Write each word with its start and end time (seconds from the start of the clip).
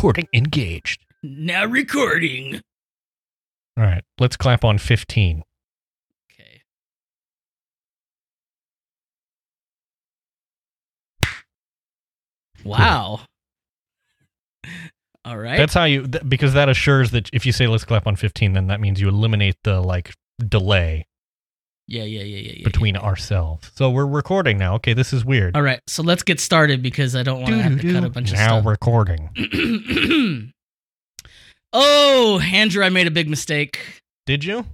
recording 0.00 0.28
engaged. 0.32 1.04
Now 1.22 1.66
recording. 1.66 2.62
All 3.76 3.84
right, 3.84 4.02
let's 4.18 4.34
clap 4.34 4.64
on 4.64 4.78
15. 4.78 5.42
Okay. 6.32 6.62
Wow. 12.64 13.20
All 15.26 15.36
right. 15.36 15.58
That's 15.58 15.74
how 15.74 15.84
you 15.84 16.06
th- 16.06 16.24
because 16.26 16.54
that 16.54 16.70
assures 16.70 17.10
that 17.10 17.28
if 17.34 17.44
you 17.44 17.52
say 17.52 17.66
let's 17.66 17.84
clap 17.84 18.06
on 18.06 18.16
15 18.16 18.54
then 18.54 18.68
that 18.68 18.80
means 18.80 19.02
you 19.02 19.08
eliminate 19.08 19.56
the 19.64 19.82
like 19.82 20.14
delay 20.48 21.06
yeah, 21.90 22.04
yeah, 22.04 22.22
yeah, 22.22 22.36
yeah, 22.36 22.52
yeah. 22.58 22.64
between 22.64 22.94
yeah. 22.94 23.00
ourselves. 23.00 23.72
So 23.74 23.90
we're 23.90 24.06
recording 24.06 24.58
now. 24.58 24.74
Okay, 24.76 24.94
this 24.94 25.12
is 25.12 25.24
weird. 25.24 25.56
All 25.56 25.62
right, 25.62 25.80
so 25.88 26.04
let's 26.04 26.22
get 26.22 26.38
started 26.38 26.82
because 26.82 27.16
I 27.16 27.24
don't 27.24 27.42
want 27.42 27.54
to 27.54 27.62
have 27.62 27.80
to 27.80 27.92
cut 27.92 28.04
a 28.04 28.08
bunch 28.08 28.32
now 28.32 28.58
of 28.58 28.62
stuff. 28.62 28.64
Now 28.64 28.70
recording. 28.70 30.52
oh, 31.72 32.40
Andrew, 32.40 32.84
I 32.84 32.90
made 32.90 33.08
a 33.08 33.10
big 33.10 33.28
mistake. 33.28 34.02
Did 34.24 34.44
you? 34.44 34.64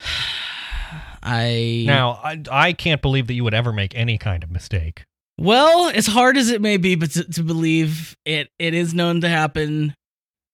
I 1.22 1.84
Now, 1.86 2.20
I, 2.22 2.42
I 2.50 2.72
can't 2.72 3.00
believe 3.00 3.28
that 3.28 3.34
you 3.34 3.44
would 3.44 3.54
ever 3.54 3.72
make 3.72 3.94
any 3.94 4.18
kind 4.18 4.42
of 4.42 4.50
mistake. 4.50 5.04
Well, 5.38 5.88
as 5.94 6.06
hard 6.06 6.36
as 6.36 6.50
it 6.50 6.60
may 6.60 6.76
be, 6.76 6.96
but 6.96 7.12
to, 7.12 7.24
to 7.24 7.42
believe 7.42 8.16
it, 8.24 8.50
it 8.58 8.74
is 8.74 8.92
known 8.92 9.20
to 9.22 9.28
happen. 9.28 9.94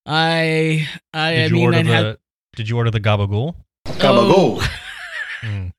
I, 0.05 0.87
I, 1.13 1.31
Did 1.33 1.41
I 1.41 1.45
you 1.47 1.53
mean, 1.53 1.65
order 1.65 1.77
I'd 1.77 1.85
the 1.85 1.91
have 1.91 2.17
Did 2.55 2.69
you 2.69 2.77
order 2.77 2.91
the 2.91 3.01
gabagool? 3.01 3.55
oh, 4.03 4.67
Hmm. 5.41 5.69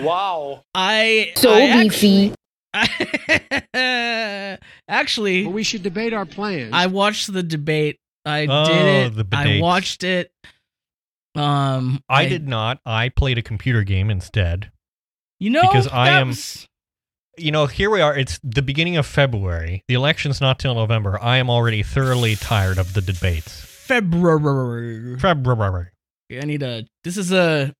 Wow. 0.00 0.62
I 0.74 1.32
So 1.36 1.52
I 1.52 1.82
beefy. 1.82 2.34
Actually, 2.74 4.58
actually, 4.88 5.44
Well, 5.44 5.52
we 5.54 5.62
should 5.62 5.82
debate 5.82 6.12
our 6.12 6.26
plans. 6.26 6.70
I 6.72 6.86
watched 6.86 7.32
the 7.32 7.42
debate. 7.42 7.98
I 8.24 8.46
Oh, 8.48 8.64
did 8.66 8.84
it. 8.86 9.14
the 9.30 9.36
I 9.36 9.60
watched 9.60 10.04
it. 10.04 10.32
Um, 11.34 12.02
I 12.08 12.26
did 12.26 12.46
not. 12.46 12.78
I 12.84 13.08
played 13.08 13.38
a 13.38 13.42
computer 13.42 13.82
game 13.82 14.10
instead. 14.10 14.70
You 15.40 15.50
know, 15.50 15.62
because 15.62 15.88
I 15.88 16.10
am- 16.10 16.28
was- 16.28 16.68
You 17.38 17.50
know, 17.50 17.66
here 17.66 17.88
we 17.90 18.00
are. 18.02 18.16
It's 18.16 18.38
the 18.44 18.60
beginning 18.62 18.96
of 18.98 19.06
February. 19.06 19.82
The 19.88 19.94
election's 19.94 20.40
not 20.40 20.58
till 20.58 20.74
November. 20.74 21.18
I 21.22 21.38
am 21.38 21.48
already 21.48 21.82
thoroughly 21.82 22.36
tired 22.36 22.76
of 22.78 22.92
the 22.94 23.00
debates. 23.00 23.60
February. 23.64 25.18
February. 25.18 25.88
I 26.30 26.44
need 26.44 26.62
a. 26.62 26.84
This 27.04 27.16
is 27.16 27.32
a 27.32 27.74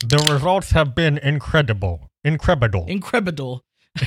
The 0.00 0.18
results 0.32 0.70
have 0.70 0.94
been 0.94 1.18
incredible. 1.18 2.10
Incredible. 2.24 2.86
incredible. 2.86 3.64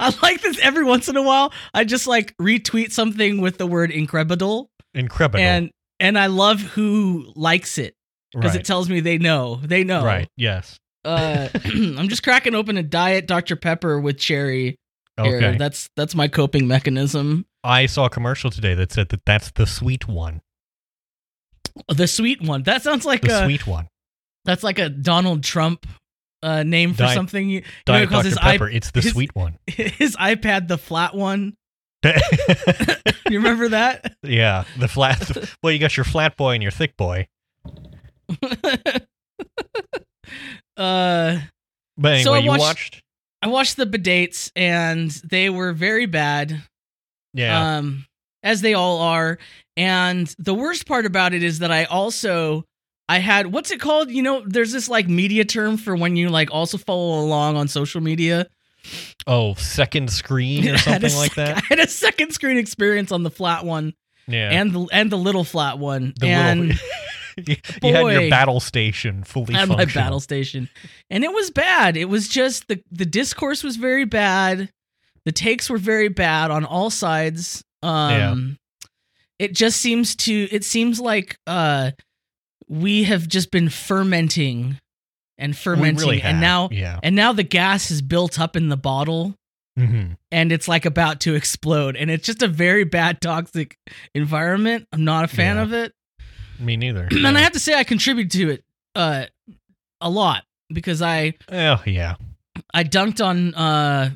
I 0.00 0.14
like 0.22 0.40
this 0.42 0.58
every 0.60 0.84
once 0.84 1.08
in 1.08 1.16
a 1.16 1.22
while. 1.22 1.52
I 1.72 1.84
just 1.84 2.06
like 2.06 2.36
retweet 2.36 2.92
something 2.92 3.40
with 3.40 3.58
the 3.58 3.66
word 3.66 3.90
incredible, 3.90 4.70
incredible. 4.94 5.40
and 5.40 5.70
and 6.00 6.18
I 6.18 6.26
love 6.26 6.60
who 6.60 7.32
likes 7.36 7.78
it 7.78 7.94
because 8.32 8.52
right. 8.52 8.60
it 8.60 8.64
tells 8.64 8.88
me 8.88 9.00
they 9.00 9.18
know. 9.18 9.60
They 9.62 9.84
know. 9.84 10.04
Right. 10.04 10.28
Yes. 10.36 10.78
Uh, 11.04 11.48
I'm 11.64 12.08
just 12.08 12.22
cracking 12.22 12.54
open 12.54 12.76
a 12.76 12.82
diet 12.82 13.26
Dr 13.26 13.56
Pepper 13.56 14.00
with 14.00 14.18
cherry. 14.18 14.76
Here. 15.22 15.36
Okay. 15.36 15.56
That's 15.58 15.88
that's 15.96 16.14
my 16.14 16.26
coping 16.26 16.66
mechanism. 16.66 17.46
I 17.62 17.86
saw 17.86 18.06
a 18.06 18.10
commercial 18.10 18.50
today 18.50 18.74
that 18.74 18.92
said 18.92 19.10
that 19.10 19.24
that's 19.24 19.52
the 19.52 19.66
sweet 19.66 20.08
one. 20.08 20.40
The 21.88 22.08
sweet 22.08 22.42
one. 22.42 22.64
That 22.64 22.82
sounds 22.82 23.04
like 23.04 23.22
The 23.22 23.42
a 23.42 23.44
sweet 23.44 23.66
one. 23.66 23.88
That's 24.44 24.62
like 24.62 24.78
a 24.78 24.88
Donald 24.88 25.42
Trump 25.44 25.86
uh, 26.42 26.62
name 26.62 26.92
for 26.92 26.98
Diet- 27.04 27.14
something. 27.14 27.48
You, 27.48 27.56
you 27.56 27.60
know, 27.62 27.66
Diet 27.86 28.08
he 28.08 28.14
Dr. 28.14 28.24
his, 28.28 28.38
Pepper. 28.38 28.68
iP- 28.68 28.74
it's 28.76 28.90
the 28.90 29.00
his- 29.00 29.12
sweet 29.12 29.34
one. 29.34 29.58
his 29.66 30.16
iPad 30.16 30.68
the 30.68 30.78
flat 30.78 31.14
one. 31.14 31.54
You 33.30 33.38
remember 33.38 33.70
that? 33.70 34.14
yeah. 34.22 34.64
The 34.78 34.86
flat. 34.86 35.48
well, 35.62 35.72
you 35.72 35.78
got 35.78 35.96
your 35.96 36.04
flat 36.04 36.36
boy 36.36 36.52
and 36.52 36.62
your 36.62 36.70
thick 36.70 36.94
boy. 36.96 37.26
uh, 40.76 41.38
But 41.96 42.08
anyway, 42.12 42.22
So 42.22 42.34
I 42.34 42.38
you 42.38 42.48
watched- 42.50 42.60
watched. 42.60 43.00
I 43.42 43.46
watched 43.48 43.76
the 43.76 43.86
Bedates 43.86 44.50
and 44.56 45.10
they 45.10 45.50
were 45.50 45.72
very 45.72 46.06
bad. 46.06 46.62
Yeah. 47.34 47.76
Um, 47.78 48.06
as 48.42 48.60
they 48.62 48.74
all 48.74 49.00
are. 49.00 49.38
And 49.76 50.26
the 50.38 50.54
worst 50.54 50.86
part 50.86 51.04
about 51.06 51.34
it 51.34 51.42
is 51.42 51.58
that 51.60 51.70
I 51.72 51.84
also 51.84 52.64
I 53.08 53.18
had 53.18 53.52
what's 53.52 53.70
it 53.70 53.80
called? 53.80 54.10
You 54.10 54.22
know, 54.22 54.42
there's 54.46 54.72
this 54.72 54.88
like 54.88 55.08
media 55.08 55.44
term 55.44 55.76
for 55.76 55.94
when 55.94 56.16
you 56.16 56.30
like 56.30 56.50
also 56.52 56.78
follow 56.78 57.20
along 57.20 57.56
on 57.56 57.68
social 57.68 58.00
media. 58.00 58.46
oh, 59.26 59.54
second 59.54 60.10
screen 60.10 60.68
or 60.68 60.78
something 60.78 61.14
like 61.16 61.34
sec- 61.34 61.46
that. 61.54 61.56
I 61.64 61.66
had 61.68 61.80
a 61.80 61.88
second 61.88 62.32
screen 62.32 62.56
experience 62.56 63.12
on 63.12 63.22
the 63.22 63.30
flat 63.30 63.64
one 63.64 63.94
Yeah. 64.26 64.50
and 64.50 64.72
the 64.72 64.86
and 64.92 65.10
the 65.10 65.18
little 65.18 65.44
flat 65.44 65.78
one. 65.78 66.14
The 66.18 66.28
and 66.28 66.60
little, 66.68 66.76
you, 67.46 67.56
you 67.82 67.92
had 67.94 68.06
your 68.22 68.30
battle 68.30 68.60
station 68.60 69.22
fully 69.24 69.54
I 69.54 69.60
had 69.60 69.68
my 69.68 69.84
battle 69.86 70.20
station. 70.20 70.68
And 71.10 71.24
it 71.24 71.32
was 71.32 71.50
bad. 71.50 71.96
It 71.96 72.06
was 72.06 72.28
just 72.28 72.68
the 72.68 72.82
the 72.90 73.06
discourse 73.06 73.62
was 73.62 73.76
very 73.76 74.04
bad. 74.06 74.70
The 75.26 75.32
takes 75.32 75.68
were 75.68 75.78
very 75.78 76.08
bad 76.08 76.50
on 76.50 76.64
all 76.64 76.88
sides. 76.90 77.62
Um 77.82 78.56
it 79.38 79.52
just 79.52 79.80
seems 79.80 80.14
to 80.16 80.48
it 80.50 80.64
seems 80.64 81.00
like 81.00 81.36
uh 81.46 81.90
we 82.68 83.04
have 83.04 83.28
just 83.28 83.50
been 83.50 83.68
fermenting 83.68 84.78
and 85.38 85.56
fermenting 85.56 85.96
really 86.08 86.22
and 86.22 86.40
now 86.40 86.68
yeah. 86.70 87.00
and 87.02 87.16
now 87.16 87.32
the 87.32 87.42
gas 87.42 87.90
is 87.90 88.00
built 88.02 88.38
up 88.38 88.56
in 88.56 88.68
the 88.68 88.76
bottle 88.76 89.34
hmm 89.76 90.12
and 90.30 90.52
it's 90.52 90.68
like 90.68 90.84
about 90.86 91.20
to 91.20 91.34
explode 91.34 91.96
and 91.96 92.10
it's 92.10 92.24
just 92.26 92.42
a 92.42 92.48
very 92.48 92.84
bad 92.84 93.20
toxic 93.20 93.76
environment. 94.14 94.86
I'm 94.92 95.04
not 95.04 95.24
a 95.24 95.28
fan 95.28 95.56
Yeah. 95.56 95.62
of 95.62 95.72
it. 95.72 95.92
Me 96.58 96.76
neither. 96.76 97.08
and 97.12 97.36
I 97.36 97.40
have 97.40 97.52
to 97.52 97.58
say 97.60 97.74
I 97.74 97.84
contribute 97.84 98.30
to 98.32 98.50
it 98.50 98.64
uh 98.94 99.26
a 100.00 100.08
lot 100.10 100.44
because 100.72 101.02
I 101.02 101.34
Oh 101.50 101.82
yeah. 101.86 102.14
I 102.72 102.84
dunked 102.84 103.24
on 103.24 103.54
uh 103.54 104.10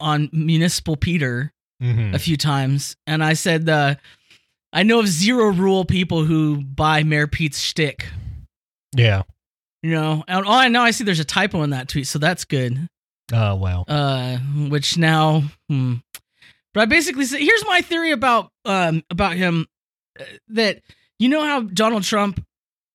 on 0.00 0.28
municipal 0.32 0.96
Peter 0.96 1.52
hmm 1.80 2.14
a 2.14 2.18
few 2.20 2.36
times 2.36 2.96
and 3.06 3.22
I 3.24 3.32
said 3.34 3.68
uh 3.68 3.96
I 4.74 4.82
know 4.82 4.98
of 5.00 5.06
zero 5.08 5.46
rule 5.52 5.84
people 5.84 6.24
who 6.24 6.60
buy 6.62 7.02
Mayor 7.04 7.26
Pete's 7.28 7.60
shtick. 7.60 8.08
Yeah. 8.94 9.22
You 9.82 9.92
know, 9.92 10.24
and 10.26 10.44
oh, 10.44 10.50
I 10.50 10.68
know 10.68 10.82
I 10.82 10.90
see 10.90 11.04
there's 11.04 11.20
a 11.20 11.24
typo 11.24 11.62
in 11.62 11.70
that 11.70 11.88
tweet, 11.88 12.06
so 12.06 12.18
that's 12.18 12.44
good. 12.44 12.88
Oh 13.32 13.54
well. 13.54 13.84
Uh, 13.86 14.36
which 14.68 14.98
now, 14.98 15.44
hmm. 15.68 15.94
but 16.72 16.80
I 16.82 16.86
basically 16.86 17.24
say 17.24 17.42
here's 17.44 17.64
my 17.66 17.80
theory 17.82 18.10
about 18.10 18.50
um 18.64 19.02
about 19.10 19.34
him 19.34 19.66
uh, 20.18 20.24
that 20.48 20.80
you 21.18 21.28
know 21.28 21.42
how 21.42 21.60
Donald 21.62 22.02
Trump 22.02 22.44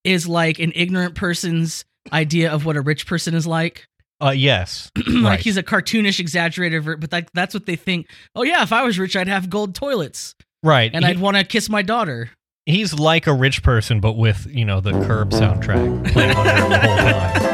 is 0.04 0.28
like 0.28 0.60
an 0.60 0.72
ignorant 0.76 1.16
person's 1.16 1.86
idea 2.12 2.52
of 2.52 2.66
what 2.66 2.76
a 2.76 2.82
rich 2.82 3.08
person 3.08 3.34
is 3.36 3.48
like. 3.48 3.88
Uh 4.22 4.32
yes. 4.32 4.92
like 5.08 5.24
Right. 5.24 5.40
he's 5.40 5.58
a 5.58 5.64
cartoonish 5.64 6.20
exaggerated 6.20 6.84
ver- 6.84 6.98
but 6.98 7.12
like 7.12 7.32
that's 7.34 7.54
what 7.54 7.66
they 7.66 7.76
think 7.76 8.08
oh 8.36 8.44
yeah 8.44 8.64
if 8.64 8.74
i 8.74 8.84
was 8.84 9.00
rich 9.00 9.16
i'd 9.16 9.28
have 9.30 9.50
gold 9.50 9.76
toilets 9.76 10.36
Right. 10.64 10.92
and 10.94 11.04
He- 11.06 11.12
i'd 11.12 11.20
want 11.20 11.38
to 11.38 11.44
kiss 11.44 11.70
my 11.70 11.82
daughter 11.82 12.32
he's 12.66 12.94
like 12.94 13.26
a 13.26 13.34
rich 13.34 13.64
person, 13.64 14.00
but 14.00 14.14
with 14.14 14.46
you 14.50 14.64
know 14.66 14.80
the 14.82 14.92
Curb 14.92 15.32
soundtrack 15.32 16.12
playing 16.14 16.36
under 16.36 16.52
him 16.52 16.70
the 16.70 16.80
whole 16.80 16.98
time. 16.98 17.50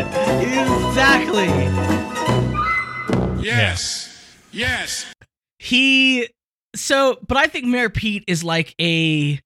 exactly 0.88 1.46
Yes. 3.44 4.10
Yes. 4.52 5.06
he 5.58 6.28
so 6.74 7.18
but 7.26 7.36
i 7.36 7.46
think 7.46 7.66
mayor 7.66 7.90
pete 7.90 8.24
is 8.26 8.42
like 8.42 8.74
a 8.80 9.40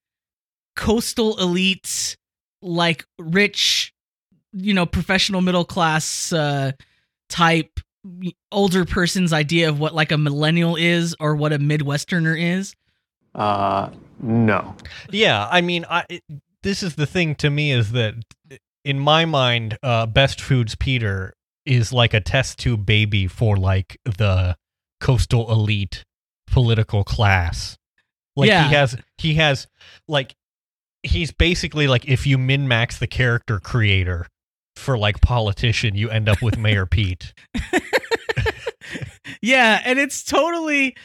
coastal 0.77 1.38
elite 1.38 2.16
like 2.62 3.04
rich 3.19 3.93
you 4.53 4.72
know 4.72 4.87
professional 4.87 5.41
middle 5.43 5.65
class 5.65 6.32
uh 6.32 6.72
type 7.28 7.81
older 8.52 8.84
person's 8.84 9.32
idea 9.32 9.68
of 9.68 9.78
what 9.80 9.94
like 9.94 10.12
a 10.12 10.18
millennial 10.18 10.77
is 10.77 11.15
or 11.21 11.34
what 11.36 11.53
a 11.53 11.59
midwesterner 11.59 12.36
is 12.41 12.74
Uh, 13.34 13.91
no. 14.21 14.74
Yeah, 15.10 15.47
I 15.50 15.60
mean, 15.60 15.84
I 15.88 16.04
it, 16.09 16.22
this 16.62 16.83
is 16.83 16.97
the 16.97 17.06
thing 17.06 17.34
to 17.36 17.50
me 17.50 17.71
is 17.72 17.92
that 17.92 18.15
in 18.84 18.98
my 18.98 19.24
mind, 19.24 19.78
uh, 19.83 20.06
Best 20.06 20.41
Foods 20.41 20.74
Peter 20.74 21.34
is 21.65 21.92
like 21.92 22.15
a 22.15 22.21
test 22.21 22.59
tube 22.59 22.84
baby 22.86 23.27
for 23.28 23.56
like 23.56 23.98
the 24.04 24.56
coastal 25.00 25.50
elite 25.53 26.04
political 26.50 27.04
class. 27.04 27.77
Like 28.34 28.48
Yeah. 28.48 28.68
he 28.68 28.74
has 28.74 28.97
he 29.18 29.34
has 29.34 29.66
like 30.09 30.34
he's 31.03 31.30
basically 31.30 31.86
like 31.86 32.09
if 32.09 32.27
you 32.27 32.38
min 32.38 32.66
max 32.66 32.98
the 32.98 33.06
character 33.06 33.60
creator 33.60 34.27
for 34.78 34.97
like 34.98 35.21
politician, 35.21 35.95
you 35.95 36.09
end 36.10 36.28
up 36.28 36.41
with 36.42 36.57
Mayor 36.59 36.86
Pete. 36.91 37.33
yeah, 39.42 39.80
and 39.84 39.98
it's 39.98 40.22
totally 40.25 40.97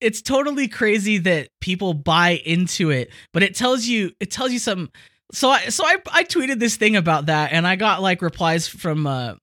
it's 0.00 0.22
totally 0.22 0.66
crazy 0.68 1.18
that 1.18 1.48
people 1.60 1.94
buy 1.94 2.40
into 2.44 2.90
it, 2.90 3.10
but 3.32 3.42
it 3.42 3.54
tells 3.54 3.86
you 3.86 4.12
it 4.20 4.30
tells 4.30 4.52
you 4.52 4.58
something. 4.58 4.88
So 5.32 5.48
I 5.50 5.68
so 5.68 5.84
I 5.84 5.96
I 6.12 6.24
tweeted 6.24 6.58
this 6.58 6.76
thing 6.76 6.96
about 6.96 7.26
that 7.26 7.52
and 7.52 7.66
I 7.66 7.76
got 7.76 8.02
like 8.02 8.22
replies 8.22 8.66
from 8.68 9.06
uh 9.06 9.34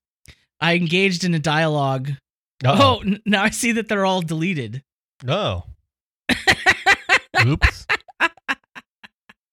I 0.59 0.75
engaged 0.75 1.23
in 1.23 1.33
a 1.33 1.39
dialogue. 1.39 2.11
Oh, 2.65 2.69
Uh-oh. 2.71 2.99
n- 3.05 3.21
now 3.25 3.43
I 3.43 3.51
see 3.51 3.73
that 3.73 3.87
they're 3.87 4.05
all 4.05 4.21
deleted. 4.21 4.83
no. 5.23 5.65
Oops. 7.45 7.85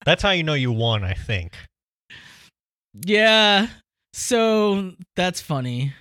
That's 0.07 0.23
how 0.23 0.31
you 0.31 0.43
know 0.43 0.55
you 0.55 0.73
won, 0.73 1.05
I 1.05 1.13
think. 1.15 1.53
Yeah. 2.95 3.69
So 4.15 4.93
that's 5.17 5.41
funny. 5.41 5.93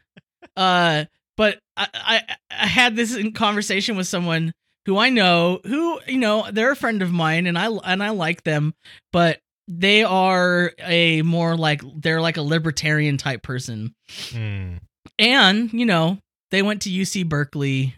Uh 0.55 1.05
but 1.35 1.59
I, 1.75 1.87
I 1.93 2.21
I 2.51 2.67
had 2.67 2.95
this 2.95 3.15
in 3.15 3.33
conversation 3.33 3.97
with 3.97 4.07
someone 4.07 4.53
who 4.85 4.97
I 4.97 5.09
know 5.09 5.59
who 5.65 5.99
you 6.07 6.19
know 6.19 6.45
they're 6.51 6.71
a 6.71 6.75
friend 6.75 7.01
of 7.01 7.11
mine 7.11 7.47
and 7.47 7.57
I 7.57 7.67
and 7.67 8.03
I 8.03 8.09
like 8.09 8.43
them 8.43 8.73
but 9.11 9.39
they 9.67 10.03
are 10.03 10.73
a 10.79 11.21
more 11.21 11.55
like 11.55 11.81
they're 11.95 12.21
like 12.21 12.37
a 12.37 12.41
libertarian 12.41 13.17
type 13.17 13.41
person. 13.43 13.95
Hmm. 14.31 14.75
And, 15.19 15.71
you 15.71 15.85
know, 15.85 16.17
they 16.51 16.61
went 16.61 16.81
to 16.83 16.89
UC 16.89 17.27
Berkeley. 17.29 17.95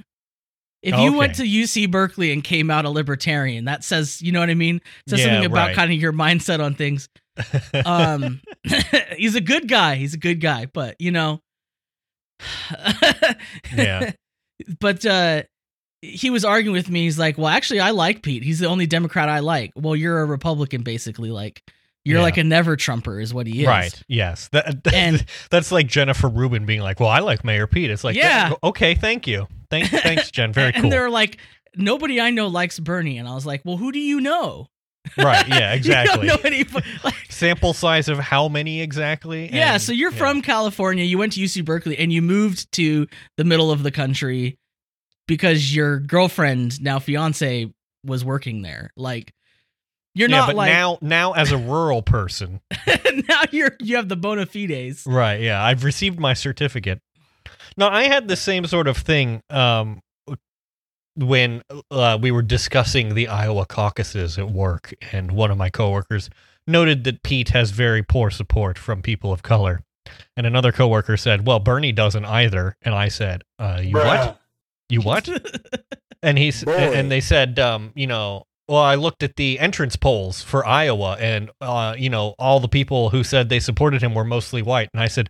If 0.82 1.00
you 1.00 1.14
went 1.14 1.36
to 1.36 1.44
UC 1.44 1.90
Berkeley 1.90 2.32
and 2.32 2.44
came 2.44 2.70
out 2.70 2.86
a 2.86 2.90
libertarian, 2.90 3.66
that 3.66 3.84
says, 3.84 4.22
you 4.22 4.32
know 4.32 4.40
what 4.40 4.52
I 4.52 4.54
mean? 4.54 4.76
It 4.76 5.10
says 5.10 5.20
Yeah, 5.20 5.26
something 5.26 5.46
about 5.46 5.68
right. 5.68 5.76
kind 5.76 5.92
of 5.92 6.00
your 6.00 6.14
mindset 6.14 6.64
on 6.64 6.76
things. 6.76 7.10
Um 7.86 8.42
he's 9.18 9.36
a 9.36 9.42
good 9.42 9.68
guy. 9.68 9.96
He's 9.96 10.14
a 10.14 10.18
good 10.18 10.42
guy, 10.42 10.68
but 10.74 10.96
you 11.00 11.12
know 11.12 11.42
Yeah. 13.76 14.12
But 14.80 15.06
uh 15.06 15.44
he 16.02 16.30
was 16.30 16.46
arguing 16.46 16.74
with 16.76 16.90
me. 16.90 17.04
He's 17.06 17.18
like, 17.18 17.38
"Well, 17.38 17.48
actually 17.48 17.80
I 17.80 17.90
like 17.92 18.22
Pete. 18.22 18.44
He's 18.44 18.60
the 18.60 18.68
only 18.68 18.86
Democrat 18.86 19.28
I 19.28 19.40
like." 19.40 19.72
Well, 19.76 19.96
you're 19.96 20.22
a 20.22 20.26
Republican 20.26 20.84
basically 20.84 21.32
like 21.32 21.64
you're 22.04 22.18
Yeah. 22.18 22.24
like 22.24 22.38
a 22.38 22.44
never 22.44 22.76
Trumper 22.76 23.20
is 23.20 23.34
what 23.34 23.48
he 23.48 23.62
is. 23.62 23.68
Right. 23.68 24.04
Yes. 24.08 24.48
That, 24.52 24.86
And- 24.94 25.26
that's 25.50 25.72
like 25.72 25.88
Jennifer 25.88 26.30
Rubin 26.30 26.66
being 26.68 26.82
like, 26.82 27.00
"Well, 27.00 27.10
I 27.10 27.20
like 27.20 27.44
Mayor 27.44 27.66
Pete." 27.66 27.90
It's 27.90 28.04
like, 28.04 28.16
Yeah. 28.16 28.54
okay, 28.64 28.94
thank 28.94 29.26
you, 29.26 29.48
thanks, 29.72 29.90
thanks, 29.90 30.30
Jen. 30.30 30.54
Very 30.54 30.72
and 30.74 30.84
cool. 30.84 30.90
they're 30.92 31.10
like, 31.10 31.38
nobody 31.76 32.22
I 32.22 32.30
know 32.30 32.48
likes 32.48 32.80
Bernie, 32.80 33.18
and 33.18 33.28
I 33.28 33.34
was 33.34 33.46
like, 33.48 33.62
well, 33.66 33.78
who 33.78 33.92
do 33.92 34.00
you 34.00 34.22
know? 34.22 34.68
Right. 35.18 35.48
Yeah. 35.56 35.74
Exactly. 35.74 36.26
you 36.26 36.30
don't 36.30 36.44
know 36.44 36.48
any, 36.50 36.64
like, 37.04 37.16
Sample 37.30 37.74
size 37.74 38.10
of 38.10 38.20
how 38.20 38.48
many 38.48 38.82
exactly? 38.82 39.50
yeah. 39.54 39.78
So 39.78 39.92
you're 39.92 40.12
yeah. 40.12 40.18
from 40.18 40.42
California. 40.42 41.04
You 41.04 41.18
went 41.18 41.34
to 41.34 41.42
UC 41.42 41.66
Berkeley, 41.66 41.98
and 41.98 42.12
you 42.12 42.22
moved 42.22 42.72
to 42.74 43.08
the 43.38 43.44
middle 43.44 43.72
of 43.72 43.84
the 43.84 43.92
country 43.92 44.58
because 45.28 45.76
your 45.76 46.00
girlfriend, 46.00 46.82
now 46.82 47.00
fiance, 47.00 47.72
was 48.04 48.24
working 48.24 48.62
there. 48.62 48.92
Like, 48.96 49.34
you're 50.14 50.30
yeah, 50.30 50.38
not 50.38 50.48
but 50.48 50.56
like 50.56 50.72
now, 50.72 50.98
now 51.02 51.34
as 51.34 51.52
a 51.52 51.58
rural 51.58 52.02
person, 52.02 52.62
now 53.28 53.42
you're 53.52 53.76
you 53.82 53.98
have 53.98 54.08
the 54.08 54.16
bona 54.16 54.46
fides. 54.46 55.06
right? 55.06 55.42
Yeah, 55.42 55.62
I've 55.62 55.84
received 55.84 56.20
my 56.20 56.34
certificate. 56.34 57.02
No, 57.76 57.90
I 57.90 58.04
had 58.04 58.30
the 58.30 58.38
same 58.38 58.66
sort 58.66 58.88
of 58.88 58.96
thing 58.98 59.42
um, 59.50 60.02
when 61.16 61.62
uh, 61.92 62.18
we 62.22 62.32
were 62.32 62.42
discussing 62.42 63.16
the 63.16 63.28
Iowa 63.28 63.66
caucuses 63.66 64.38
at 64.38 64.50
work, 64.50 64.94
and 65.12 65.32
one 65.32 65.52
of 65.52 65.58
my 65.58 65.70
coworkers 65.70 66.30
noted 66.68 67.04
that 67.06 67.24
Pete 67.24 67.50
has 67.50 67.72
very 67.72 68.04
poor 68.04 68.30
support 68.30 68.78
from 68.78 69.02
people 69.02 69.32
of 69.32 69.44
color, 69.44 69.82
and 70.36 70.46
another 70.46 70.72
coworker 70.72 71.18
said, 71.18 71.46
"Well, 71.46 71.60
Bernie 71.60 71.92
doesn't 71.92 72.26
either," 72.26 72.76
and 72.82 72.94
I 72.94 73.08
said, 73.08 73.44
uh, 73.60 73.82
"You 73.84 73.94
what? 73.96 74.40
You 74.90 75.02
what?" 75.02 75.30
and 76.22 76.38
he's 76.38 76.64
and 76.64 77.12
they 77.12 77.22
said, 77.22 77.60
um, 77.60 77.92
you 77.96 78.08
know, 78.08 78.46
well, 78.68 78.82
I 78.82 78.96
looked 78.96 79.22
at 79.22 79.36
the 79.36 79.60
entrance 79.60 79.96
polls 79.96 80.42
for 80.42 80.66
Iowa, 80.66 81.18
and 81.20 81.52
uh, 81.62 81.96
you 81.98 82.10
know, 82.10 82.36
all 82.40 82.60
the 82.60 82.68
people 82.68 83.12
who 83.12 83.24
said 83.24 83.50
they 83.50 83.60
supported 83.60 84.02
him 84.02 84.16
were 84.16 84.24
mostly 84.24 84.62
white, 84.62 84.90
and 84.94 85.02
I 85.02 85.08
said, 85.08 85.30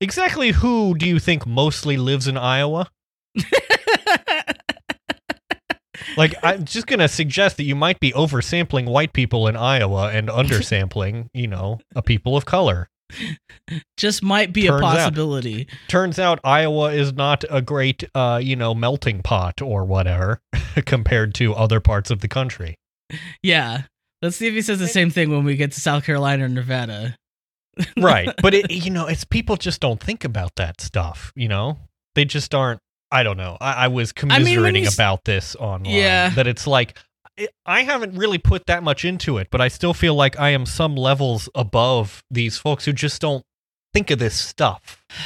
exactly 0.00 0.50
who 0.50 0.94
do 0.94 1.06
you 1.06 1.18
think 1.18 1.46
mostly 1.46 1.96
lives 1.96 2.26
in 2.26 2.36
Iowa? 2.36 2.90
Like, 6.16 6.34
I'm 6.42 6.64
just 6.64 6.86
gonna 6.86 7.08
suggest 7.08 7.56
that 7.58 7.64
you 7.64 7.74
might 7.74 8.00
be 8.00 8.12
oversampling 8.12 8.86
white 8.86 9.12
people 9.12 9.46
in 9.48 9.56
Iowa 9.56 10.10
and 10.10 10.28
undersampling, 10.28 11.28
you 11.34 11.46
know, 11.46 11.80
a 11.94 12.02
people 12.02 12.36
of 12.36 12.44
color. 12.44 12.88
Just 13.96 14.22
might 14.22 14.52
be 14.52 14.66
Turns 14.68 14.80
a 14.82 14.84
out. 14.84 14.92
possibility. 14.94 15.66
Turns 15.88 16.18
out 16.18 16.38
Iowa 16.44 16.92
is 16.92 17.12
not 17.12 17.44
a 17.50 17.60
great, 17.60 18.04
uh, 18.14 18.40
you 18.42 18.54
know, 18.54 18.72
melting 18.74 19.22
pot 19.22 19.60
or 19.60 19.84
whatever 19.84 20.40
compared 20.86 21.34
to 21.34 21.54
other 21.54 21.80
parts 21.80 22.10
of 22.10 22.20
the 22.20 22.28
country. 22.28 22.76
Yeah. 23.42 23.82
Let's 24.22 24.36
see 24.36 24.46
if 24.46 24.54
he 24.54 24.62
says 24.62 24.78
the 24.78 24.86
same 24.86 25.10
thing 25.10 25.30
when 25.30 25.42
we 25.44 25.56
get 25.56 25.72
to 25.72 25.80
South 25.80 26.04
Carolina 26.04 26.44
or 26.44 26.48
Nevada. 26.48 27.16
right 27.96 28.28
but 28.42 28.52
it 28.52 28.70
you 28.84 28.90
know 28.90 29.06
it's 29.06 29.24
people 29.24 29.56
just 29.56 29.80
don't 29.80 30.00
think 30.02 30.24
about 30.24 30.50
that 30.56 30.80
stuff 30.80 31.32
you 31.36 31.48
know 31.48 31.78
they 32.14 32.24
just 32.24 32.54
aren't 32.54 32.80
i 33.12 33.22
don't 33.22 33.36
know 33.36 33.56
i, 33.60 33.84
I 33.84 33.88
was 33.88 34.08
mean, 34.22 34.30
commiserating 34.30 34.82
you 34.84 34.88
s- 34.88 34.94
about 34.94 35.24
this 35.24 35.56
online 35.56 35.94
Yeah. 35.94 36.30
that 36.30 36.46
it's 36.46 36.66
like 36.66 36.98
I- 37.38 37.48
i 37.66 37.82
haven't 37.82 38.16
really 38.16 38.38
put 38.38 38.66
that 38.66 38.82
much 38.82 39.04
into 39.04 39.38
it 39.38 39.48
but 39.50 39.60
i 39.60 39.68
still 39.68 39.94
feel 39.94 40.14
like 40.14 40.38
i 40.38 40.50
am 40.50 40.66
some 40.66 40.94
levels 40.96 41.48
above 41.54 42.22
these 42.30 42.56
folks 42.58 42.84
who 42.84 42.92
just 42.92 43.20
don't 43.20 43.44
think 43.92 44.10
of 44.10 44.18
this 44.18 44.34
stuff 44.38 45.02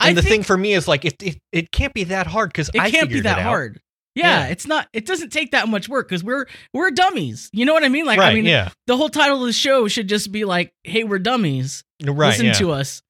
I 0.00 0.10
and 0.10 0.16
the 0.16 0.22
think 0.22 0.30
thing 0.32 0.42
for 0.44 0.56
me 0.56 0.74
is 0.74 0.86
like 0.86 1.04
it, 1.04 1.20
it, 1.22 1.38
it 1.50 1.72
can't 1.72 1.92
be 1.92 2.04
that 2.04 2.28
hard 2.28 2.50
because 2.50 2.68
it 2.72 2.80
i 2.80 2.88
can't 2.90 3.08
be 3.10 3.20
that 3.22 3.40
hard. 3.42 3.80
Yeah, 4.14 4.44
Yeah. 4.44 4.46
it's 4.48 4.64
not. 4.66 4.88
It 4.92 5.06
doesn't 5.06 5.30
take 5.30 5.50
that 5.50 5.68
much 5.68 5.88
work 5.88 6.08
because 6.08 6.22
we're 6.22 6.46
we're 6.72 6.90
dummies. 6.92 7.50
You 7.52 7.66
know 7.66 7.72
what 7.74 7.82
I 7.84 7.88
mean? 7.88 8.06
Like, 8.06 8.18
right 8.20 8.30
I 8.30 8.34
mean, 8.34 8.44
yeah 8.44 8.68
the 8.86 8.96
whole 8.96 9.08
title 9.08 9.40
of 9.40 9.46
the 9.46 9.52
show 9.52 9.88
should 9.88 10.08
just 10.08 10.30
be 10.32 10.44
like, 10.44 10.72
"Hey, 10.84 11.02
we're 11.02 11.18
dummies. 11.18 11.82
right 12.04 12.28
Listen 12.28 12.46
yeah. 12.46 12.52
to 12.54 12.70
us." 12.70 13.02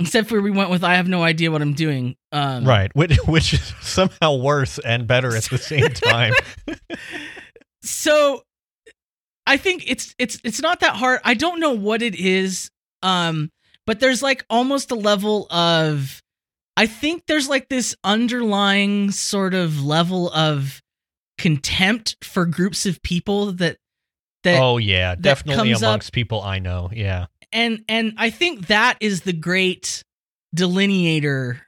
Except 0.00 0.28
for 0.28 0.40
we 0.40 0.50
went 0.50 0.70
with, 0.70 0.84
"I 0.84 0.94
have 0.94 1.08
no 1.08 1.22
idea 1.22 1.50
what 1.50 1.60
I'm 1.62 1.74
doing." 1.74 2.16
Um, 2.32 2.64
right 2.64 2.90
which, 2.94 3.16
which 3.26 3.54
is 3.54 3.72
somehow 3.80 4.36
worse 4.36 4.78
and 4.78 5.06
better 5.06 5.34
at 5.34 5.44
the 5.44 5.58
same 5.58 5.88
time. 5.88 6.32
So 7.82 8.42
i 9.46 9.56
think 9.56 9.82
it's 9.90 10.14
it's 10.18 10.38
it's 10.44 10.60
not 10.60 10.80
that 10.80 10.96
hard. 10.96 11.20
I 11.24 11.32
don't 11.34 11.58
know 11.58 11.72
what 11.72 12.02
it 12.02 12.14
is 12.14 12.70
um 13.02 13.50
but 13.86 13.98
there's 13.98 14.22
like 14.22 14.44
almost 14.50 14.90
a 14.90 14.94
level 14.94 15.46
of 15.50 16.22
i 16.76 16.86
think 16.86 17.22
there's 17.26 17.48
like 17.48 17.68
this 17.70 17.96
underlying 18.04 19.10
sort 19.10 19.54
of 19.54 19.82
level 19.82 20.30
of 20.32 20.82
contempt 21.38 22.16
for 22.22 22.44
groups 22.44 22.84
of 22.84 23.00
people 23.02 23.52
that 23.52 23.78
that 24.44 24.60
oh 24.60 24.76
yeah 24.76 25.14
definitely 25.14 25.70
comes 25.70 25.82
up- 25.82 25.88
amongst 25.88 26.12
people 26.12 26.42
i 26.42 26.58
know 26.58 26.90
yeah 26.92 27.26
and 27.52 27.84
and 27.88 28.14
i 28.18 28.30
think 28.30 28.66
that 28.66 28.96
is 29.00 29.22
the 29.22 29.32
great 29.32 30.02
delineator 30.54 31.60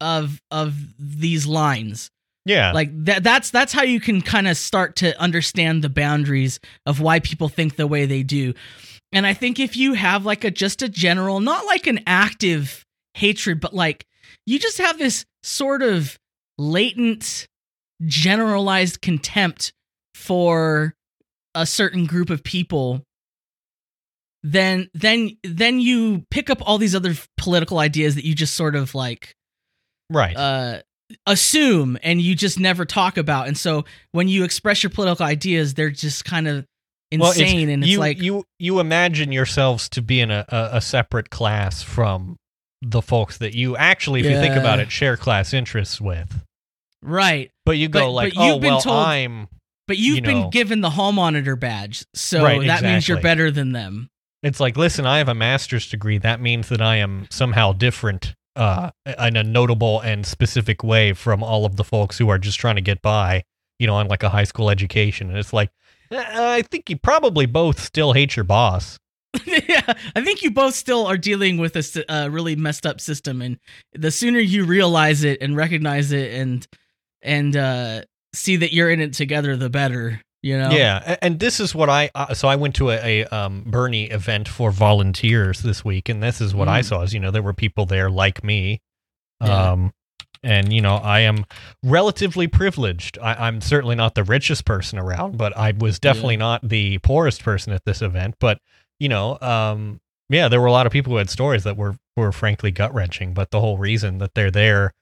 of 0.00 0.40
of 0.50 0.74
these 0.98 1.46
lines. 1.46 2.10
Yeah. 2.46 2.72
Like 2.72 2.90
that 3.04 3.22
that's 3.22 3.50
that's 3.50 3.72
how 3.72 3.82
you 3.82 4.00
can 4.00 4.22
kind 4.22 4.48
of 4.48 4.56
start 4.56 4.96
to 4.96 5.18
understand 5.20 5.82
the 5.84 5.88
boundaries 5.88 6.58
of 6.86 7.00
why 7.00 7.20
people 7.20 7.48
think 7.48 7.76
the 7.76 7.86
way 7.86 8.06
they 8.06 8.22
do. 8.22 8.54
And 9.12 9.26
i 9.26 9.34
think 9.34 9.58
if 9.58 9.76
you 9.76 9.94
have 9.94 10.24
like 10.24 10.44
a 10.44 10.50
just 10.50 10.82
a 10.82 10.88
general 10.88 11.40
not 11.40 11.66
like 11.66 11.86
an 11.86 12.00
active 12.06 12.84
hatred 13.14 13.60
but 13.60 13.74
like 13.74 14.06
you 14.46 14.58
just 14.58 14.78
have 14.78 14.98
this 14.98 15.26
sort 15.42 15.82
of 15.82 16.16
latent 16.58 17.46
generalized 18.06 19.02
contempt 19.02 19.72
for 20.14 20.94
a 21.54 21.66
certain 21.66 22.06
group 22.06 22.30
of 22.30 22.44
people 22.44 23.02
then 24.42 24.88
then 24.94 25.36
then 25.44 25.80
you 25.80 26.24
pick 26.30 26.48
up 26.50 26.58
all 26.66 26.78
these 26.78 26.94
other 26.94 27.14
political 27.36 27.78
ideas 27.78 28.14
that 28.14 28.24
you 28.24 28.34
just 28.34 28.54
sort 28.56 28.74
of 28.76 28.94
like 28.94 29.34
right. 30.10 30.36
uh 30.36 30.80
assume 31.26 31.98
and 32.02 32.20
you 32.22 32.34
just 32.36 32.58
never 32.60 32.84
talk 32.84 33.16
about. 33.16 33.48
And 33.48 33.58
so 33.58 33.84
when 34.12 34.28
you 34.28 34.44
express 34.44 34.82
your 34.82 34.90
political 34.90 35.26
ideas 35.26 35.74
they're 35.74 35.90
just 35.90 36.24
kind 36.24 36.46
of 36.48 36.64
Well, 37.12 37.32
it's- 37.32 37.40
insane 37.40 37.68
and 37.68 37.82
it's 37.82 37.90
you, 37.92 37.98
like 37.98 38.22
you 38.22 38.44
you 38.58 38.80
imagine 38.80 39.32
yourselves 39.32 39.88
to 39.90 40.02
be 40.02 40.20
in 40.20 40.30
a, 40.30 40.44
a, 40.48 40.70
a 40.74 40.80
separate 40.80 41.28
class 41.30 41.82
from 41.82 42.36
the 42.82 43.02
folks 43.02 43.36
that 43.38 43.54
you 43.54 43.76
actually, 43.76 44.20
if 44.20 44.26
you 44.26 44.38
think 44.40 44.56
about 44.56 44.78
it, 44.80 44.90
share 44.90 45.16
class 45.18 45.52
interests 45.52 46.00
with. 46.00 46.42
right. 47.02 47.50
But 47.66 47.72
you 47.72 47.88
go 47.88 48.06
But- 48.06 48.10
like, 48.12 48.34
but 48.34 48.42
you've 48.44 48.54
oh 48.54 48.58
been 48.60 48.70
well, 48.72 48.80
told- 48.80 49.04
I'm. 49.04 49.48
but 49.86 49.98
you've 49.98 50.16
You 50.16 50.22
been 50.22 50.50
given 50.50 50.80
the 50.80 50.88
hall 50.90 51.12
monitor 51.12 51.56
badge 51.56 52.04
so 52.14 52.42
Right, 52.42 52.66
that 52.68 52.82
means 52.82 53.06
you're 53.08 53.20
better 53.20 53.50
than 53.50 53.72
them 53.72 54.08
It's 54.42 54.60
like, 54.60 54.76
listen, 54.76 55.06
I 55.06 55.18
have 55.18 55.28
a 55.28 55.34
master's 55.34 55.88
degree. 55.88 56.18
That 56.18 56.40
means 56.40 56.68
that 56.70 56.80
I 56.80 56.96
am 56.96 57.26
somehow 57.30 57.72
different, 57.72 58.34
uh, 58.56 58.90
in 59.18 59.36
a 59.36 59.42
notable 59.44 60.00
and 60.00 60.24
specific 60.24 60.82
way 60.82 61.12
from 61.12 61.42
all 61.42 61.66
of 61.66 61.76
the 61.76 61.84
folks 61.84 62.18
who 62.18 62.28
are 62.28 62.38
just 62.38 62.58
trying 62.58 62.76
to 62.76 62.80
get 62.80 63.02
by, 63.02 63.44
you 63.78 63.86
know, 63.86 63.94
on 63.94 64.08
like 64.08 64.22
a 64.22 64.30
high 64.30 64.44
school 64.44 64.70
education. 64.70 65.28
And 65.28 65.38
it's 65.38 65.52
like, 65.52 65.70
uh, 66.10 66.22
I 66.26 66.62
think 66.62 66.90
you 66.90 66.96
probably 66.96 67.46
both 67.46 67.80
still 67.80 68.12
hate 68.14 68.34
your 68.36 68.44
boss. 68.44 68.98
yeah 69.44 69.92
i 70.16 70.20
think 70.20 70.42
you 70.42 70.50
both 70.50 70.74
still 70.74 71.06
are 71.06 71.16
dealing 71.16 71.56
with 71.56 71.76
a 71.76 72.04
a 72.08 72.28
really 72.28 72.56
messed 72.56 72.84
up 72.84 73.00
system 73.00 73.40
and 73.40 73.60
the 73.92 74.10
sooner 74.10 74.40
you 74.40 74.64
realize 74.64 75.22
it 75.22 75.40
and 75.40 75.56
recognize 75.56 76.10
it 76.10 76.34
and 76.34 76.66
and 77.22 77.56
uh 77.56 78.02
see 78.34 78.56
that 78.56 78.72
you're 78.72 78.90
in 78.90 79.00
it 79.00 79.12
together 79.12 79.56
the 79.56 79.70
better 79.70 80.20
you 80.42 80.56
know 80.58 80.70
Yeah, 80.70 81.16
and 81.22 81.38
this 81.38 81.60
is 81.60 81.74
what 81.74 81.88
I 81.90 82.10
uh, 82.14 82.34
so 82.34 82.48
I 82.48 82.56
went 82.56 82.74
to 82.76 82.90
a, 82.90 83.22
a 83.22 83.24
um, 83.26 83.64
Bernie 83.66 84.04
event 84.10 84.48
for 84.48 84.70
volunteers 84.70 85.60
this 85.62 85.84
week, 85.84 86.08
and 86.08 86.22
this 86.22 86.40
is 86.40 86.54
what 86.54 86.68
I 86.68 86.80
Mm. 86.80 86.84
saw. 86.84 87.02
Is 87.02 87.12
you 87.14 87.20
know 87.20 87.30
there 87.30 87.42
were 87.42 87.52
people 87.54 87.86
there 87.86 88.10
like 88.10 88.42
me, 88.44 88.80
Yeah. 89.40 89.72
um, 89.72 89.92
And 90.42 90.72
you 90.72 90.80
know, 90.80 90.96
I 90.96 91.20
am 91.20 91.44
relatively 91.82 92.46
privileged. 92.48 93.18
I, 93.20 93.34
I'm 93.46 93.60
certainly 93.60 93.94
not 93.94 94.14
the 94.14 94.24
richest 94.24 94.64
person 94.64 94.98
around, 94.98 95.36
but 95.36 95.54
I 95.56 95.72
was 95.72 95.98
definitely 95.98 96.38
not 96.38 96.66
the 96.66 96.96
poorest 96.98 97.42
person 97.42 97.72
at 97.74 97.84
this 97.84 98.00
event. 98.00 98.36
But 98.40 98.58
you 98.98 99.08
know, 99.10 99.38
um, 99.42 100.00
yeah, 100.30 100.48
there 100.48 100.60
were 100.60 100.66
a 100.66 100.72
lot 100.72 100.86
of 100.86 100.92
people 100.92 101.12
who 101.12 101.18
had 101.18 101.28
stories 101.28 101.64
that 101.64 101.76
were 101.76 101.96
were 102.16 102.32
frankly 102.32 102.70
gut 102.70 102.94
wrenching. 102.94 103.34
But 103.34 103.50
the 103.50 103.60
whole 103.60 103.76
reason 103.76 104.18
that 104.18 104.32
they're 104.34 104.50
there 104.50 104.92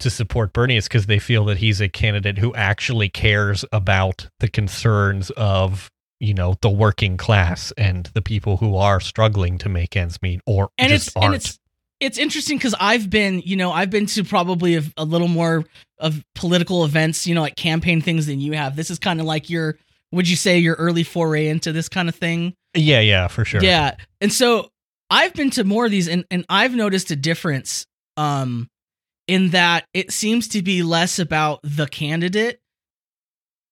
to 0.00 0.10
support 0.10 0.52
Bernie 0.52 0.76
is 0.76 0.88
because 0.88 1.06
they 1.06 1.18
feel 1.18 1.44
that 1.46 1.58
he's 1.58 1.80
a 1.80 1.88
candidate 1.88 2.38
who 2.38 2.54
actually 2.54 3.08
cares 3.08 3.64
about 3.72 4.28
the 4.40 4.48
concerns 4.48 5.30
of 5.30 5.90
you 6.18 6.34
know 6.34 6.56
the 6.60 6.70
working 6.70 7.16
class 7.16 7.72
and 7.78 8.10
the 8.14 8.22
people 8.22 8.58
who 8.58 8.76
are 8.76 9.00
struggling 9.00 9.58
to 9.58 9.68
make 9.68 9.96
ends 9.96 10.20
meet 10.22 10.40
or 10.46 10.70
and 10.78 10.90
just 10.90 11.08
it's 11.08 11.16
aren't. 11.16 11.26
and 11.26 11.34
it's 11.34 11.58
it's 12.00 12.16
interesting 12.16 12.56
because 12.56 12.74
I've 12.80 13.10
been, 13.10 13.42
you 13.44 13.56
know, 13.56 13.70
I've 13.70 13.90
been 13.90 14.06
to 14.06 14.24
probably 14.24 14.76
a, 14.76 14.82
a 14.96 15.04
little 15.04 15.28
more 15.28 15.64
of 15.98 16.24
political 16.34 16.84
events, 16.86 17.26
you 17.26 17.34
know, 17.34 17.42
like 17.42 17.56
campaign 17.56 18.00
things 18.00 18.26
than 18.26 18.40
you 18.40 18.54
have. 18.54 18.74
This 18.74 18.90
is 18.90 18.98
kind 18.98 19.20
of 19.20 19.26
like 19.26 19.50
your, 19.50 19.76
would 20.10 20.26
you 20.26 20.36
say, 20.36 20.58
your 20.58 20.76
early 20.76 21.02
foray 21.02 21.48
into 21.48 21.72
this 21.72 21.90
kind 21.90 22.08
of 22.08 22.14
thing? 22.14 22.54
yeah, 22.74 23.00
yeah, 23.00 23.28
for 23.28 23.44
sure. 23.44 23.62
Yeah. 23.62 23.96
And 24.20 24.32
so 24.32 24.70
I've 25.10 25.34
been 25.34 25.50
to 25.50 25.64
more 25.64 25.84
of 25.84 25.90
these 25.90 26.08
and, 26.08 26.24
and 26.30 26.46
I've 26.48 26.74
noticed 26.74 27.10
a 27.10 27.16
difference 27.16 27.86
um 28.16 28.68
in 29.30 29.50
that 29.50 29.86
it 29.94 30.10
seems 30.12 30.48
to 30.48 30.62
be 30.62 30.82
less 30.82 31.18
about 31.18 31.60
the 31.62 31.86
candidate 31.86 32.60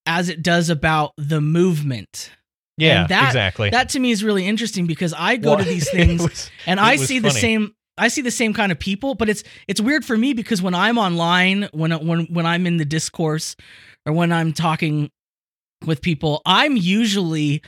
as 0.07 0.29
it 0.29 0.43
does 0.43 0.71
about 0.71 1.13
the 1.17 1.41
movement. 1.41 2.31
yeah, 2.77 3.01
and 3.03 3.09
that- 3.11 3.27
exactly. 3.27 3.71
That 3.71 3.89
to 3.91 3.99
me 3.99 4.11
is 4.11 4.23
really 4.25 4.47
interesting 4.47 4.87
because 4.87 5.13
I 5.13 5.37
go 5.37 5.51
Well, 5.51 5.59
to 5.59 5.65
these 5.65 5.91
things 5.99 6.23
was- 6.23 6.51
and 6.67 6.79
I 6.81 6.97
see 6.97 7.19
the 7.19 7.31
same 7.31 7.75
I 8.01 8.07
see 8.09 8.23
the 8.23 8.31
same 8.31 8.55
kind 8.55 8.71
of 8.71 8.79
people, 8.79 9.17
but 9.17 9.29
it's 9.29 9.43
it's 9.67 9.81
weird 9.81 10.05
for 10.05 10.17
me 10.17 10.33
because 10.33 10.63
when 10.63 10.75
I'm 10.75 10.99
online, 10.99 11.69
when 11.73 11.91
when 12.07 12.27
when 12.27 12.47
I'm 12.47 12.65
in 12.67 12.77
the 12.77 12.85
discourse 12.85 13.57
or 14.07 14.13
when 14.13 14.31
I'm 14.33 14.53
talking 14.53 15.11
with 15.85 16.01
people, 16.01 16.41
I'm 16.47 16.77
usually 16.77 17.61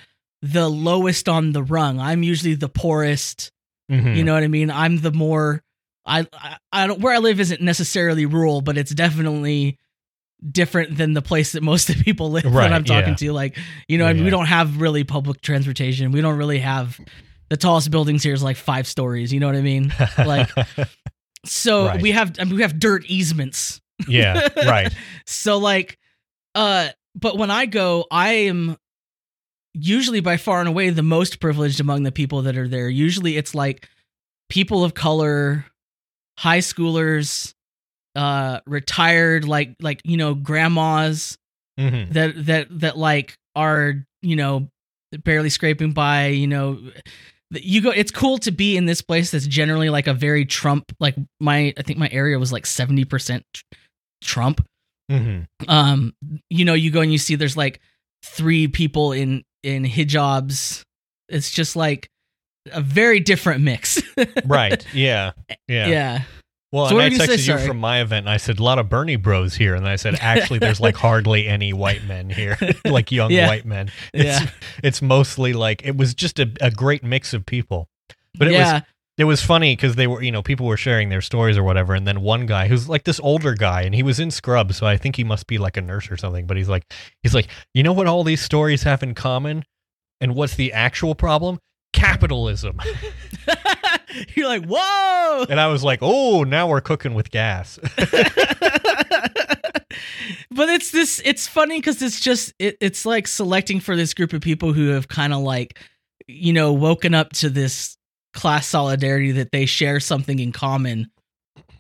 the 0.43 0.69
lowest 0.69 1.29
on 1.29 1.53
the 1.53 1.63
rung. 1.65 1.99
I'm 1.99 2.23
usually 2.23 2.55
the 2.55 2.69
poorest. 2.69 3.51
Mhm. 3.91 4.17
You 4.17 4.23
know 4.25 4.33
what 4.35 4.45
I 4.45 4.49
mean? 4.49 4.71
I'm 4.71 4.99
the 5.01 5.11
more 5.13 5.63
I, 6.07 6.27
I 6.33 6.57
I 6.73 6.87
don't 6.87 7.01
where 7.01 7.15
I 7.15 7.19
live 7.19 7.41
isn't 7.41 7.61
necessarily 7.61 8.27
rural, 8.27 8.61
but 8.61 8.77
it's 8.79 8.95
definitely 8.95 9.79
different 10.51 10.97
than 10.97 11.13
the 11.13 11.21
place 11.23 11.53
that 11.53 11.63
most 11.63 11.91
of 11.91 11.99
the 11.99 12.05
people 12.05 12.31
live 12.31 12.45
Right, 12.47 12.69
that 12.69 12.73
I'm 12.73 12.85
talking 12.85 13.11
yeah. 13.11 13.17
to. 13.17 13.33
Like, 13.33 13.59
you 13.89 13.99
know, 13.99 14.07
I 14.07 14.13
mean, 14.15 14.25
we 14.25 14.31
don't 14.31 14.47
have 14.47 14.81
really 14.81 15.05
public 15.05 15.43
transportation. 15.43 16.13
We 16.13 16.21
don't 16.23 16.39
really 16.39 16.61
have 16.61 16.99
the 17.51 17.57
tallest 17.59 17.91
buildings 17.91 18.23
here 18.23 18.33
is 18.33 18.43
like 18.43 18.57
five 18.57 18.87
stories. 18.87 19.33
You 19.33 19.41
know 19.41 19.47
what 19.47 19.57
I 19.57 19.61
mean? 19.61 19.93
Like, 20.19 20.49
so 21.45 21.87
Right. 21.87 22.01
we 22.03 22.13
have 22.13 22.37
I 22.39 22.45
mean, 22.45 22.57
we 22.57 22.63
have 22.63 22.79
dirt 22.79 23.05
easements. 23.07 23.81
yeah, 24.09 24.49
right. 24.67 24.93
So 25.27 25.59
like, 25.59 25.99
uh, 26.55 26.89
but 27.15 27.37
when 27.37 27.51
I 27.51 27.67
go, 27.67 28.07
I 28.11 28.33
am 28.49 28.77
usually 29.75 30.21
by 30.21 30.37
far 30.37 30.61
and 30.61 30.69
away 30.69 30.91
the 30.91 31.03
most 31.03 31.39
privileged 31.41 31.81
among 31.81 32.03
the 32.03 32.13
people 32.13 32.43
that 32.43 32.57
are 32.57 32.67
there. 32.69 32.89
Usually 32.89 33.37
it's 33.37 33.55
like 33.55 33.89
people 34.49 34.83
of 34.85 34.95
color, 34.95 35.65
high 36.41 36.59
schoolers, 36.59 37.53
uh, 38.17 38.61
retired, 38.67 39.45
like 39.47 39.77
like 39.81 40.01
you 40.05 40.17
know 40.17 40.35
grandmas 40.35 41.37
hmm 41.79 42.05
that 42.11 42.47
that 42.47 42.81
that 42.81 42.99
like 42.99 43.37
are 43.55 43.95
you 44.23 44.37
know 44.37 44.69
barely 45.25 45.51
scraping 45.51 45.93
by. 45.93 46.29
You 46.29 46.47
know, 46.47 46.81
you 47.51 47.83
go. 47.83 47.91
It's 47.91 48.11
cool 48.11 48.39
to 48.39 48.51
be 48.51 48.77
in 48.77 48.87
this 48.87 49.03
place 49.03 49.31
that's 49.31 49.47
generally 49.47 49.91
like 49.91 50.07
a 50.07 50.15
very 50.15 50.47
Trump. 50.47 50.85
Like 50.99 51.17
my, 51.41 51.75
I 51.77 51.83
think 51.83 51.99
my 51.99 52.09
area 52.11 52.39
was 52.39 52.53
like 52.53 52.65
seventy 52.67 53.05
percent 53.05 53.45
Trump 54.23 54.67
hmm 55.11 55.41
um 55.69 56.15
you 56.49 56.65
know 56.65 56.75
you 56.75 56.91
go 56.91 57.01
and 57.01 57.13
you 57.13 57.19
see 57.19 57.35
there's 57.35 57.57
like 57.57 57.81
three 58.25 58.69
people 58.69 59.13
in 59.13 59.43
in 59.63 59.85
hijabs 59.85 60.83
it's 61.29 61.51
just 61.51 61.77
like 61.77 62.09
a 62.73 62.81
very 62.81 63.21
different 63.21 63.63
mix 63.63 64.01
Right. 64.45 64.85
Yeah. 64.95 65.33
Yeah. 65.69 65.87
yeah 65.89 66.23
Well, 66.73 66.89
So 66.89 66.99
and 66.99 67.05
I 67.05 67.07
you 67.09 67.19
texted 67.19 67.47
say? 67.47 67.53
you 67.61 67.67
from 67.67 67.79
my 67.79 68.01
event, 68.01 68.27
and 68.27 68.31
I 68.31 68.37
said 68.37 68.59
a 68.59 68.63
lot 68.63 68.79
of 68.79 68.89
Bernie 68.89 69.17
Bros 69.17 69.55
here, 69.55 69.75
and 69.75 69.89
I 69.89 69.97
said 69.97 70.17
actually, 70.21 70.59
there's 70.59 70.81
like 70.81 70.97
hardly 70.97 71.49
any 71.49 71.73
white 71.73 72.05
men 72.05 72.31
here, 72.31 72.57
like 72.85 73.11
young 73.11 73.31
Yeah. 73.31 73.49
white 73.49 73.65
men. 73.65 73.91
It's, 74.13 74.25
Yeah. 74.25 74.51
it's 74.83 75.01
mostly 75.03 75.53
like 75.53 75.85
it 75.85 75.97
was 75.97 76.15
just 76.15 76.39
a, 76.39 76.51
a 76.61 76.71
great 76.71 77.03
mix 77.03 77.33
of 77.35 77.45
people. 77.47 77.89
But 78.39 78.49
it 78.49 78.53
was 78.59 78.83
it 79.19 79.25
was 79.25 79.43
funny 79.43 79.75
because 79.77 79.97
they 79.97 80.07
were 80.07 80.23
you 80.23 80.31
know 80.33 80.43
people 80.43 80.67
were 80.67 80.77
sharing 80.79 81.09
their 81.11 81.21
stories 81.21 81.59
or 81.59 81.63
whatever 81.63 81.95
and 81.95 82.07
then 82.07 82.23
one 82.23 82.47
guy 82.47 82.69
who's 82.69 82.89
like 82.89 83.05
this 83.05 83.21
older 83.21 83.53
guy 83.55 83.83
and 83.83 83.95
he 83.95 84.03
was 84.03 84.19
in 84.19 84.31
scrubs 84.31 84.79
so 84.79 84.87
i 84.87 84.97
think 84.97 85.15
he 85.17 85.25
must 85.25 85.47
be 85.47 85.59
like 85.59 85.77
a 85.77 85.83
nurse 85.83 86.11
or 86.11 86.17
something 86.17 86.47
but 86.47 86.57
he's 86.57 86.71
like 86.71 86.85
he's 87.23 87.35
like 87.35 87.49
you 87.75 87.83
know 87.83 87.93
what 87.93 88.07
all 88.07 88.25
these 88.25 88.41
stories 88.41 88.85
have 88.85 89.03
in 89.03 89.13
common 89.15 89.63
and 90.23 90.35
what's 90.35 90.55
the 90.55 90.73
actual 90.73 91.15
problem 91.15 91.59
capitalism. 91.93 92.79
You're 94.35 94.49
like 94.49 94.65
whoa! 94.65 95.47
And 95.49 95.61
i 95.61 95.69
was 95.69 95.85
like 95.85 96.01
oh 96.03 96.45
now 96.45 96.69
we're 96.69 96.81
cooking 96.81 97.15
with 97.15 97.31
gas. 97.31 97.79
But 100.51 100.69
it's 100.69 100.91
this 100.91 101.23
it's 101.25 101.47
funny 101.47 101.79
because 101.79 102.03
it's 102.03 102.21
just 102.21 102.53
it, 102.59 102.77
it's 102.81 103.07
like 103.07 103.29
selecting 103.29 103.81
for 103.81 103.97
this 103.97 104.15
group 104.15 104.33
of 104.33 104.41
people 104.41 104.73
who 104.73 104.89
have 104.89 105.09
kind 105.09 105.33
of 105.33 105.41
like 105.41 105.79
you 106.27 106.53
know 106.53 106.73
woken 106.73 107.15
up 107.15 107.33
to 107.35 107.49
this 107.49 107.97
class 108.33 108.67
solidarity 108.67 109.33
that 109.33 109.53
they 109.53 109.67
share 109.67 110.01
something 110.01 110.39
in 110.39 110.53
common 110.53 111.11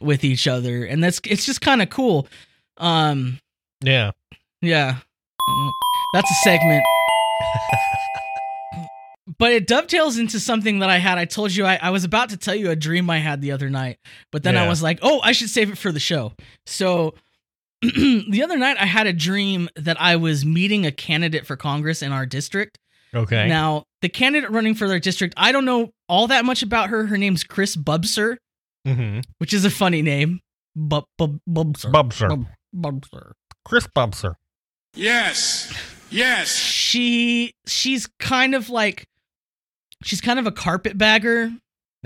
with 0.00 0.25
each 0.25 0.47
other. 0.47 0.85
And 0.85 1.02
that's 1.02 1.21
it's 1.25 1.45
just 1.45 1.61
kind 1.61 1.83
of 1.83 1.90
cool. 1.90 2.29
Um 2.76 3.38
yeah. 3.83 4.12
yeah. 4.62 4.99
That's 6.14 6.31
a 6.31 6.35
segment 6.43 6.85
but 9.40 9.50
it 9.52 9.66
dovetails 9.66 10.18
into 10.18 10.38
something 10.38 10.78
that 10.78 10.90
i 10.90 10.99
had. 10.99 11.18
I 11.18 11.25
told 11.25 11.52
you 11.54 11.64
i, 11.64 11.76
I 11.82 11.90
was 11.90 12.04
about 12.04 12.30
to 12.30 12.37
tell 12.37 12.54
you 12.54 12.70
a 12.70 12.76
dream 12.76 13.11
i 13.11 13.18
had 13.18 13.40
the 13.40 13.50
other 13.50 13.68
night 13.68 13.99
but 14.30 14.44
then 14.44 14.56
i 14.56 14.68
was 14.68 14.82
like 14.82 15.00
oh 15.02 15.20
i 15.25 15.32
should 15.32 15.50
save 15.50 15.70
it 15.70 15.78
for 15.78 15.90
the 15.90 16.00
show. 16.00 16.32
So 16.66 17.14
the 17.82 18.40
other 18.44 18.59
night 18.59 18.76
i 18.78 18.87
had 18.87 19.09
a 19.09 19.12
dream 19.12 19.68
that 19.75 20.00
i 20.00 20.14
was 20.14 20.44
meeting 20.44 20.87
a 20.87 20.92
candidate 20.92 21.47
for 21.47 21.56
congress 21.56 22.02
in 22.02 22.12
our 22.12 22.26
district. 22.26 22.78
Okay. 23.12 23.49
Now 23.49 23.87
the 24.02 24.09
candidate 24.09 24.50
running 24.50 24.76
for 24.76 24.87
their 24.87 25.00
district 25.00 25.35
i 25.37 25.50
don't 25.50 25.64
know 25.64 25.90
all 26.09 26.28
that 26.28 26.44
much 26.44 26.62
about 26.62 26.90
her. 26.90 27.06
Her 27.06 27.18
name's 27.18 27.42
chris 27.42 27.75
bubser 27.76 28.37
mm-hmm. 28.87 29.20
which 29.38 29.52
is 29.52 29.64
a 29.64 29.70
funny 29.70 30.02
name. 30.02 30.40
Bub, 30.76 31.04
bub, 31.18 31.38
bubser. 31.49 31.92
Bubser. 31.92 32.28
Bub- 32.28 32.47
bubser. 32.75 33.32
Chris 33.64 33.87
bubser. 33.88 34.35
Yes. 34.94 35.73
Yes. 36.11 36.49
she 36.56 37.54
she's 37.66 38.09
kind 38.18 38.54
of 38.54 38.68
like 38.68 39.06
she's 40.02 40.21
kind 40.21 40.38
of 40.38 40.47
a 40.47 40.52
carpetbagger. 40.52 41.52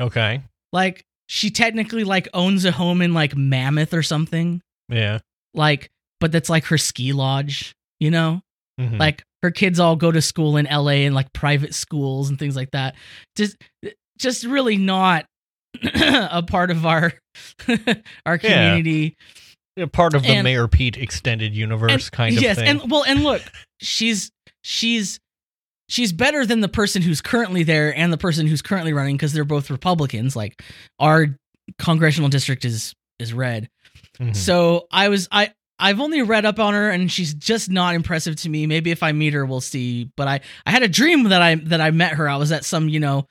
Okay. 0.01 0.43
Like 0.73 1.05
she 1.29 1.51
technically 1.51 2.05
like 2.05 2.29
owns 2.35 2.65
a 2.65 2.73
home 2.73 3.01
in 3.01 3.15
like 3.15 3.37
mammoth 3.37 3.95
or 3.95 4.03
something. 4.03 4.61
Yeah. 4.89 5.19
Like 5.55 5.91
but 6.21 6.33
that's 6.33 6.49
like 6.51 6.65
her 6.67 6.79
ski 6.79 7.13
lodge 7.13 7.75
you 8.01 8.11
know? 8.11 8.41
Mhm. 8.81 8.99
like 8.99 9.23
her 9.43 9.53
kids 9.53 9.79
all 9.79 9.95
go 9.95 10.11
to 10.11 10.21
school 10.21 10.57
in 10.57 10.67
la 10.67 10.89
in 10.89 11.15
like 11.15 11.33
private 11.33 11.75
schools 11.75 12.29
and 12.29 12.39
things 12.39 12.57
like 12.57 12.73
that. 12.73 12.97
Just 13.37 13.57
just 14.19 14.45
really 14.45 14.77
not 14.77 15.27
a 15.95 16.43
part 16.43 16.71
of 16.73 16.85
our 16.85 17.13
our 18.27 18.39
community. 18.39 19.17
Yeah, 19.77 19.87
part 19.87 20.15
of 20.15 20.23
the 20.23 20.29
and- 20.29 20.45
mayor 20.45 20.67
pete 20.69 20.97
extended 20.97 21.55
universe 21.55 21.93
and, 21.93 22.11
kind 22.13 22.37
of 22.37 22.43
yes, 22.43 22.57
thing. 22.57 22.69
and 22.69 22.91
well, 22.91 23.05
and 23.07 23.23
look, 23.23 23.43
she's 23.81 24.31
she's 24.63 25.21
she's 25.89 26.13
better 26.13 26.47
than 26.47 26.61
the 26.61 26.69
person 26.69 27.03
who's 27.03 27.21
currently 27.21 27.63
there 27.63 27.95
and 27.97 28.13
the 28.13 28.19
person 28.19 28.47
who's 28.47 28.63
currently 28.63 28.93
running 28.93 29.17
because 29.17 29.33
they're 29.33 29.45
both 29.45 29.71
Republicans. 29.71 30.35
Like 30.37 30.63
our 30.99 31.37
congressional 31.79 32.29
district 32.29 32.65
is 32.65 32.95
is 33.19 33.33
red. 33.33 33.69
Mhm. 34.19 34.35
So 34.37 34.87
I 34.91 35.09
was 35.09 35.29
I 35.33 35.53
I've 35.79 36.01
only 36.01 36.23
read 36.23 36.45
up 36.45 36.59
on 36.59 36.75
her 36.75 36.91
and 36.91 37.11
she's 37.11 37.35
just 37.35 37.69
not 37.71 37.95
impressive 37.95 38.37
to 38.37 38.49
me. 38.49 38.67
Maybe 38.67 38.91
if 38.91 39.03
I 39.03 39.13
meet 39.13 39.33
her, 39.35 39.45
we'll 39.45 39.61
see. 39.61 40.11
But 40.17 40.29
I 40.29 40.41
I 40.67 40.71
had 40.71 40.83
a 40.83 40.89
dream 40.89 41.25
that 41.25 41.43
I 41.43 41.57
that 41.57 41.81
I 41.81 41.91
met 41.91 42.13
her. 42.15 42.29
I 42.29 42.37
was 42.37 42.53
at 42.53 42.65
some 42.65 42.89
you 42.89 43.01
know 43.01 43.27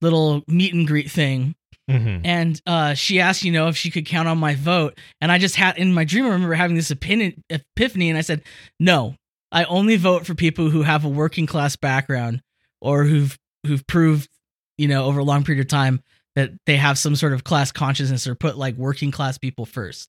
little 0.00 0.42
meet 0.46 0.74
and 0.74 0.86
greet 0.86 1.10
thing 1.10 1.54
Mhm. 1.90 2.20
and 2.24 2.60
uh, 2.66 2.92
she 2.92 3.18
asked, 3.18 3.44
you 3.44 3.50
know, 3.50 3.68
if 3.68 3.76
she 3.76 3.90
could 3.90 4.04
count 4.04 4.28
on 4.28 4.36
my 4.36 4.54
vote. 4.54 4.98
And 5.22 5.32
I 5.32 5.38
just 5.38 5.56
had 5.56 5.78
in 5.78 5.94
my 5.94 6.04
dream, 6.04 6.26
I 6.26 6.28
remember 6.28 6.52
having 6.54 6.76
this 6.76 6.90
opinion, 6.90 7.42
epiphany, 7.48 8.10
and 8.10 8.18
I 8.18 8.20
said, 8.20 8.42
no, 8.78 9.14
I 9.50 9.64
only 9.64 9.96
vote 9.96 10.26
for 10.26 10.34
people 10.34 10.70
who 10.70 10.82
have 10.82 11.04
a 11.04 11.08
working 11.08 11.46
class 11.46 11.76
background 11.76 12.42
or 12.80 13.04
who've 13.04 13.38
who've 13.66 13.86
proved, 13.86 14.28
you 14.76 14.88
know, 14.88 15.04
over 15.04 15.20
a 15.20 15.24
long 15.24 15.44
period 15.44 15.60
of 15.60 15.68
time 15.68 16.02
that 16.36 16.52
they 16.66 16.76
have 16.76 16.98
some 16.98 17.16
sort 17.16 17.32
of 17.32 17.44
class 17.44 17.72
consciousness 17.72 18.26
or 18.26 18.34
put 18.34 18.56
like 18.56 18.76
working 18.76 19.10
class 19.10 19.38
people 19.38 19.66
first. 19.66 20.08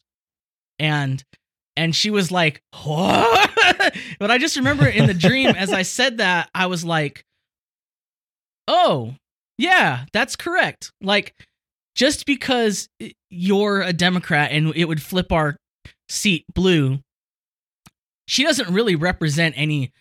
And 0.78 1.24
and 1.76 1.96
she 1.96 2.10
was 2.10 2.32
like, 2.32 2.62
what? 2.84 3.52
but 4.20 4.32
I 4.32 4.38
just 4.38 4.58
remember 4.58 4.88
in 4.88 5.08
the 5.08 5.14
dream, 5.14 5.50
as 5.50 5.72
I 5.72 5.84
said 5.84 6.18
that, 6.18 6.50
I 6.54 6.66
was 6.66 6.84
like, 6.84 7.24
oh, 8.68 9.16
yeah, 9.58 10.06
that's 10.12 10.36
correct. 10.36 10.92
Like 11.02 11.34
just 11.96 12.26
because 12.26 12.90
eh, 13.00 13.12
you're 13.30 13.82
a 13.82 13.94
Democrat 13.94 14.52
and 14.52 14.74
it 14.76 14.86
would 14.86 15.02
flip 15.02 15.32
our 15.32 15.56
seat 16.10 16.46
blue, 16.54 17.00
she 18.30 18.44
doesn't 18.44 18.72
really 18.74 18.96
represent 18.96 19.56
any 19.58 19.92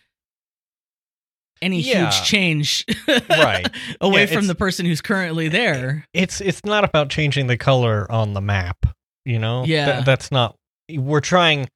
any 1.61 1.81
Yeah. 1.81 2.05
huge 2.09 2.23
change 2.27 2.85
Right. 3.29 3.67
away 3.99 4.21
Yeah, 4.21 4.33
from 4.35 4.47
the 4.47 4.55
person 4.55 4.85
who's 4.85 5.01
currently 5.01 5.49
there. 5.49 6.05
it's 6.13 6.39
it's 6.41 6.63
not 6.63 6.83
about 6.83 7.09
changing 7.09 7.47
the 7.47 7.57
color 7.57 8.09
on 8.11 8.33
the 8.33 8.41
map 8.41 8.77
you 9.25 9.39
know 9.39 9.65
Th- 9.65 9.75
Yeah. 9.75 10.01
that's 10.01 10.31
not 10.31 10.55
we're 10.89 11.19
trying 11.19 11.67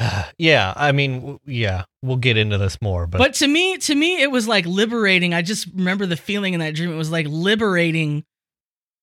yeah 0.38 0.72
i 0.76 0.90
mean 0.92 1.20
w- 1.20 1.38
yeah 1.46 1.84
we'll 2.02 2.16
get 2.16 2.36
into 2.36 2.58
this 2.58 2.78
more 2.82 3.06
but, 3.06 3.18
But 3.18 3.34
to 3.34 3.46
me, 3.46 3.78
to 3.78 3.94
me, 3.94 4.20
it 4.20 4.30
was 4.32 4.48
like 4.48 4.66
liberating. 4.66 5.32
I 5.34 5.42
just 5.42 5.68
remember 5.72 6.04
the 6.04 6.16
feeling 6.16 6.52
in 6.54 6.58
that 6.60 6.74
dream. 6.74 6.90
It 6.90 6.96
was 6.96 7.12
like 7.12 7.26
liberating 7.28 8.24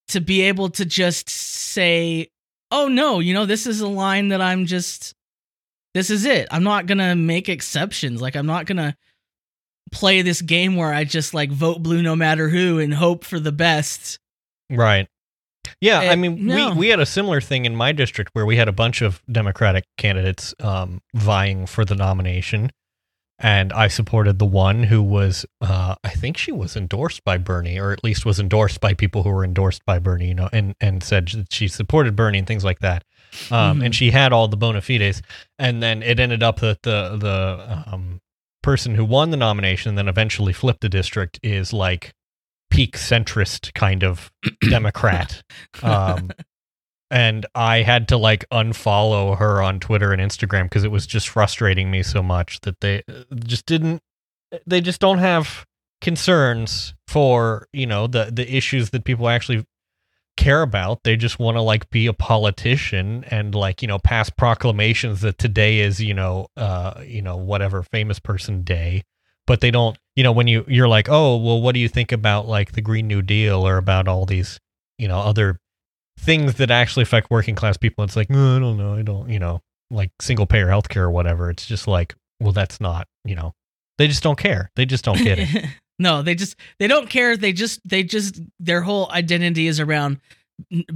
to 0.10 0.20
be 0.20 0.42
able 0.42 0.70
to 0.72 0.84
just 0.84 1.30
say, 1.30 2.28
"Oh 2.72 2.90
no, 2.90 3.20
you 3.20 3.34
know, 3.34 3.46
this 3.46 3.66
is 3.68 3.80
a 3.80 3.88
line 3.88 4.28
that 4.30 4.42
I'm 4.42 4.66
just, 4.66 5.14
this 5.94 6.10
is 6.10 6.26
it. 6.26 6.48
I'm 6.52 6.64
not 6.64 6.86
gonna 6.86 7.16
make 7.16 7.50
exceptions. 7.50 8.22
Like 8.22 8.36
I'm 8.36 8.46
not 8.46 8.66
gonna 8.66 8.96
play 9.92 10.22
this 10.22 10.42
game 10.42 10.76
where 10.76 10.94
I 10.94 11.04
just 11.04 11.34
like 11.34 11.52
vote 11.52 11.82
blue 11.82 12.02
no 12.02 12.16
matter 12.16 12.50
who 12.50 12.80
and 12.80 12.94
hope 12.94 13.24
for 13.24 13.40
the 13.40 13.52
best." 13.52 14.20
right 14.70 15.08
yeah 15.82 16.00
i 16.00 16.16
mean 16.16 16.46
no. 16.46 16.70
we 16.72 16.76
we 16.78 16.88
had 16.90 17.00
a 17.00 17.06
similar 17.06 17.42
thing 17.42 17.66
in 17.66 17.76
my 17.76 17.92
district 17.92 18.30
where 18.34 18.46
we 18.46 18.56
had 18.56 18.68
a 18.68 18.72
bunch 18.72 19.02
of 19.02 19.22
democratic 19.32 19.84
candidates 19.98 20.54
um 20.60 21.02
vying 21.14 21.66
for 21.66 21.86
the 21.86 21.96
nomination 21.96 22.72
and 23.40 23.72
i 23.74 23.88
supported 23.88 24.40
the 24.40 24.46
one 24.46 24.84
who 24.84 25.02
was 25.02 25.46
uh 25.62 25.96
i 26.04 26.10
think 26.10 26.38
she 26.38 26.52
was 26.52 26.76
endorsed 26.76 27.24
by 27.24 27.38
bernie 27.38 27.80
or 27.80 27.92
at 27.92 28.04
least 28.04 28.26
was 28.26 28.40
endorsed 28.40 28.80
by 28.80 28.94
people 28.94 29.24
who 29.24 29.30
were 29.30 29.44
endorsed 29.44 29.86
by 29.86 30.00
bernie 30.00 30.28
you 30.28 30.36
know 30.36 30.50
and 30.52 30.76
and 30.80 31.04
said 31.04 31.28
that 31.30 31.52
she 31.52 31.68
supported 31.68 32.16
bernie 32.16 32.38
and 32.38 32.48
things 32.48 32.64
like 32.64 32.80
that 32.80 33.04
um, 33.52 33.80
Mhm. 33.80 33.86
and 33.86 33.96
she 33.96 34.12
had 34.12 34.34
all 34.34 34.48
the 34.48 34.58
bona 34.58 34.82
fides. 34.82 35.22
And 35.58 35.82
then 35.84 36.02
it 36.04 36.20
ended 36.20 36.44
up 36.44 36.60
that 36.60 36.82
the 36.84 37.18
the 37.18 37.84
um, 37.94 38.20
person 38.62 38.96
who 38.96 39.06
won 39.06 39.32
the 39.32 39.38
nomination, 39.38 39.90
and 39.90 39.98
then 39.98 40.08
eventually 40.08 40.54
flipped 40.54 40.82
the 40.82 40.90
district, 40.90 41.40
is 41.44 41.72
like 41.74 42.14
peak 42.70 42.98
centrist 42.98 43.74
kind 43.74 44.04
of 44.04 44.32
Democrat. 44.70 45.42
Um, 45.82 46.32
and 47.12 47.46
I 47.56 47.82
had 47.82 48.08
to 48.10 48.18
like 48.18 48.46
unfollow 48.52 49.38
her 49.40 49.62
on 49.64 49.80
Twitter 49.80 50.14
and 50.14 50.22
Instagram 50.22 50.64
because 50.64 50.84
it 50.84 50.92
was 50.92 51.08
just 51.08 51.28
frustrating 51.30 51.90
me 51.90 52.04
so 52.04 52.22
much 52.22 52.60
that 52.62 52.80
they 52.82 53.02
uh, 53.10 53.24
just 53.44 53.66
didn't. 53.66 54.02
They 54.68 54.82
just 54.82 55.00
don't 55.02 55.18
have 55.20 55.66
concerns 56.02 56.94
for 57.08 57.68
you 57.74 57.86
know 57.86 58.08
the 58.08 58.30
the 58.32 58.56
issues 58.56 58.92
that 58.92 59.04
people 59.04 59.28
actually 59.30 59.66
care 60.38 60.62
about. 60.62 61.04
They 61.04 61.16
just 61.16 61.40
want 61.40 61.58
to 61.58 61.62
like 61.62 61.90
be 61.90 62.08
a 62.08 62.14
politician 62.14 63.24
and 63.30 63.54
like, 63.54 63.82
you 63.82 63.88
know, 63.88 64.00
pass 64.00 64.30
proclamations 64.30 65.22
that 65.22 65.38
today 65.38 65.80
is, 65.80 66.02
you 66.02 66.14
know, 66.14 66.48
uh, 66.58 67.02
you 67.06 67.22
know, 67.22 67.38
whatever 67.38 67.84
famous 67.84 68.20
person 68.20 68.64
day. 68.64 69.04
But 69.46 69.62
they 69.62 69.72
don't, 69.72 69.98
you 70.16 70.24
know, 70.24 70.32
when 70.32 70.48
you 70.48 70.64
you're 70.68 70.88
like, 70.88 71.10
"Oh, 71.10 71.38
well 71.38 71.60
what 71.60 71.74
do 71.74 71.80
you 71.80 71.90
think 71.90 72.12
about 72.12 72.48
like 72.48 72.74
the 72.74 72.82
Green 72.82 73.08
New 73.08 73.22
Deal 73.22 73.68
or 73.68 73.78
about 73.78 74.08
all 74.08 74.26
these, 74.26 74.60
you 74.98 75.08
know, 75.08 75.20
other 75.20 75.60
things 76.20 76.56
that 76.56 76.70
actually 76.70 77.04
affect 77.04 77.32
working 77.32 77.56
class 77.56 77.76
people?" 77.76 78.04
It's 78.04 78.16
like, 78.16 78.30
"No, 78.30 78.58
I 78.58 78.60
don't 78.60 78.78
know. 78.78 78.94
I 78.94 79.02
don't, 79.02 79.30
you 79.30 79.40
know, 79.40 79.62
like 79.90 80.12
single 80.22 80.46
payer 80.46 80.68
healthcare 80.68 80.98
or 81.02 81.12
whatever." 81.12 81.50
It's 81.50 81.66
just 81.66 81.88
like, 81.88 82.14
"Well, 82.40 82.52
that's 82.52 82.80
not, 82.80 83.08
you 83.26 83.36
know, 83.36 83.54
they 83.98 84.08
just 84.08 84.22
don't 84.22 84.38
care. 84.38 84.70
They 84.76 84.86
just 84.86 85.04
don't 85.04 85.18
get 85.18 85.40
it." 85.40 85.66
no, 86.00 86.22
they 86.22 86.34
just 86.34 86.56
they 86.80 86.88
don't 86.88 87.10
care. 87.10 87.38
They 87.38 87.54
just 87.54 87.82
they 87.88 88.04
just 88.04 88.42
their 88.60 88.82
whole 88.82 89.12
identity 89.12 89.68
is 89.68 89.80
around 89.80 90.20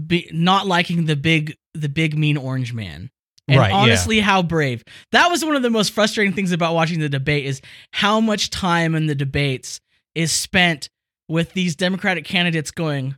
be, 0.08 0.30
not 0.32 0.66
liking 0.66 1.06
the 1.06 1.16
big 1.16 1.56
the 1.74 1.90
big 1.90 2.18
mean 2.18 2.38
orange 2.38 2.74
man. 2.74 3.12
And 3.48 3.60
Right, 3.60 3.72
yeah. 3.72 3.76
honestly, 3.76 4.22
how 4.22 4.42
brave. 4.42 4.84
That 5.12 5.28
was 5.28 5.44
one 5.44 5.58
of 5.58 5.64
the 5.64 5.70
most 5.70 5.92
frustrating 5.92 6.34
things 6.34 6.54
about 6.54 6.74
watching 6.74 7.00
the 7.00 7.10
debate 7.10 7.46
is 7.46 7.62
how 7.92 8.22
much 8.22 8.50
time 8.50 8.96
in 8.96 9.08
the 9.08 9.16
debates 9.16 9.82
is 10.16 10.32
spent 10.32 10.90
with 11.28 11.52
these 11.54 11.76
Democratic 11.76 12.24
candidates 12.24 12.72
going, 12.72 13.18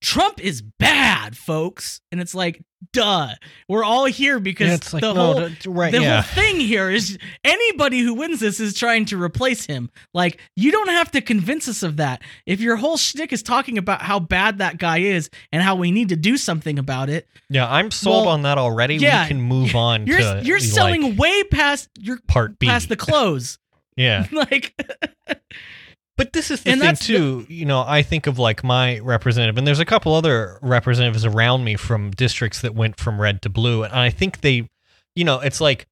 Trump 0.00 0.40
is 0.40 0.62
bad, 0.62 1.36
folks. 1.36 2.00
And 2.10 2.20
it's 2.20 2.34
like, 2.34 2.62
duh. 2.92 3.28
We're 3.68 3.84
all 3.84 4.04
here 4.06 4.38
because 4.40 4.68
Yeah, 4.68 4.74
it's 4.74 4.92
like, 4.92 5.00
the 5.02 5.12
no, 5.12 5.32
whole 5.34 5.48
d- 5.48 5.56
right, 5.68 5.92
the 5.92 6.00
yeah. 6.00 6.22
whole 6.22 6.42
thing 6.42 6.60
here 6.60 6.90
is 6.90 7.18
anybody 7.44 8.00
who 8.00 8.14
wins 8.14 8.40
this 8.40 8.60
is 8.60 8.74
trying 8.74 9.04
to 9.06 9.20
replace 9.22 9.66
him. 9.66 9.90
Like, 10.14 10.40
you 10.56 10.70
don't 10.70 10.88
have 10.88 11.10
to 11.12 11.20
convince 11.20 11.68
us 11.68 11.82
of 11.82 11.96
that. 11.98 12.22
If 12.46 12.60
your 12.60 12.76
whole 12.76 12.96
shtick 12.96 13.32
is 13.32 13.42
talking 13.42 13.78
about 13.78 14.02
how 14.02 14.20
bad 14.20 14.58
that 14.58 14.78
guy 14.78 14.98
is 14.98 15.28
and 15.52 15.62
how 15.62 15.74
we 15.76 15.90
need 15.90 16.08
to 16.10 16.16
do 16.16 16.36
something 16.36 16.78
about 16.78 17.08
it, 17.10 17.28
Yeah, 17.50 17.70
I'm 17.70 17.90
sold 17.90 18.26
Well, 18.26 18.34
on 18.34 18.42
that 18.42 18.58
already. 18.58 18.96
yeah, 18.96 19.24
we 19.24 19.28
can 19.28 19.40
move 19.40 19.74
on 19.74 20.06
you're 20.06 20.18
to 20.18 20.40
you're 20.44 20.58
like, 20.58 20.68
selling 20.68 21.16
way 21.16 21.42
past 21.44 21.88
your 21.98 22.18
part 22.26 22.58
B. 22.58 22.66
past 22.66 22.88
the 22.88 22.96
close. 22.96 23.58
yeah. 23.96 24.26
like, 24.32 24.74
But 26.18 26.34
this 26.34 26.50
is 26.50 26.62
the 26.62 26.70
And 26.72 26.80
thing 26.80 26.86
that's 26.88 27.06
the- 27.06 27.16
too. 27.16 27.46
you 27.48 27.64
know, 27.64 27.82
I 27.86 28.02
think 28.02 28.26
of 28.26 28.38
like 28.38 28.62
my 28.62 28.98
representative, 28.98 29.56
and 29.56 29.66
there's 29.66 29.78
a 29.80 29.84
couple 29.86 30.14
other 30.14 30.58
representatives 30.60 31.24
around 31.24 31.64
me 31.64 31.76
from 31.76 32.10
districts 32.10 32.60
that 32.60 32.74
went 32.74 32.98
from 33.00 33.20
red 33.20 33.40
to 33.42 33.48
blue, 33.48 33.84
and 33.84 33.94
I 33.94 34.10
think 34.10 34.40
they, 34.42 34.68
you 35.16 35.24
know, 35.24 35.38
it's 35.40 35.60
like 35.60 35.86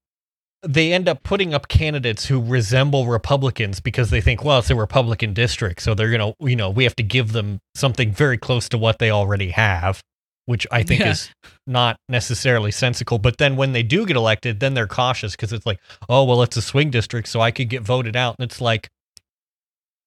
they 0.66 0.92
end 0.92 1.08
up 1.08 1.22
putting 1.22 1.54
up 1.54 1.68
candidates 1.68 2.26
who 2.26 2.42
resemble 2.42 3.06
Republicans 3.06 3.78
because 3.80 4.10
they 4.10 4.20
think, 4.20 4.42
well, 4.44 4.58
it's 4.58 4.68
a 4.70 4.74
Republican 4.74 5.32
district, 5.32 5.80
so 5.80 5.94
they're 5.94 6.10
gonna, 6.10 6.34
you 6.40 6.56
know, 6.56 6.70
we 6.70 6.82
have 6.84 6.96
to 6.96 7.04
give 7.04 7.30
them 7.32 7.60
something 7.76 8.10
very 8.10 8.36
close 8.36 8.68
to 8.70 8.76
what 8.78 8.98
they 8.98 9.10
already 9.12 9.50
have, 9.52 10.00
which 10.46 10.66
I 10.72 10.82
think 10.82 11.02
Yeah. 11.02 11.10
is 11.10 11.30
not 11.68 11.98
necessarily 12.08 12.72
sensical. 12.72 13.18
But 13.18 13.38
then 13.38 13.54
when 13.54 13.72
they 13.74 13.84
do 13.84 14.04
get 14.06 14.16
elected, 14.16 14.58
then 14.58 14.74
they're 14.74 14.88
cautious 14.88 15.32
because 15.36 15.52
it's 15.52 15.66
like, 15.66 15.78
oh, 16.08 16.24
well, 16.24 16.42
it's 16.42 16.56
a 16.56 16.62
swing 16.62 16.90
district, 16.90 17.28
so 17.28 17.40
I 17.40 17.52
could 17.52 17.68
get 17.68 17.82
voted 17.82 18.16
out, 18.16 18.34
and 18.40 18.50
it's 18.50 18.60
like. 18.60 18.88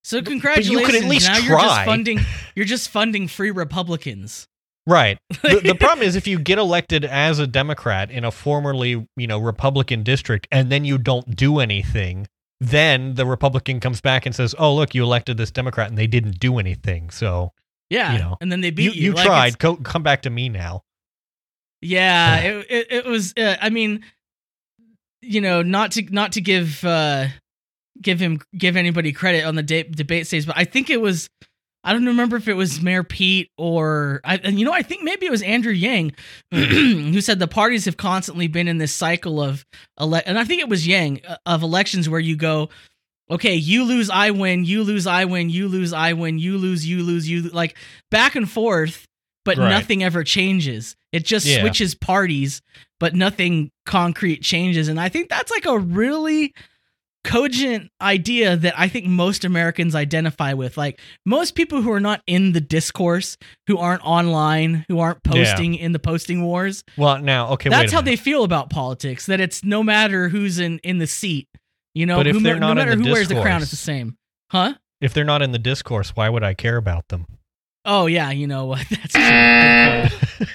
So 0.03 0.17
you 0.17 0.23
congratulations. 0.23 0.85
could 0.85 0.95
at 1.03 1.09
least 1.09 1.27
now 1.27 1.38
you're 1.38 1.59
just 1.59 1.85
funding 1.85 2.19
you're 2.55 2.65
just 2.65 2.89
funding 2.89 3.27
free 3.27 3.51
Republicans. 3.51 4.47
Right. 4.88 5.19
The, 5.43 5.62
the 5.63 5.75
problem 5.79 6.07
is 6.07 6.15
if 6.15 6.25
you 6.25 6.39
get 6.39 6.57
elected 6.57 7.05
as 7.05 7.38
a 7.38 7.45
Democrat 7.45 8.09
in 8.09 8.23
a 8.25 8.31
formerly, 8.31 9.07
you 9.15 9.27
know, 9.27 9.38
Republican 9.38 10.01
district 10.03 10.47
and 10.51 10.71
then 10.71 10.83
you 10.83 10.97
don't 10.97 11.35
do 11.35 11.59
anything, 11.59 12.27
then 12.59 13.13
the 13.13 13.25
Republican 13.25 13.79
comes 13.79 14.01
back 14.01 14.25
and 14.25 14.33
says, 14.33 14.55
"Oh, 14.57 14.73
look, 14.73 14.95
you 14.95 15.03
elected 15.03 15.38
this 15.38 15.51
Democrat 15.51 15.89
and 15.89 15.97
they 15.97 16.07
didn't 16.07 16.39
do 16.39 16.57
anything." 16.57 17.09
So, 17.12 17.51
Yeah. 17.89 18.13
You 18.13 18.19
know, 18.19 18.38
and 18.41 18.51
then 18.51 18.62
they 18.62 18.69
you 18.69 18.73
beat 18.73 18.95
you. 18.95 19.01
you 19.03 19.13
Like, 19.13 19.25
tried. 19.25 19.59
Co- 19.59 19.75
come 19.75 20.01
back 20.03 20.23
to 20.23 20.29
me 20.29 20.49
now. 20.49 20.81
Yeah, 21.81 22.38
it, 22.39 22.65
it 22.69 22.88
it 22.91 23.05
was. 23.05 23.33
Uh, 23.38 23.55
I 23.62 23.69
mean, 23.69 24.03
you 25.21 25.39
know, 25.39 25.62
not 25.62 25.91
to 25.93 26.01
not 26.13 26.31
to 26.33 26.41
give 26.41 26.83
uh 26.83 27.27
give 28.01 28.19
him 28.19 28.41
give 28.57 28.75
anybody 28.75 29.12
credit 29.12 29.43
on 29.45 29.55
the 29.55 29.63
de- 29.63 29.83
debate 29.83 30.27
stage, 30.27 30.45
but 30.45 30.57
I 30.57 30.65
think 30.65 30.89
it 30.89 31.01
was. 31.01 31.29
I 31.81 31.93
don't 31.93 32.05
remember 32.07 32.35
if 32.35 32.49
it 32.49 32.55
was 32.55 32.81
Mayor 32.81 33.05
Pete 33.05 33.49
or 33.57 34.19
I, 34.25 34.35
and 34.43 34.59
you 34.59 34.65
know 34.65 34.73
I 34.73 34.81
think 34.81 35.01
maybe 35.01 35.25
it 35.25 35.31
was 35.31 35.41
Andrew 35.41 35.71
Yang 35.71 36.12
who 36.51 37.21
said 37.21 37.39
the 37.39 37.47
parties 37.47 37.85
have 37.85 37.95
constantly 37.95 38.47
been 38.47 38.67
in 38.67 38.79
this 38.79 38.93
cycle 38.93 39.41
of 39.41 39.65
ele- 39.97 40.21
and 40.25 40.38
I 40.38 40.43
think 40.43 40.62
it 40.62 40.67
was 40.67 40.85
Yang 40.85 41.21
uh, 41.25 41.38
of 41.45 41.63
elections 41.63 42.09
where 42.09 42.19
you 42.19 42.35
go 42.35 42.67
okay 43.31 43.55
you 43.55 43.85
lose 43.85 44.09
I 44.09 44.31
win 44.31 44.65
you 44.65 44.83
lose 44.83 45.07
I 45.07 45.23
win 45.23 45.49
you 45.49 45.69
lose 45.69 45.93
I 45.93 46.12
win 46.13 46.38
you 46.38 46.57
lose 46.57 46.85
you 46.85 47.01
lose 47.01 47.29
you 47.29 47.43
like 47.43 47.77
back 48.12 48.35
and 48.35 48.49
forth 48.49 49.05
but 49.45 49.57
Right. 49.57 49.69
nothing 49.69 50.03
ever 50.03 50.25
changes 50.25 50.97
it 51.13 51.23
just 51.23 51.45
Yeah. 51.45 51.62
switches 51.62 51.95
parties 51.95 52.62
but 52.99 53.15
nothing 53.15 53.71
concrete 53.85 54.41
changes 54.43 54.89
and 54.89 54.99
I 54.99 55.07
think 55.07 55.29
that's 55.29 55.49
like 55.51 55.65
a 55.65 55.79
really 55.79 56.53
cogent 57.23 57.89
idea 58.01 58.55
that 58.55 58.73
I 58.77 58.88
think 58.88 59.05
most 59.05 59.43
Americans 59.45 59.93
identify 59.95 60.53
with. 60.53 60.77
Like 60.77 60.99
most 61.25 61.55
people 61.55 61.82
who 61.82 61.91
are 61.91 61.99
not 61.99 62.21
in 62.27 62.53
the 62.53 62.62
discourse, 62.62 63.38
who 63.67 63.77
aren't 63.77 64.03
online, 64.05 64.86
who 64.88 64.99
aren't 64.99 65.19
Yeah. 65.25 65.32
posting 65.32 65.75
in 65.75 65.91
the 65.91 65.99
posting 65.99 66.43
wars, 66.43 66.84
Well, 66.97 67.19
now, 67.19 67.49
okay, 67.53 67.69
wait 67.69 67.75
that's 67.75 67.91
how 67.91 67.99
minute. 68.01 68.12
they 68.12 68.15
feel 68.15 68.43
about 68.43 68.69
politics. 68.69 69.25
That 69.25 69.39
it's 69.41 69.63
no 69.63 69.84
matter 69.84 70.29
who's 70.29 70.60
in 70.60 70.79
in 70.79 70.97
the 70.99 71.08
seat, 71.08 71.47
you 71.93 72.05
know, 72.05 72.17
But 72.17 72.27
if 72.27 72.36
who, 72.36 72.41
they're 72.41 72.55
no 72.55 72.67
not 72.73 72.77
in 72.77 72.88
matter 72.89 72.95
who 73.01 73.12
wears 73.12 73.27
the 73.27 73.41
crown, 73.41 73.62
it's 73.62 73.71
the 73.71 73.77
same, 73.77 74.15
huh? 74.51 74.73
if 75.01 75.13
they're 75.13 75.23
not 75.25 75.41
in 75.41 75.51
the 75.51 75.60
discourse, 75.60 76.10
why 76.15 76.29
would 76.29 76.43
I 76.43 76.53
care 76.53 76.77
about 76.77 77.08
them? 77.10 77.25
Oh 77.86 78.05
yeah, 78.08 78.32
you 78.32 78.47
know 78.47 78.65
what? 78.65 78.86
That's 78.89 79.13
true. 79.13 80.47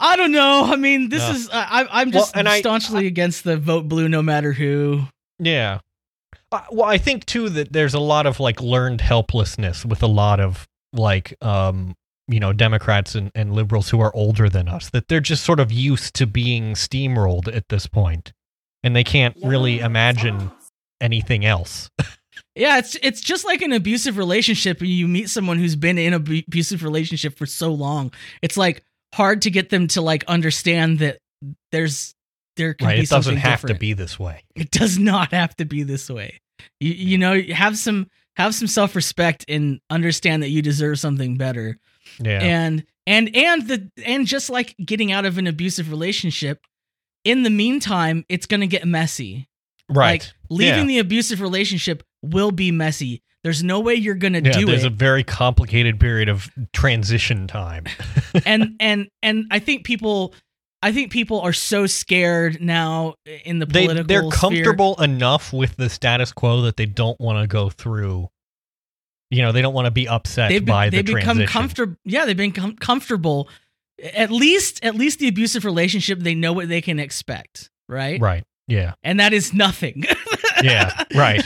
I 0.00 0.16
don't 0.16 0.30
know. 0.32 0.64
I 0.72 0.76
mean, 0.76 1.08
this 1.08 1.22
No. 1.22 1.30
is 1.34 1.50
I, 1.50 1.82
I- 1.82 2.00
I'm 2.02 2.10
Well, 2.10 2.22
just 2.22 2.36
and 2.36 2.48
I- 2.48 2.60
staunchly 2.60 3.06
against 3.06 3.44
the 3.44 3.56
vote 3.56 3.88
blue 3.88 4.08
no 4.08 4.22
matter 4.22 4.52
who. 4.52 5.02
Yeah. 5.38 5.80
Uh, 6.50 6.62
well, 6.70 6.88
I 6.88 6.98
think 6.98 7.26
too 7.26 7.48
that 7.50 7.72
there's 7.72 7.94
a 7.94 8.00
lot 8.00 8.26
of 8.26 8.40
like 8.40 8.60
learned 8.60 9.00
helplessness 9.00 9.84
with 9.84 10.02
a 10.02 10.06
lot 10.06 10.40
of 10.40 10.66
like 10.92 11.36
um 11.42 11.94
you 12.26 12.40
know 12.40 12.52
Democrats 12.52 13.14
and, 13.14 13.30
and 13.34 13.52
liberals 13.52 13.90
who 13.90 14.00
are 14.00 14.14
older 14.14 14.48
than 14.48 14.68
us 14.68 14.90
that 14.90 15.08
they're 15.08 15.20
just 15.20 15.44
sort 15.44 15.60
of 15.60 15.70
used 15.70 16.14
to 16.14 16.26
being 16.26 16.72
steamrolled 16.72 17.54
at 17.54 17.68
this 17.68 17.86
point 17.86 18.32
and 18.82 18.96
they 18.96 19.04
can't 19.04 19.36
really 19.42 19.80
imagine 19.80 20.50
anything 21.00 21.44
else. 21.44 21.90
Yeah, 22.54 22.78
it's 22.78 22.96
it's 23.02 23.20
just 23.20 23.44
like 23.44 23.62
an 23.62 23.72
abusive 23.72 24.16
relationship 24.16 24.80
and 24.80 24.88
you 24.88 25.06
meet 25.06 25.30
someone 25.30 25.58
who's 25.58 25.76
been 25.76 25.96
in 25.96 26.12
an 26.12 26.42
abusive 26.48 26.82
relationship 26.82 27.38
for 27.38 27.46
so 27.46 27.72
long. 27.72 28.12
It's 28.42 28.56
like 28.56 28.82
hard 29.14 29.42
to 29.42 29.50
get 29.50 29.70
them 29.70 29.86
to 29.88 30.00
like 30.00 30.24
understand 30.24 30.98
that 30.98 31.18
there's 31.70 32.14
there 32.58 32.74
can 32.74 32.88
right. 32.88 32.96
be 32.96 33.02
It 33.04 33.08
doesn't 33.08 33.36
have 33.38 33.62
to 33.62 33.74
be 33.74 33.94
this 33.94 34.18
way. 34.18 34.42
It 34.54 34.70
does 34.70 34.98
not 34.98 35.32
have 35.32 35.56
to 35.56 35.64
be 35.64 35.82
this 35.82 36.10
way. 36.10 36.40
You 36.80 36.92
you 36.92 37.18
know, 37.18 37.40
have 37.54 37.78
some 37.78 38.10
have 38.36 38.54
some 38.54 38.68
self-respect 38.68 39.46
and 39.48 39.80
understand 39.88 40.42
that 40.42 40.50
you 40.50 40.60
deserve 40.60 40.98
something 40.98 41.36
better. 41.38 41.78
Yeah. 42.20 42.40
And 42.42 42.84
and 43.06 43.34
and 43.34 43.66
the 43.66 43.90
and 44.04 44.26
just 44.26 44.50
like 44.50 44.76
getting 44.84 45.10
out 45.10 45.24
of 45.24 45.38
an 45.38 45.46
abusive 45.46 45.90
relationship, 45.90 46.66
in 47.24 47.42
the 47.44 47.50
meantime, 47.50 48.24
it's 48.28 48.46
going 48.46 48.60
to 48.60 48.66
get 48.66 48.86
messy. 48.86 49.48
right. 49.88 50.22
Like 50.22 50.32
leaving 50.50 50.80
Yeah. 50.80 50.86
the 50.86 50.98
abusive 50.98 51.40
relationship 51.40 52.02
will 52.22 52.50
be 52.50 52.70
messy. 52.70 53.22
There's 53.44 53.62
no 53.62 53.78
way 53.80 53.94
you're 53.94 54.14
going 54.16 54.32
to 54.32 54.40
yeah, 54.42 54.52
do 54.52 54.66
there's 54.66 54.80
it. 54.80 54.82
There's 54.82 54.84
a 54.84 54.90
very 54.90 55.22
complicated 55.24 56.00
period 56.00 56.28
of 56.28 56.50
transition 56.72 57.46
time. 57.46 57.84
and 58.44 58.74
and 58.80 59.08
and 59.22 59.46
I 59.50 59.58
think 59.60 59.84
people 59.84 60.34
I 60.82 60.92
think 60.92 61.10
people 61.10 61.40
are 61.40 61.52
so 61.52 61.86
scared 61.86 62.60
now 62.60 63.14
in 63.44 63.58
the 63.58 63.66
political 63.66 64.04
they're 64.04 64.20
sphere. 64.22 64.30
comfortable 64.30 65.00
enough 65.02 65.52
with 65.52 65.76
the 65.76 65.88
status 65.90 66.30
quo 66.32 66.62
that 66.62 66.76
they 66.76 66.86
don't 66.86 67.18
want 67.20 67.42
to 67.42 67.46
go 67.48 67.68
through. 67.68 68.28
You 69.30 69.42
know, 69.42 69.52
they 69.52 69.60
don't 69.60 69.74
want 69.74 69.86
to 69.86 69.90
be 69.90 70.08
upset 70.08 70.48
They've, 70.50 70.64
be- 70.64 70.70
by 70.70 70.88
they 70.90 70.98
the 70.98 71.14
become 71.14 71.24
transition. 71.38 71.48
comfortable. 71.48 71.96
Yeah, 72.04 72.24
they've 72.26 72.36
been 72.36 72.52
com- 72.52 72.76
comfortable. 72.76 73.48
At 74.14 74.30
least, 74.30 74.84
at 74.84 74.94
least 74.94 75.18
the 75.18 75.28
abusive 75.28 75.64
relationship, 75.64 76.20
they 76.20 76.34
know 76.36 76.52
what 76.52 76.68
they 76.68 76.80
can 76.80 76.98
expect, 77.00 77.70
right? 77.88 78.20
Right. 78.20 78.44
Yeah. 78.68 78.94
And 79.02 79.18
that 79.20 79.32
is 79.32 79.52
nothing. 79.52 80.04
Yeah, 80.60 81.04
right. 81.14 81.40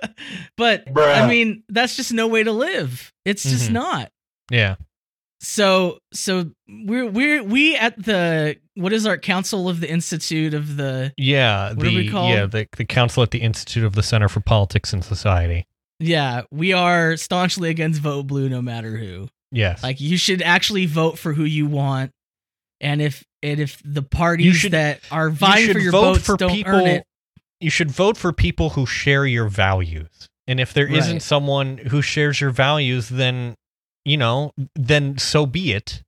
but 0.56 0.84
I 0.96 1.28
mean, 1.28 1.64
that's 1.68 1.96
just 1.96 2.14
no 2.14 2.28
way 2.28 2.42
to 2.44 2.50
live. 2.52 3.12
It's 3.26 3.42
just 3.42 3.68
Mhm. 3.68 3.72
not. 3.74 4.12
Yeah. 4.50 4.76
So, 5.40 5.98
so 6.12 6.50
we're 6.68 7.06
we're 7.06 7.42
we 7.44 7.76
at 7.76 8.02
the 8.02 8.56
what 8.74 8.92
is 8.92 9.06
our 9.06 9.16
council 9.18 9.68
of 9.68 9.80
the 9.80 9.88
institute 9.90 10.52
of 10.52 10.76
the 10.76 11.12
Yeah. 11.16 11.68
What 11.70 11.80
the 11.80 11.88
are 11.88 11.94
we 11.96 12.08
called? 12.10 12.30
yeah, 12.30 12.46
the 12.46 12.66
the 12.76 12.84
council 12.84 13.22
at 13.22 13.30
the 13.30 13.38
Institute 13.42 13.84
of 13.84 13.94
the 13.94 14.02
Center 14.02 14.28
for 14.28 14.40
Politics 14.40 14.92
and 14.92 15.04
Society. 15.04 15.64
yeah 16.00 16.42
we 16.50 16.72
are 16.72 17.16
staunchly 17.16 17.70
against 17.70 18.00
vote 18.00 18.24
blue 18.26 18.48
no 18.48 18.60
matter 18.60 18.96
who. 18.96 19.28
Yes. 19.52 19.82
Like 19.82 20.00
you 20.00 20.16
should 20.16 20.42
actually 20.42 20.86
vote 20.86 21.18
for 21.18 21.32
who 21.32 21.44
you 21.44 21.66
want, 21.66 22.10
and 22.80 23.00
if 23.00 23.24
and 23.42 23.60
if 23.60 23.80
the 23.84 24.02
parties 24.02 24.46
You 24.46 24.52
should- 24.54 24.72
that 24.72 25.00
are 25.12 25.28
You 25.28 25.34
vying 25.34 25.66
should 25.66 25.76
for 25.76 25.80
your 25.82 25.92
vote 25.92 26.14
votes 26.14 26.26
for 26.26 26.36
don't 26.36 26.50
people 26.52 26.72
earn 26.74 26.86
it, 26.88 27.04
you 27.60 27.70
should 27.70 27.90
vote 27.92 28.16
for 28.16 28.32
people 28.32 28.70
who 28.70 28.86
share 28.86 29.24
your 29.24 29.48
values. 29.48 30.08
And 30.48 30.58
if 30.58 30.72
there 30.74 30.86
Right. 30.88 31.12
not 31.14 31.22
someone 31.22 31.78
who 31.78 32.02
shares 32.02 32.40
your 32.40 32.50
values, 32.50 33.08
then 33.08 33.54
you 34.08 34.16
know, 34.16 34.52
then 34.74 35.18
so 35.18 35.46
be 35.46 35.72
it. 35.72 36.02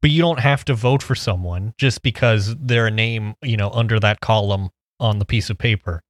But 0.00 0.10
you 0.10 0.22
don't 0.22 0.38
have 0.40 0.64
to 0.66 0.74
vote 0.74 1.02
for 1.02 1.14
someone 1.16 1.74
just 1.76 2.02
because 2.02 2.54
they're 2.56 2.86
a 2.86 2.90
name, 2.90 3.34
you 3.42 3.56
know, 3.56 3.70
under 3.70 3.98
that 3.98 4.20
column 4.20 4.70
on 5.00 5.18
the 5.18 5.24
piece 5.24 5.50
of 5.50 5.58
paper. 5.58 6.02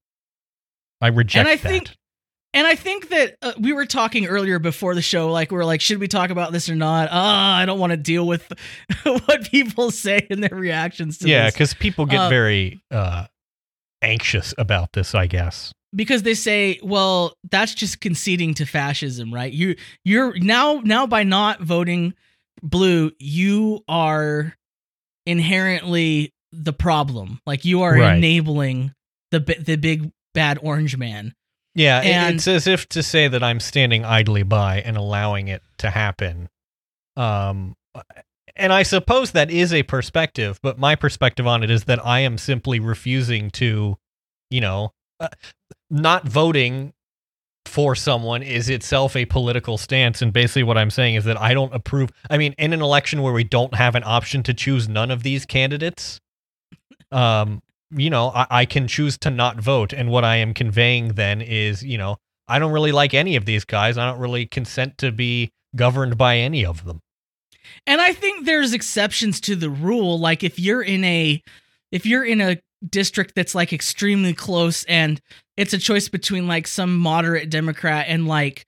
I 1.00 1.08
reject 1.08 1.40
and 1.40 1.48
I 1.48 1.56
that. 1.56 1.68
think- 1.68 1.96
And 2.54 2.66
I 2.66 2.74
think 2.74 3.08
that 3.10 3.36
uh, 3.40 3.52
we 3.58 3.72
were 3.72 3.86
talking 3.86 4.26
earlier 4.26 4.58
before 4.58 4.94
the 4.94 5.02
show, 5.02 5.30
like 5.30 5.50
we 5.50 5.58
are 5.58 5.64
like, 5.64 5.80
should 5.80 6.00
we 6.00 6.08
talk 6.08 6.30
about 6.30 6.50
this 6.52 6.68
or 6.68 6.74
not? 6.74 7.08
Ah, 7.12 7.56
I 7.56 7.66
don't 7.66 7.78
want 7.78 7.92
to 7.92 7.96
deal 7.96 8.26
with 8.26 8.50
what 9.04 9.50
people 9.50 9.90
say 9.90 10.26
and 10.30 10.42
their 10.42 10.56
reactions 10.58 11.18
to 11.18 11.28
yeah, 11.28 11.48
because 11.50 11.72
people 11.74 12.04
get 12.06 12.20
Uh, 12.20 12.28
very 12.28 12.82
uh, 12.90 13.26
anxious 14.02 14.54
about 14.58 14.92
this. 14.94 15.14
I 15.14 15.26
guess. 15.26 15.72
Because 15.94 16.22
they 16.22 16.34
say, 16.34 16.78
well, 16.82 17.34
that's 17.50 17.74
just 17.74 18.00
conceding 18.00 18.54
to 18.54 18.66
fascism, 18.66 19.32
right? 19.32 19.52
You 19.52 19.76
you're 20.04 20.36
now 20.38 20.80
now 20.84 21.06
by 21.06 21.22
not 21.22 21.60
voting 21.60 22.14
blue, 22.62 23.12
you 23.18 23.84
are 23.88 24.54
inherently 25.26 26.32
the 26.52 26.72
problem. 26.72 27.40
Like 27.46 27.64
you 27.64 27.82
are 27.82 27.94
Right. 27.94 28.16
enabling 28.16 28.92
the 29.30 29.40
the 29.40 29.76
big 29.76 30.10
bad 30.34 30.58
orange 30.62 30.96
man. 30.96 31.34
Yeah, 31.74 32.00
And- 32.00 32.36
it's 32.36 32.48
as 32.48 32.66
if 32.66 32.88
to 32.90 33.02
say 33.02 33.28
that 33.28 33.42
I'm 33.42 33.60
standing 33.60 34.04
idly 34.04 34.42
by 34.42 34.80
and 34.80 34.96
allowing 34.96 35.48
it 35.48 35.62
to 35.78 35.90
happen. 35.90 36.48
Um, 37.16 37.76
and 38.56 38.72
I 38.72 38.82
suppose 38.82 39.32
that 39.32 39.50
is 39.50 39.72
a 39.72 39.82
perspective, 39.84 40.58
but 40.62 40.78
my 40.78 40.96
perspective 40.96 41.46
on 41.46 41.62
it 41.62 41.70
is 41.70 41.84
that 41.84 42.04
I 42.04 42.20
am 42.20 42.38
simply 42.38 42.80
refusing 42.80 43.50
to, 43.52 43.96
you 44.50 44.60
know, 44.60 44.92
uh, 45.20 45.28
not 45.90 46.26
voting 46.26 46.92
for 47.66 47.94
someone 47.94 48.42
is 48.42 48.68
itself 48.68 49.14
a 49.14 49.26
political 49.26 49.78
stance. 49.78 50.22
And 50.22 50.32
basically, 50.32 50.62
what 50.62 50.78
I'm 50.78 50.90
saying 50.90 51.16
is 51.16 51.24
that 51.24 51.40
I 51.40 51.54
don't 51.54 51.74
approve. 51.74 52.10
I 52.30 52.38
mean, 52.38 52.54
in 52.58 52.72
an 52.72 52.82
election 52.82 53.22
where 53.22 53.32
we 53.32 53.44
don't 53.44 53.74
have 53.74 53.94
an 53.94 54.02
option 54.04 54.42
to 54.44 54.54
choose 54.54 54.88
none 54.88 55.10
of 55.10 55.22
these 55.22 55.44
candidates, 55.44 56.20
um, 57.12 57.62
you 57.90 58.10
know, 58.10 58.30
I, 58.34 58.46
I 58.50 58.64
can 58.64 58.88
choose 58.88 59.18
to 59.18 59.30
not 59.30 59.60
vote. 59.60 59.92
And 59.92 60.10
what 60.10 60.24
I 60.24 60.36
am 60.36 60.54
conveying 60.54 61.08
then 61.08 61.40
is, 61.40 61.82
you 61.82 61.98
know, 61.98 62.16
I 62.48 62.58
don't 62.58 62.72
really 62.72 62.92
like 62.92 63.14
any 63.14 63.36
of 63.36 63.44
these 63.44 63.64
guys. 63.64 63.98
I 63.98 64.10
don't 64.10 64.20
really 64.20 64.46
consent 64.46 64.98
to 64.98 65.12
be 65.12 65.52
governed 65.76 66.16
by 66.16 66.38
any 66.38 66.64
of 66.64 66.84
them. 66.84 67.00
And 67.86 68.00
I 68.00 68.14
think 68.14 68.46
there's 68.46 68.72
exceptions 68.72 69.40
to 69.42 69.54
the 69.54 69.70
rule. 69.70 70.18
Like 70.18 70.42
if 70.42 70.58
you're 70.58 70.82
in 70.82 71.04
a 71.04 71.42
if 71.92 72.06
you're 72.06 72.24
in 72.24 72.40
a 72.40 72.58
district 72.88 73.34
that's 73.34 73.54
like 73.54 73.72
extremely 73.72 74.34
close 74.34 74.84
and 74.84 75.20
it's 75.58 75.72
a 75.72 75.78
choice 75.78 76.08
between 76.08 76.46
like 76.46 76.68
some 76.68 76.96
moderate 76.96 77.50
Democrat 77.50 78.06
and 78.08 78.28
like 78.28 78.64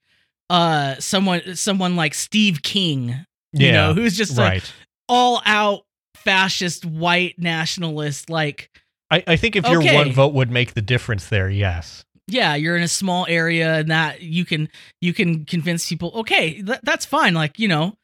uh 0.49 0.95
someone 0.99 1.55
someone 1.55 1.95
like 1.95 2.13
Steve 2.13 2.61
King, 2.61 3.25
you 3.53 3.71
know, 3.71 3.93
who's 3.93 4.15
just 4.15 4.37
right. 4.37 4.71
all 5.07 5.41
out 5.45 5.83
fascist 6.17 6.85
white 6.85 7.35
nationalist 7.39 8.29
like 8.29 8.69
I, 9.09 9.23
I 9.25 9.35
think 9.37 9.55
if 9.55 9.67
your 9.67 9.81
one 9.81 10.11
vote 10.11 10.33
would 10.33 10.51
make 10.51 10.73
the 10.73 10.81
difference 10.81 11.29
there, 11.29 11.49
yes. 11.49 12.05
yeah 12.27 12.55
you're 12.55 12.77
in 12.77 12.83
a 12.83 12.87
small 12.87 13.25
area 13.27 13.75
and 13.75 13.89
that 13.89 14.21
you 14.21 14.45
can 14.45 14.69
you 14.99 15.13
can 15.13 15.45
convince 15.45 15.87
people 15.87 16.11
okay 16.15 16.61
th- 16.61 16.79
that's 16.83 17.05
fine 17.05 17.33
like 17.33 17.57
you 17.57 17.67
know 17.67 17.95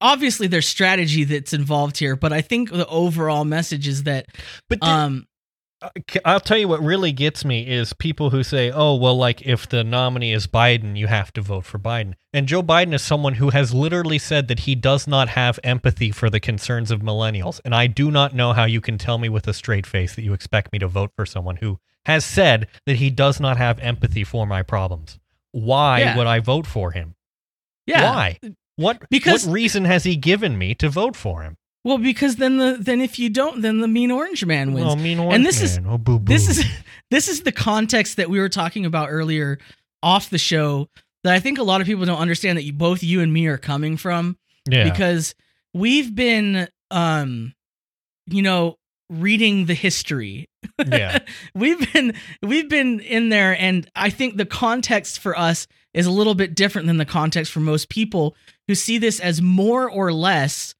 obviously 0.00 0.46
there's 0.46 0.68
strategy 0.68 1.24
that's 1.24 1.52
involved 1.52 1.96
here 1.96 2.16
but 2.16 2.32
i 2.32 2.40
think 2.40 2.70
the 2.70 2.86
overall 2.86 3.44
message 3.44 3.88
is 3.88 4.04
that 4.04 4.26
But 4.68 4.82
um 4.82 5.26
Uh, 5.82 5.88
I'll 6.24 6.40
tell 6.40 6.58
you 6.58 6.68
what 6.68 6.82
really 6.82 7.10
gets 7.12 7.44
me 7.44 7.66
is 7.66 7.92
people 7.94 8.30
who 8.30 8.42
say, 8.42 8.70
"Oh, 8.70 8.94
well, 8.96 9.16
like 9.16 9.40
if 9.42 9.68
the 9.68 9.82
nominee 9.82 10.32
is 10.32 10.46
Biden, 10.46 10.96
you 10.96 11.06
have 11.06 11.32
to 11.34 11.40
vote 11.40 11.64
for 11.64 11.78
Biden." 11.78 12.14
And 12.32 12.46
Joe 12.46 12.62
Biden 12.62 12.92
is 12.92 13.02
someone 13.02 13.34
who 13.34 13.50
has 13.50 13.72
literally 13.72 14.18
said 14.18 14.48
that 14.48 14.60
he 14.60 14.74
does 14.74 15.06
not 15.06 15.30
have 15.30 15.58
empathy 15.64 16.10
for 16.10 16.28
the 16.28 16.40
concerns 16.40 16.90
of 16.90 17.00
millennials, 17.00 17.60
and 17.64 17.74
I 17.74 17.86
do 17.86 18.10
not 18.10 18.34
know 18.34 18.52
how 18.52 18.64
you 18.64 18.80
can 18.80 18.98
tell 18.98 19.16
me 19.18 19.28
with 19.28 19.48
a 19.48 19.54
straight 19.54 19.86
face 19.86 20.14
that 20.14 20.22
you 20.22 20.34
expect 20.34 20.72
me 20.72 20.78
to 20.80 20.88
vote 20.88 21.12
for 21.16 21.24
someone 21.24 21.56
who 21.56 21.78
has 22.06 22.24
said 22.24 22.66
that 22.86 22.96
he 22.96 23.08
does 23.10 23.40
not 23.40 23.56
have 23.56 23.78
empathy 23.80 24.24
for 24.24 24.46
my 24.46 24.62
problems. 24.62 25.18
Why 25.52 26.00
Yeah. 26.00 26.16
would 26.16 26.26
I 26.26 26.40
vote 26.40 26.66
for 26.66 26.90
him? 26.92 27.14
yeah 27.86 28.04
Why? 28.10 28.38
What 28.76 29.02
Because- 29.10 29.46
what 29.46 29.52
reason 29.54 29.84
has 29.86 30.04
he 30.04 30.16
given 30.16 30.56
me 30.58 30.74
to 30.76 30.88
vote 30.88 31.16
for 31.16 31.42
him? 31.42 31.56
Well 31.84 31.98
because 31.98 32.36
then 32.36 32.58
the 32.58 32.76
then 32.80 33.00
if 33.00 33.18
you 33.18 33.30
don't 33.30 33.62
then 33.62 33.80
the 33.80 33.88
mean 33.88 34.10
orange 34.10 34.44
man 34.44 34.72
wins. 34.72 34.86
Oh, 34.90 34.96
mean 34.96 35.18
And 35.18 35.44
this 35.46 35.60
is- 35.62 35.78
oh, 35.86 35.98
boo, 35.98 36.20
this 36.22 36.48
is 36.48 36.64
this 37.10 37.28
is 37.28 37.42
the 37.42 37.52
context 37.52 38.16
that 38.16 38.30
we 38.30 38.38
were 38.38 38.48
talking 38.48 38.84
about 38.86 39.08
earlier 39.10 39.58
off 40.02 40.30
the 40.30 40.38
show 40.38 40.88
that 41.24 41.34
i 41.34 41.40
think 41.40 41.58
a 41.58 41.62
lot 41.62 41.80
of 41.80 41.86
people 41.86 42.04
don't 42.06 42.18
understand 42.18 42.56
that 42.56 42.64
you, 42.64 42.72
both 42.72 43.02
you 43.02 43.20
and 43.20 43.32
me 43.32 43.46
are 43.46 43.58
coming 43.58 43.96
from. 43.96 44.36
Yeah. 44.70 44.84
because 44.90 45.34
we've 45.74 46.14
been 46.14 46.68
um 46.90 47.54
you 48.26 48.42
know 48.42 48.76
reading 49.08 49.66
the 49.66 49.74
history. 49.74 50.48
Yeah. 50.86 51.18
we've 51.54 51.92
been 51.92 52.14
we've 52.42 52.68
been 52.68 53.00
in 53.00 53.28
there 53.30 53.56
and 53.60 53.90
i 53.96 54.08
think 54.10 54.36
the 54.36 54.44
context 54.46 55.18
for 55.18 55.36
us 55.36 55.66
is 55.94 56.06
a 56.06 56.10
little 56.12 56.34
bit 56.34 56.54
different 56.54 56.86
than 56.86 56.98
the 56.98 57.04
context 57.04 57.50
for 57.50 57.58
most 57.60 57.88
people 57.88 58.36
who 58.68 58.74
see 58.76 58.98
this 58.98 59.18
as 59.18 59.42
more 59.42 59.90
or 59.90 60.12
less 60.12 60.74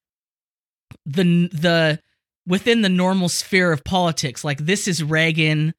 the 1.06 1.48
the 1.52 2.00
within 2.46 2.82
the 2.82 2.88
normal 2.88 3.28
sphere 3.28 3.72
of 3.72 3.84
politics 3.84 4.44
like 4.44 4.58
this 4.58 4.88
is 4.88 5.02
reagan 5.02 5.74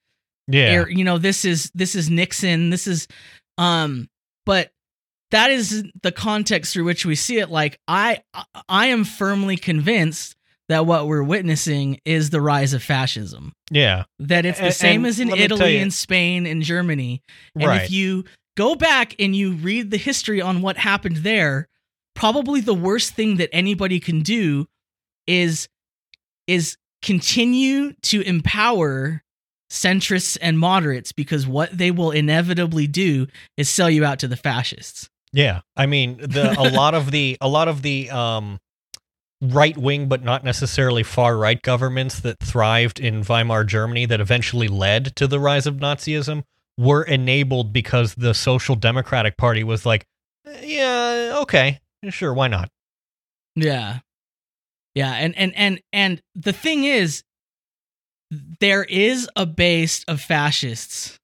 Yeah. 0.47 0.81
or, 0.81 0.89
you 0.89 1.03
know 1.03 1.17
this 1.17 1.45
is 1.45 1.71
this 1.73 1.95
is 1.95 2.09
nixon 2.09 2.69
this 2.69 2.87
is 2.87 3.07
um 3.57 4.07
but 4.45 4.71
that 5.31 5.49
is 5.49 5.83
the 6.01 6.11
context 6.11 6.73
through 6.73 6.83
which 6.85 7.05
we 7.05 7.15
see 7.15 7.39
it 7.39 7.49
like 7.49 7.79
i 7.87 8.21
i 8.69 8.87
am 8.87 9.03
firmly 9.03 9.57
convinced 9.57 10.35
that 10.69 10.85
what 10.85 11.05
we're 11.07 11.23
witnessing 11.23 11.99
is 12.05 12.29
the 12.29 12.39
rise 12.41 12.73
of 12.73 12.81
fascism 12.81 13.51
yeah. 13.69 14.03
that 14.19 14.45
it's 14.45 14.59
the 14.59 14.67
A- 14.67 14.71
same 14.71 15.01
and 15.01 15.07
as 15.07 15.19
in 15.19 15.27
let 15.27 15.37
me 15.39 15.47
tell 15.47 15.57
Italy 15.57 15.77
and 15.79 15.93
Spain 15.93 16.45
and 16.45 16.61
Germany. 16.61 17.21
And 17.55 17.65
right. 17.67 17.81
if 17.81 17.91
you 17.91 18.23
go 18.55 18.75
back 18.75 19.15
and 19.19 19.35
you 19.35 19.53
read 19.53 19.91
the 19.91 19.97
history 19.97 20.41
on 20.41 20.61
what 20.61 20.77
happened 20.77 21.17
there, 21.17 21.67
probably 22.15 22.61
the 22.61 22.73
worst 22.73 23.15
thing 23.15 23.37
that 23.37 23.49
anybody 23.51 23.99
can 23.99 24.21
do 24.21 24.67
is 25.31 25.69
is 26.47 26.75
continue 27.01 27.93
to 28.01 28.21
empower 28.21 29.23
centrists 29.71 30.37
and 30.41 30.59
moderates 30.59 31.13
because 31.13 31.47
what 31.47 31.75
they 31.75 31.89
will 31.89 32.11
inevitably 32.11 32.85
do 32.85 33.25
is 33.55 33.69
sell 33.69 33.89
you 33.89 34.03
out 34.03 34.19
to 34.19 34.27
the 34.27 34.35
fascists. 34.35 35.09
Yeah, 35.31 35.61
I 35.77 35.85
mean, 35.85 36.17
the 36.17 36.53
a 36.59 36.67
lot 36.75 36.93
of 36.93 37.11
the 37.11 37.37
a 37.39 37.47
lot 37.47 37.69
of 37.69 37.81
the 37.81 38.11
um, 38.11 38.59
right 39.41 39.77
wing, 39.77 40.09
but 40.09 40.23
not 40.23 40.43
necessarily 40.43 41.03
far 41.03 41.37
right 41.37 41.61
governments 41.61 42.19
that 42.19 42.39
thrived 42.39 42.99
in 42.99 43.23
Weimar 43.23 43.63
Germany 43.63 44.05
that 44.07 44.19
eventually 44.19 44.67
led 44.67 45.15
to 45.15 45.27
the 45.27 45.39
rise 45.39 45.65
of 45.65 45.75
Nazism 45.75 46.43
were 46.77 47.03
enabled 47.03 47.71
because 47.71 48.15
the 48.15 48.33
Social 48.33 48.75
Democratic 48.75 49.37
Party 49.37 49.63
was 49.63 49.85
like, 49.85 50.05
"Eh, 50.45 50.65
yeah, 50.65 51.37
okay, 51.43 51.79
sure, 52.09 52.33
why 52.33 52.49
not? 52.49 52.69
Yeah. 53.55 53.99
Yeah, 54.95 55.11
and 55.13 55.37
and 55.37 55.53
and 55.55 55.81
and 55.93 56.21
the 56.35 56.53
thing 56.53 56.83
is 56.83 57.23
there 58.59 58.83
is 58.83 59.29
a 59.35 59.45
base 59.45 60.03
of 60.07 60.21
fascists 60.21 61.17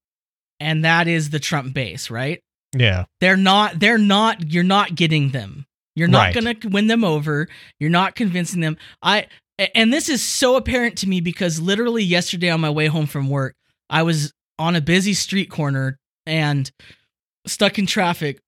and 0.60 0.84
that 0.86 1.08
is 1.08 1.30
the 1.30 1.40
Trump 1.40 1.74
base, 1.74 2.10
right? 2.10 2.42
Yeah, 2.76 3.06
They're 3.22 3.38
not 3.38 3.80
they're 3.80 3.98
not 3.98 4.52
you're 4.52 4.64
not 4.64 4.96
getting 4.96 5.30
them. 5.32 5.66
You're 5.96 6.08
not 6.08 6.34
Right. 6.36 6.44
going 6.44 6.60
to 6.60 6.68
win 6.70 6.88
them 6.88 7.04
over. 7.04 7.48
You're 7.80 7.90
not 7.90 8.16
convincing 8.16 8.62
them. 8.62 8.78
I 9.02 9.28
and 9.74 9.92
this 9.92 10.10
is 10.10 10.22
so 10.22 10.56
apparent 10.56 10.98
to 11.00 11.10
me 11.10 11.22
because 11.22 11.60
literally 11.60 12.04
yesterday 12.04 12.50
on 12.50 12.62
my 12.62 12.70
way 12.70 12.88
home 12.88 13.08
from 13.08 13.30
work, 13.30 13.56
I 13.90 14.04
was 14.04 14.32
on 14.60 14.76
a 14.76 14.82
busy 14.82 15.14
street 15.14 15.50
corner 15.50 15.98
and 16.26 16.70
stuck 17.48 17.80
in 17.80 17.86
traffic. 17.86 18.40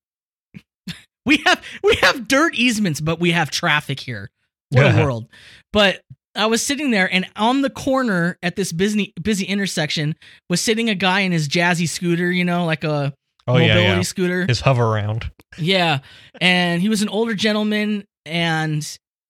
we 1.26 1.38
have 1.46 1.62
we 1.82 1.96
have 2.02 2.28
dirt 2.28 2.54
easements, 2.54 3.00
but 3.00 3.18
we 3.20 3.32
have 3.32 3.50
traffic 3.50 4.00
here. 4.00 4.30
What 4.70 4.86
a 4.94 4.98
world. 5.04 5.26
But 5.72 6.00
I 6.34 6.46
was 6.46 6.62
sitting 6.64 6.90
there 6.90 7.12
and 7.12 7.26
on 7.36 7.62
the 7.62 7.70
corner 7.70 8.38
at 8.42 8.56
this 8.56 8.72
busy 8.72 9.12
busy 9.20 9.44
intersection 9.46 10.14
was 10.48 10.60
sitting 10.60 10.88
a 10.88 10.94
guy 10.94 11.20
in 11.20 11.32
his 11.32 11.48
jazzy 11.48 11.88
scooter, 11.88 12.30
you 12.30 12.44
know, 12.44 12.64
like 12.66 12.84
a 12.84 13.12
oh 13.48 13.52
mobility 13.54 13.80
yeah, 13.80 13.96
yeah. 13.96 14.02
scooter. 14.02 14.46
His 14.46 14.62
Hoveround. 14.62 15.30
Yeah. 15.58 15.98
And 16.40 16.80
he 16.80 16.88
was 16.88 17.02
an 17.02 17.08
older 17.08 17.34
gentleman 17.34 18.04
and 18.24 18.86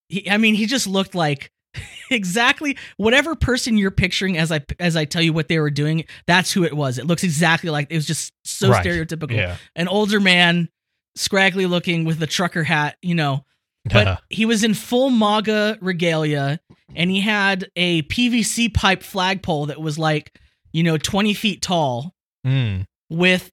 he 0.08 0.28
I 0.30 0.36
mean 0.36 0.54
he 0.54 0.66
just 0.66 0.86
looked 0.86 1.14
like 1.14 1.50
exactly 2.10 2.76
whatever 2.96 3.34
person 3.34 3.76
you're 3.78 3.90
picturing 3.90 4.36
as 4.36 4.52
I 4.52 4.60
as 4.78 4.96
I 4.96 5.04
tell 5.04 5.22
you 5.22 5.32
what 5.32 5.48
they 5.48 5.58
were 5.58 5.70
doing, 5.70 6.04
that's 6.26 6.52
who 6.52 6.64
it 6.64 6.74
was. 6.76 6.98
It 6.98 7.06
looks 7.06 7.22
exactly 7.24 7.70
like 7.70 7.86
it 7.90 7.94
was 7.96 8.06
just 8.06 8.32
so 8.44 8.70
Right. 8.70 8.84
stereotypical. 8.84 9.36
Yeah, 9.36 9.56
An 9.76 9.88
older 9.88 10.20
man, 10.20 10.68
scraggly 11.16 11.66
looking 11.66 12.04
with 12.04 12.18
the 12.18 12.26
trucker 12.26 12.64
hat, 12.64 12.96
you 13.02 13.14
know. 13.14 13.44
But 13.84 14.20
he 14.28 14.44
was 14.46 14.62
in 14.62 14.74
full 14.74 15.10
MAGA 15.10 15.78
regalia 15.80 16.60
and 16.94 17.10
he 17.10 17.20
had 17.20 17.68
a 17.76 18.02
PVC 18.02 18.72
pipe 18.72 19.02
flagpole 19.02 19.66
that 19.66 19.80
was 19.80 19.98
like, 19.98 20.38
you 20.72 20.82
know, 20.82 20.96
20 20.98 21.34
feet 21.34 21.62
tall 21.62 22.14
Mm. 22.46 22.86
with 23.10 23.50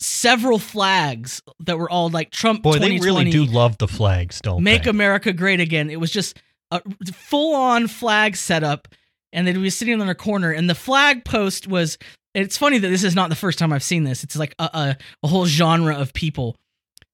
several 0.00 0.58
flags 0.58 1.42
that 1.60 1.78
were 1.78 1.90
all 1.90 2.08
like 2.10 2.30
Trump 2.30 2.62
boy, 2.62 2.78
they 2.78 2.98
really 3.00 3.30
do 3.30 3.44
love 3.44 3.76
the 3.78 3.88
flags, 3.88 4.40
don't 4.40 4.56
they? 4.62 4.70
make 4.72 4.84
they? 4.84 4.90
America 4.90 5.32
great 5.32 5.60
again. 5.60 5.90
It 5.90 5.98
was 6.00 6.10
just 6.10 6.38
a 6.70 6.80
full 7.12 7.54
on 7.56 7.88
flag 7.88 8.36
setup, 8.36 8.88
and 9.32 9.46
then 9.46 9.56
we 9.56 9.64
were 9.64 9.70
sitting 9.70 10.00
on 10.00 10.08
a 10.08 10.14
corner, 10.14 10.52
and 10.52 10.70
the 10.70 10.74
flag 10.74 11.24
post 11.24 11.66
was. 11.66 11.98
It's 12.32 12.56
funny 12.56 12.78
that 12.78 12.88
this 12.88 13.02
is 13.02 13.16
not 13.16 13.28
the 13.28 13.34
first 13.34 13.58
time 13.58 13.72
I've 13.72 13.82
seen 13.82 14.04
this. 14.04 14.22
It's 14.22 14.36
like 14.36 14.54
a, 14.60 14.70
a, 14.72 14.96
a 15.24 15.26
whole 15.26 15.46
genre 15.46 15.96
of 15.96 16.12
people, 16.14 16.56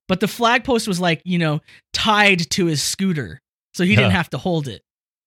but 0.08 0.20
the 0.20 0.28
flag 0.28 0.64
post 0.64 0.86
was 0.88 1.00
like 1.00 1.22
you 1.24 1.38
know 1.38 1.60
tied 1.92 2.48
to 2.50 2.66
his 2.66 2.82
scooter, 2.82 3.40
so 3.74 3.84
he 3.84 3.96
didn't 3.96 4.12
have 4.12 4.30
to 4.30 4.38
hold 4.38 4.68
it. 4.68 4.82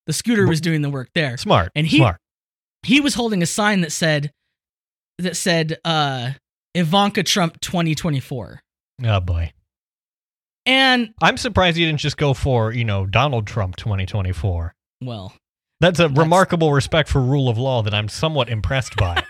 The 0.06 0.12
scooter 0.12 0.46
was 0.46 0.60
doing 0.60 0.82
the 0.82 0.90
work 0.90 1.08
there 1.14 1.36
Smart 1.36 1.70
And 1.76 1.86
he- 1.86 1.98
smart. 1.98 2.16
he 2.82 3.00
was 3.00 3.14
holding 3.14 3.42
a 3.42 3.46
sign 3.46 3.82
that 3.82 3.92
said 3.92 4.32
that 5.18 5.36
said 5.36 5.78
uh 5.84 6.32
Ivanka 6.74 7.22
Trump 7.22 7.60
2024. 7.60 8.60
Oh 9.04 9.20
boy, 9.20 9.52
And 10.66 11.14
I'm 11.22 11.36
surprised 11.36 11.76
you 11.76 11.86
didn't 11.86 12.00
just 12.00 12.16
go 12.16 12.34
for 12.34 12.72
you 12.72 12.84
know 12.84 13.06
Donald 13.06 13.46
Trump 13.46 13.76
2024. 13.76 14.74
well, 15.02 15.34
That's 15.80 15.98
a 15.98 16.02
That's- 16.04 16.18
remarkable 16.18 16.72
respect 16.72 17.08
for 17.08 17.20
rule 17.20 17.48
of 17.48 17.56
law 17.58 17.82
that 17.82 17.94
I'm 17.94 18.08
somewhat 18.08 18.48
impressed 18.48 18.96
by. 18.96 19.22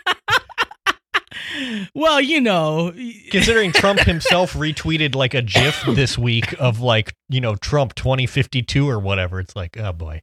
well, 1.95 2.21
you 2.21 2.41
know, 2.41 2.93
Considering 3.31 3.73
Trump 3.73 4.01
himself 4.07 4.55
retweeted 4.55 5.15
like 5.15 5.35
a 5.35 5.43
GIF 5.43 5.85
this 5.87 6.17
week 6.19 6.55
of 6.59 6.81
like, 6.81 7.15
you 7.29 7.41
know, 7.41 7.57
Trump 7.57 7.95
2052 7.95 8.89
or 8.89 8.99
whatever. 8.99 9.41
It's 9.41 9.55
like, 9.57 9.77
oh 9.79 9.93
boy. 9.93 10.23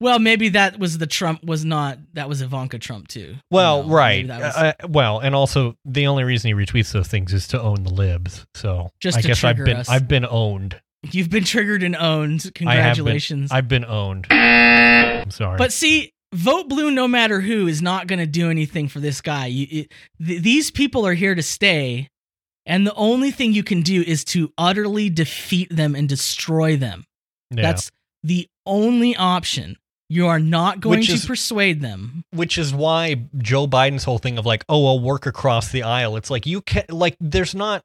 well, 0.00 0.18
maybe 0.18 0.48
that 0.50 0.78
was 0.78 0.98
the 0.98 1.06
Trump 1.06 1.44
was 1.44 1.64
not 1.64 1.98
that 2.14 2.28
was 2.28 2.42
Ivanka 2.42 2.78
Trump 2.78 3.08
too. 3.08 3.36
Well, 3.50 3.82
You 3.82 3.88
know, 3.88 3.94
right. 3.94 4.26
was- 4.28 4.56
Uh, 4.56 4.72
well, 4.88 5.18
and 5.20 5.34
also 5.34 5.76
the 5.84 6.06
only 6.06 6.24
reason 6.24 6.48
he 6.48 6.54
retweets 6.54 6.92
those 6.92 7.08
things 7.08 7.32
is 7.32 7.46
to 7.48 7.60
own 7.60 7.84
the 7.84 7.92
libs. 7.92 8.44
So 8.54 8.90
Just 9.00 9.18
I 9.18 9.20
to 9.22 9.28
guess 9.28 9.44
I've 9.44 9.56
been 9.56 9.76
us. 9.76 9.88
I've 9.88 10.08
been 10.08 10.26
owned. 10.26 10.80
You've 11.10 11.30
been 11.30 11.44
triggered 11.44 11.82
and 11.82 11.96
owned. 11.96 12.30
I 12.30 12.36
have 12.36 12.42
been- 12.44 12.52
Congratulations. 12.52 13.50
I've 13.52 13.68
been 13.68 13.84
owned. 13.84 14.26
I'm 14.30 15.30
sorry. 15.30 15.58
But 15.58 15.72
see, 15.72 16.12
vote 16.32 16.68
blue 16.68 16.90
no 16.90 17.06
matter 17.08 17.40
who 17.40 17.66
is 17.66 17.82
not 17.82 18.06
going 18.06 18.18
to 18.18 18.26
do 18.26 18.50
anything 18.50 18.88
for 18.88 19.00
this 19.00 19.20
guy. 19.20 19.46
You, 19.46 19.66
it, 19.70 19.92
th- 20.24 20.42
these 20.42 20.70
people 20.70 21.06
are 21.06 21.14
here 21.14 21.34
to 21.34 21.42
stay, 21.42 22.08
and 22.66 22.86
the 22.86 22.94
only 22.94 23.30
thing 23.30 23.52
you 23.52 23.62
can 23.64 23.82
do 23.82 24.02
is 24.02 24.24
to 24.26 24.52
utterly 24.56 25.10
defeat 25.10 25.68
them 25.74 25.94
and 25.94 26.08
destroy 26.08 26.76
them. 26.76 27.04
Yeah. 27.50 27.62
That's 27.62 27.90
the 28.22 28.48
only 28.66 29.16
option. 29.16 29.76
You 30.08 30.26
are 30.26 30.38
not 30.38 30.80
going 30.80 30.98
Which 31.00 31.06
to 31.08 31.14
is- 31.14 31.24
persuade 31.26 31.80
them. 31.80 32.22
which 32.32 32.58
is 32.58 32.74
why 32.74 33.24
Joe 33.38 33.66
Biden's 33.66 34.04
whole 34.04 34.18
thing 34.18 34.36
of 34.38 34.44
like, 34.44 34.62
oh, 34.68 34.86
I'll 34.86 35.00
work 35.00 35.24
across 35.26 35.70
the 35.70 35.82
aisle. 35.84 36.16
It's 36.16 36.30
like 36.30 36.44
you 36.46 36.60
can 36.60 36.84
not 36.88 36.96
like 36.98 37.16
there's 37.18 37.54
not 37.54 37.82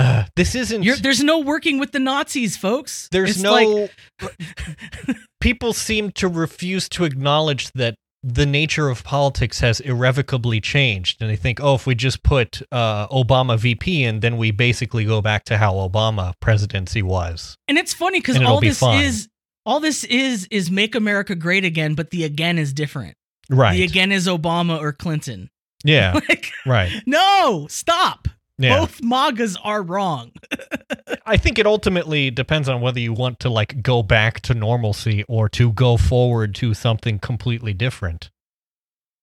uh, 0.00 0.24
this 0.36 0.54
isn't 0.54 0.82
You're, 0.82 0.96
there's 0.96 1.22
no 1.22 1.38
working 1.40 1.78
with 1.78 1.92
the 1.92 1.98
Nazis, 2.00 2.56
folks. 2.56 3.08
there's 3.12 3.30
It's 3.30 3.42
no 3.42 3.52
like- 3.52 4.36
people 5.40 5.72
seem 5.72 6.10
to 6.12 6.28
refuse 6.28 6.88
to 6.90 7.04
acknowledge 7.04 7.70
that 7.72 7.94
the 8.22 8.44
nature 8.44 8.88
of 8.90 9.02
politics 9.02 9.60
has 9.60 9.80
irrevocably 9.80 10.60
changed 10.60 11.22
and 11.22 11.30
they 11.30 11.36
think 11.36 11.58
oh 11.62 11.74
if 11.76 11.86
we 11.86 11.94
just 11.94 12.22
put 12.22 12.60
uh, 12.70 13.08
obama 13.08 13.58
vp 13.58 14.04
in 14.04 14.20
then 14.20 14.36
we 14.36 14.50
basically 14.50 15.06
go 15.06 15.22
back 15.22 15.42
to 15.42 15.56
how 15.56 15.72
obama 15.72 16.34
presidency 16.38 17.00
was 17.00 17.56
and 17.66 17.78
it's 17.78 17.94
funny 17.94 18.20
because 18.20 18.36
all 18.42 18.60
be 18.60 18.68
this 18.68 18.82
is 18.82 19.28
all 19.64 19.80
this 19.80 20.04
is 20.04 20.46
is 20.50 20.70
make 20.70 20.94
America 20.94 21.34
great 21.34 21.64
again, 21.64 21.94
but 21.94 22.10
the 22.10 22.24
again 22.24 22.58
is 22.58 22.72
different. 22.72 23.14
right 23.50 23.74
The 23.74 23.84
again 23.84 24.10
is 24.12 24.26
Obama 24.26 24.78
or 24.80 24.92
Clinton. 24.92 25.48
yeah 25.84 26.12
like, 26.28 26.50
right 26.66 26.90
no, 27.06 27.66
stop. 27.70 28.28
Yeah. 28.60 28.78
Both 28.78 29.02
MAGAs 29.02 29.56
are 29.64 29.82
wrong. 29.82 30.32
i 31.26 31.36
think 31.36 31.58
it 31.58 31.66
ultimately 31.66 32.30
depends 32.30 32.68
on 32.68 32.80
whether 32.80 33.00
you 33.00 33.12
want 33.12 33.40
to 33.40 33.48
like 33.48 33.82
go 33.82 34.02
back 34.02 34.40
to 34.40 34.54
normalcy 34.54 35.24
or 35.28 35.48
to 35.48 35.72
go 35.72 35.96
forward 35.96 36.54
to 36.56 36.74
something 36.74 37.18
completely 37.18 37.72
different. 37.72 38.30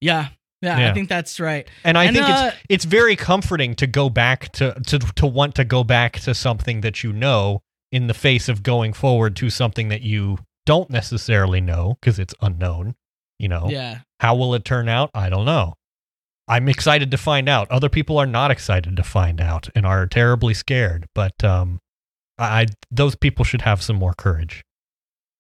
Yeah, 0.02 0.30
yeah, 0.62 0.80
Yeah. 0.80 0.92
I 0.92 0.94
think 0.94 1.10
that's 1.10 1.40
right. 1.40 1.68
and 1.84 1.98
i 1.98 2.06
And, 2.06 2.16
think 2.16 2.28
uh, 2.28 2.52
it's 2.54 2.66
it's 2.70 2.86
very 2.86 3.16
comforting 3.16 3.76
to 3.76 3.88
go 3.88 4.10
back 4.10 4.52
to, 4.54 4.74
to 4.88 5.00
to 5.00 5.28
want 5.28 5.56
to 5.56 5.64
go 5.64 5.84
back 5.84 6.20
to 6.22 6.34
something 6.34 6.82
that 6.82 7.04
you 7.04 7.14
know 7.14 7.62
in 7.92 8.08
the 8.08 8.14
face 8.14 8.50
of 8.50 8.64
going 8.64 8.94
forward 8.94 9.36
to 9.38 9.50
something 9.50 9.90
that 9.90 10.02
you 10.02 10.40
don't 10.66 10.90
necessarily 10.90 11.62
know 11.62 11.98
because 12.02 12.20
it's 12.20 12.34
unknown 12.42 12.96
you 13.40 13.48
know? 13.48 13.68
Yeah, 13.70 14.00
how 14.20 14.36
will 14.36 14.56
it 14.56 14.66
turn 14.66 14.90
out? 14.90 15.12
I 15.14 15.30
don't 15.30 15.46
know 15.46 15.76
i'm 16.48 16.68
excited 16.70 17.12
to 17.12 17.18
find 17.18 17.48
out 17.50 17.70
other 17.72 17.90
people 17.90 18.18
are 18.18 18.26
not 18.26 18.52
excited 18.52 18.96
to 18.96 19.04
find 19.04 19.40
out 19.42 19.70
and 19.76 19.86
are 19.86 20.06
terribly 20.08 20.54
scared 20.54 21.06
but 21.16 21.44
um 21.44 21.80
i, 22.38 22.62
I 22.62 22.66
those 22.92 23.16
people 23.16 23.44
should 23.46 23.62
have 23.62 23.82
some 23.82 23.96
more 23.98 24.14
courage 24.14 24.64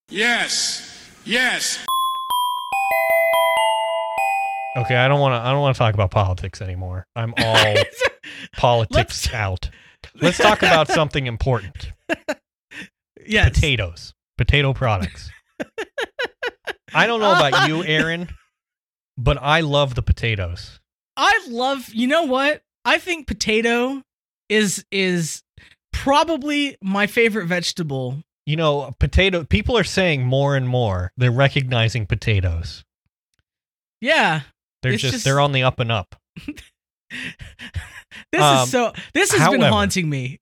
Yes. 0.10 1.10
Yes. 1.26 1.86
okay 4.78 4.96
i 4.96 5.08
don't 5.08 5.20
want 5.20 5.34
to 5.34 5.46
i 5.48 5.52
don't 5.52 5.62
want 5.62 5.76
to 5.76 5.80
talk 5.80 5.94
about 5.94 6.12
politics 6.12 6.62
anymore 6.62 7.06
i'm 7.16 7.34
all 7.44 7.76
politics 8.58 9.26
Let's- 9.28 9.34
out 9.34 9.70
let's 10.22 10.38
talk 10.38 10.60
about 10.60 10.88
something 10.88 11.28
important 11.28 11.92
yes. 13.26 13.50
potatoes, 13.50 14.14
potato 14.38 14.74
products. 14.74 15.30
I 16.94 17.06
don't 17.06 17.20
know 17.20 17.32
about 17.36 17.68
you, 17.68 17.84
Aaron, 17.86 18.30
but 19.18 19.38
I 19.42 19.60
love 19.62 19.96
the 19.96 20.02
potatoes. 20.02 20.80
I 21.18 21.48
love. 21.50 21.90
You 21.94 22.08
know 22.08 22.24
what? 22.24 22.62
I 22.86 23.00
think 23.00 23.28
potato 23.28 24.02
is 24.50 24.86
is 24.92 25.44
probably 25.92 26.78
my 26.82 27.08
favorite 27.08 27.48
vegetable. 27.48 28.22
You 28.46 28.56
know, 28.56 28.94
potato 29.00 29.44
people 29.44 29.78
are 29.78 29.84
saying 29.84 30.26
more 30.26 30.56
and 30.56 30.70
more 30.70 31.12
they're 31.18 31.32
recognizing 31.32 32.06
potatoes. 32.06 32.86
Yeah, 34.00 34.42
They're 34.84 34.94
just, 34.94 35.12
just- 35.14 35.26
they're 35.26 35.40
on 35.40 35.52
the 35.54 35.64
up 35.64 35.80
and 35.80 35.92
up. 35.92 36.16
this 38.32 38.42
Um, 38.42 38.64
is 38.64 38.72
so. 38.72 38.94
This 39.14 39.32
has 39.34 39.50
been 39.50 39.62
haunting 39.62 40.10
me. 40.10 40.40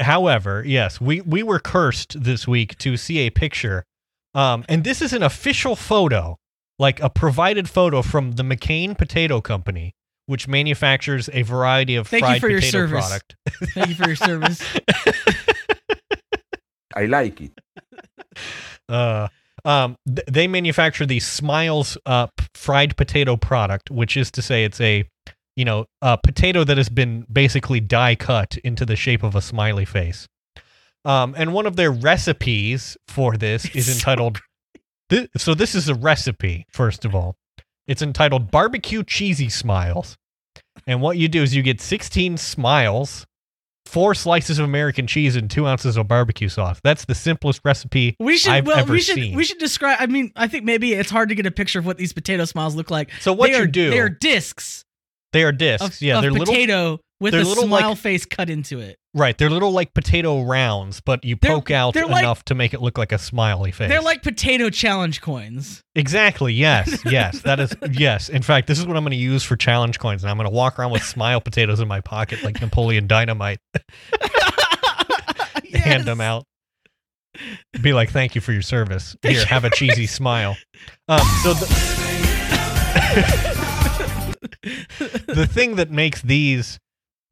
However, 0.00 0.64
yes, 0.66 1.00
we 1.00 1.20
we 1.20 1.42
were 1.42 1.58
cursed 1.60 2.22
this 2.22 2.48
week 2.48 2.76
to 2.78 2.96
see 2.96 3.18
a 3.20 3.30
picture. 3.30 3.84
Um 4.34 4.64
and 4.68 4.82
this 4.84 5.02
is 5.02 5.12
an 5.12 5.22
official 5.22 5.76
photo 5.76 6.38
like 6.80 6.98
a 7.00 7.10
provided 7.10 7.68
photo 7.68 8.00
from 8.00 8.32
the 8.32 8.42
McCain 8.42 8.96
Potato 8.96 9.42
Company, 9.42 9.94
which 10.24 10.48
manufactures 10.48 11.28
a 11.32 11.42
variety 11.42 11.94
of 11.94 12.08
Thank 12.08 12.22
you 12.22 12.28
fried 12.28 12.40
for 12.40 12.48
your 12.48 12.60
potato 12.60 12.78
service. 12.78 13.06
product. 13.06 13.36
Thank 13.74 13.88
you 13.90 13.94
for 13.94 14.06
your 14.06 14.16
service. 14.16 14.62
I 16.96 17.04
like 17.04 17.40
it. 17.42 17.52
uh, 18.88 19.28
um, 19.64 19.96
th- 20.08 20.26
they 20.26 20.48
manufacture 20.48 21.04
the 21.04 21.20
Smiles 21.20 21.98
uh, 22.06 22.28
p- 22.28 22.46
fried 22.54 22.96
potato 22.96 23.36
product, 23.36 23.90
which 23.90 24.16
is 24.16 24.30
to 24.32 24.42
say, 24.42 24.64
it's 24.64 24.80
a 24.80 25.04
you 25.56 25.66
know 25.66 25.84
a 26.00 26.16
potato 26.16 26.64
that 26.64 26.78
has 26.78 26.88
been 26.88 27.26
basically 27.30 27.80
die 27.80 28.14
cut 28.14 28.56
into 28.64 28.86
the 28.86 28.96
shape 28.96 29.22
of 29.22 29.36
a 29.36 29.42
smiley 29.42 29.84
face. 29.84 30.26
Um, 31.04 31.34
and 31.36 31.52
one 31.52 31.66
of 31.66 31.76
their 31.76 31.90
recipes 31.90 32.96
for 33.06 33.36
this 33.36 33.66
is 33.66 33.86
It's 33.86 33.86
so 33.86 33.92
entitled. 33.92 34.40
Thi- 35.10 35.28
so 35.36 35.54
this 35.54 35.74
is 35.74 35.88
a 35.88 35.94
recipe. 35.94 36.64
First 36.70 37.04
of 37.04 37.14
all, 37.14 37.36
it's 37.86 38.00
entitled 38.02 38.50
barbecue 38.50 39.02
cheesy 39.04 39.48
smiles. 39.50 40.16
And 40.86 41.02
what 41.02 41.18
you 41.18 41.28
do 41.28 41.42
is 41.42 41.54
you 41.54 41.62
get 41.62 41.80
16 41.80 42.36
smiles, 42.38 43.26
four 43.86 44.14
slices 44.14 44.58
of 44.58 44.64
American 44.64 45.06
cheese, 45.06 45.36
and 45.36 45.50
two 45.50 45.66
ounces 45.66 45.96
of 45.96 46.08
barbecue 46.08 46.48
sauce. 46.48 46.80
That's 46.82 47.04
the 47.04 47.14
simplest 47.14 47.60
recipe 47.64 48.16
We 48.20 48.36
should 48.38 48.52
I've 48.52 48.66
well 48.66 48.78
ever 48.78 48.92
we 48.92 49.00
should 49.00 49.16
seen. 49.16 49.34
we 49.36 49.44
should 49.44 49.58
describe 49.58 49.98
I 50.00 50.06
mean 50.06 50.32
I 50.36 50.46
think 50.48 50.64
maybe 50.64 50.94
it's 50.94 51.10
hard 51.10 51.28
to 51.30 51.34
get 51.34 51.44
a 51.46 51.50
picture 51.50 51.78
of 51.80 51.86
what 51.86 51.98
these 51.98 52.12
potato 52.12 52.44
smiles 52.44 52.74
look 52.76 52.90
like. 52.90 53.10
So 53.20 53.32
what 53.32 53.50
they 53.50 53.56
you 53.58 53.64
are, 53.64 53.66
do? 53.66 53.90
They 53.90 53.98
are 54.00 54.08
discs 54.08 54.84
They 55.32 55.42
are 55.42 55.52
discs. 55.52 55.84
of, 55.96 56.00
yeah, 56.02 56.16
of 56.16 56.22
they're 56.22 56.30
little. 56.30 56.46
potato 56.46 57.00
with 57.20 57.32
they're 57.32 57.42
a 57.42 57.44
little, 57.44 57.64
smile 57.64 57.90
like- 57.90 57.98
face 57.98 58.24
cut 58.24 58.48
into 58.50 58.78
it. 58.80 58.96
Right, 59.12 59.36
they're 59.36 59.50
little 59.50 59.72
like 59.72 59.92
potato 59.92 60.42
rounds, 60.42 61.00
but 61.00 61.24
you 61.24 61.36
They're- 61.40 61.50
poke 61.50 61.70
out 61.72 61.94
they're 61.94 62.06
like- 62.06 62.22
enough 62.22 62.44
to 62.46 62.54
make 62.54 62.72
it 62.74 62.80
look 62.80 62.96
like 62.96 63.10
a 63.12 63.18
smiley 63.18 63.72
face. 63.72 63.88
They're 63.88 64.00
like 64.00 64.22
potato 64.22 64.70
challenge 64.70 65.20
coins. 65.20 65.82
exactly. 65.96 66.54
Yes, 66.54 67.02
yes, 67.04 67.42
that 67.42 67.58
is 67.60 67.74
yes. 67.90 68.28
In 68.28 68.42
fact, 68.42 68.68
this 68.68 68.78
is 68.78 68.86
what 68.86 68.96
I'm 68.96 69.02
going 69.02 69.10
to 69.10 69.16
use 69.16 69.42
for 69.44 69.56
challenge 69.56 69.98
coins, 69.98 70.22
and 70.22 70.30
I'm 70.30 70.36
going 70.36 70.48
to 70.48 70.54
walk 70.54 70.78
around 70.78 70.92
with 70.92 71.02
smile 71.04 71.40
potatoes 71.40 71.80
in 71.80 71.88
my 71.88 72.00
pocket 72.00 72.42
like 72.42 72.60
Napoleon 72.60 73.06
Dynamite. 73.08 73.58
Hand 75.74 76.04
them 76.04 76.20
out. 76.20 76.44
Be 77.80 77.92
like, 77.92 78.10
thank 78.10 78.34
you 78.34 78.40
for 78.40 78.52
your 78.52 78.62
service. 78.62 79.16
Here, 79.22 79.44
have 79.46 79.64
a 79.64 79.70
cheesy 79.70 80.06
smile. 80.06 80.56
Um, 81.08 81.20
so 81.42 81.54
the, 81.54 81.66
the 85.28 85.46
thing 85.46 85.76
that 85.76 85.90
makes 85.90 86.22
these 86.22 86.78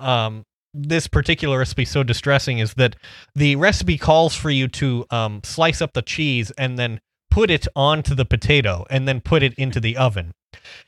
um 0.01 0.45
this 0.75 1.07
particular 1.07 1.59
recipe 1.59 1.85
so 1.85 2.03
distressing 2.03 2.59
is 2.59 2.75
that 2.75 2.97
the 3.35 3.57
recipe 3.57 3.99
calls 3.99 4.35
for 4.35 4.51
you 4.51 4.69
to 4.69 5.05
um, 5.11 5.41
slice 5.45 5.81
up 5.81 5.93
the 5.95 6.03
cheese 6.03 6.51
and 6.53 6.79
then 6.79 7.01
put 7.31 7.51
it 7.51 7.67
onto 7.75 8.15
the 8.15 8.25
potato 8.25 8.85
and 8.91 9.09
then 9.09 9.21
put 9.21 9.43
it 9.43 9.55
into 9.55 9.81
the 9.81 9.97
oven. 9.97 10.33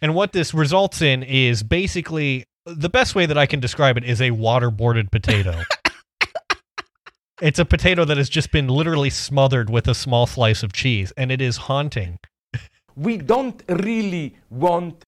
And 0.01 0.15
what 0.15 0.33
this 0.33 0.55
results 0.55 1.03
in 1.03 1.23
is 1.23 1.63
basically 1.63 2.45
the 2.67 2.89
best 2.89 3.15
way 3.15 3.27
that 3.27 3.39
I 3.39 3.47
can 3.47 3.61
describe 3.61 3.97
it 3.97 4.05
is 4.05 4.21
a 4.21 4.31
waterboarded 4.31 5.11
potato. 5.11 5.63
it's 7.41 7.59
a 7.59 7.65
potato 7.65 8.05
that 8.05 8.17
has 8.17 8.29
just 8.29 8.53
been 8.53 8.69
literally 8.69 9.11
smothered 9.11 9.71
with 9.71 9.89
a 9.89 9.95
small 9.95 10.27
slice 10.27 10.63
of 10.63 10.73
cheese, 10.73 11.13
and 11.17 11.33
it 11.33 11.41
is 11.41 11.57
haunting. 11.57 12.19
We 12.97 13.17
don't 13.17 13.63
really 13.69 14.37
want 14.51 15.05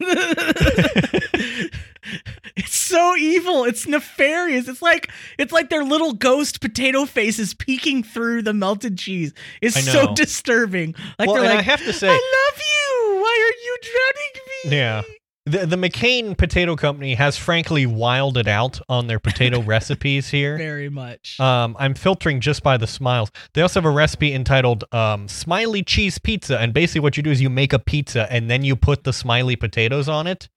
it's 2.56 2.74
so 2.76 3.16
evil. 3.16 3.64
It's 3.64 3.86
nefarious. 3.86 4.68
It's 4.68 4.82
like 4.82 5.10
it's 5.38 5.52
like 5.52 5.70
their 5.70 5.84
little 5.84 6.12
ghost 6.12 6.60
potato 6.60 7.04
faces 7.04 7.54
peeking 7.54 8.02
through 8.02 8.42
the 8.42 8.54
melted 8.54 8.98
cheese. 8.98 9.32
It's 9.62 9.82
so 9.84 10.14
disturbing. 10.14 10.94
Like 11.18 11.28
well, 11.28 11.36
they're 11.42 11.50
like, 11.50 11.58
I 11.60 11.62
have 11.62 11.84
to 11.84 11.92
say, 11.92 12.08
I 12.08 12.12
love 12.12 12.60
you. 12.60 13.20
Why 13.20 13.50
are 13.50 13.56
you 13.64 13.78
drowning 13.82 14.46
me? 14.46 14.76
Yeah. 14.76 15.02
The, 15.48 15.64
the 15.64 15.76
McCain 15.76 16.36
Potato 16.36 16.76
Company 16.76 17.14
has 17.14 17.38
frankly 17.38 17.86
wilded 17.86 18.48
out 18.48 18.80
on 18.86 19.06
their 19.06 19.18
potato 19.18 19.62
recipes 19.62 20.28
here. 20.28 20.58
Very 20.58 20.90
much. 20.90 21.40
Um, 21.40 21.74
I'm 21.78 21.94
filtering 21.94 22.40
just 22.40 22.62
by 22.62 22.76
the 22.76 22.86
smiles. 22.86 23.30
They 23.54 23.62
also 23.62 23.80
have 23.80 23.86
a 23.86 23.90
recipe 23.90 24.34
entitled 24.34 24.84
um, 24.92 25.26
Smiley 25.26 25.82
Cheese 25.82 26.18
Pizza. 26.18 26.58
And 26.58 26.74
basically, 26.74 27.00
what 27.00 27.16
you 27.16 27.22
do 27.22 27.30
is 27.30 27.40
you 27.40 27.48
make 27.48 27.72
a 27.72 27.78
pizza 27.78 28.30
and 28.30 28.50
then 28.50 28.62
you 28.62 28.76
put 28.76 29.04
the 29.04 29.12
smiley 29.12 29.56
potatoes 29.56 30.06
on 30.06 30.26
it. 30.26 30.50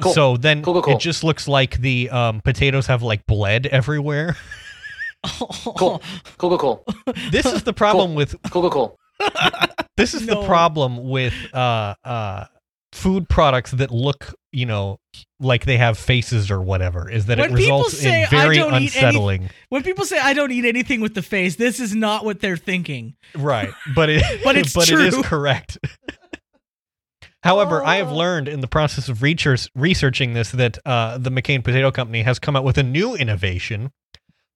Cool. 0.00 0.12
So 0.12 0.36
then 0.36 0.62
Cool, 0.62 0.74
cool, 0.74 0.82
cool. 0.82 0.94
it 0.96 1.00
just 1.00 1.22
looks 1.24 1.46
like 1.48 1.78
the 1.78 2.10
um, 2.10 2.40
potatoes 2.40 2.86
have 2.86 3.02
like 3.02 3.26
bled 3.26 3.66
everywhere. 3.66 4.36
cool, 5.38 5.48
cool, 5.76 6.02
cool, 6.38 6.58
cool, 6.58 6.84
this 7.30 7.46
is 7.46 7.62
the 7.62 7.72
problem 7.72 8.14
with 8.14 8.34
cool, 8.50 8.68
cool, 8.68 8.70
cool. 8.70 8.98
this 9.96 10.12
is 10.14 10.26
No. 10.26 10.40
the 10.42 10.46
problem 10.46 11.08
with 11.08 11.32
uh 11.54 11.94
uh 12.04 12.44
food 12.92 13.28
products 13.28 13.70
that 13.72 13.90
look 13.90 14.34
you 14.52 14.66
know 14.66 14.98
like 15.40 15.64
they 15.64 15.76
have 15.78 15.98
faces 15.98 16.50
or 16.50 16.60
whatever 16.60 17.10
is 17.10 17.26
that 17.26 17.38
When 17.38 17.52
it 17.52 17.56
people 17.56 17.78
results 17.78 17.98
say, 17.98 18.20
in 18.20 18.26
"I 18.26 18.30
very 18.30 18.56
don't 18.56 18.68
eat 18.74 18.74
any- 18.74 18.84
unsettling 18.86 19.50
when 19.70 19.82
people 19.82 20.04
say 20.04 20.18
I 20.18 20.32
don't 20.34 20.52
eat 20.52 20.64
anything 20.64 21.00
with 21.00 21.14
the 21.14 21.22
face, 21.22 21.56
this 21.56 21.80
is 21.80 21.94
not 21.94 22.24
what 22.24 22.40
they're 22.40 22.56
thinking. 22.56 23.16
right 23.34 23.70
but 23.96 24.10
it 24.10 24.22
But 24.44 24.56
it's 24.56 24.72
but 24.74 24.90
it 24.90 25.00
is 25.00 25.16
correct 25.26 25.78
however 27.44 27.84
i 27.84 27.96
have 27.96 28.10
Oh. 28.10 28.16
learned 28.16 28.48
in 28.48 28.60
the 28.60 28.66
process 28.66 29.08
of 29.08 29.22
research, 29.22 29.68
researching 29.76 30.32
this 30.34 30.50
that 30.50 30.78
uh, 30.84 31.18
the 31.18 31.30
mccain 31.30 31.62
potato 31.62 31.90
company 31.92 32.22
has 32.22 32.38
come 32.40 32.56
out 32.56 32.64
with 32.64 32.76
a 32.78 32.82
new 32.82 33.14
innovation 33.14 33.92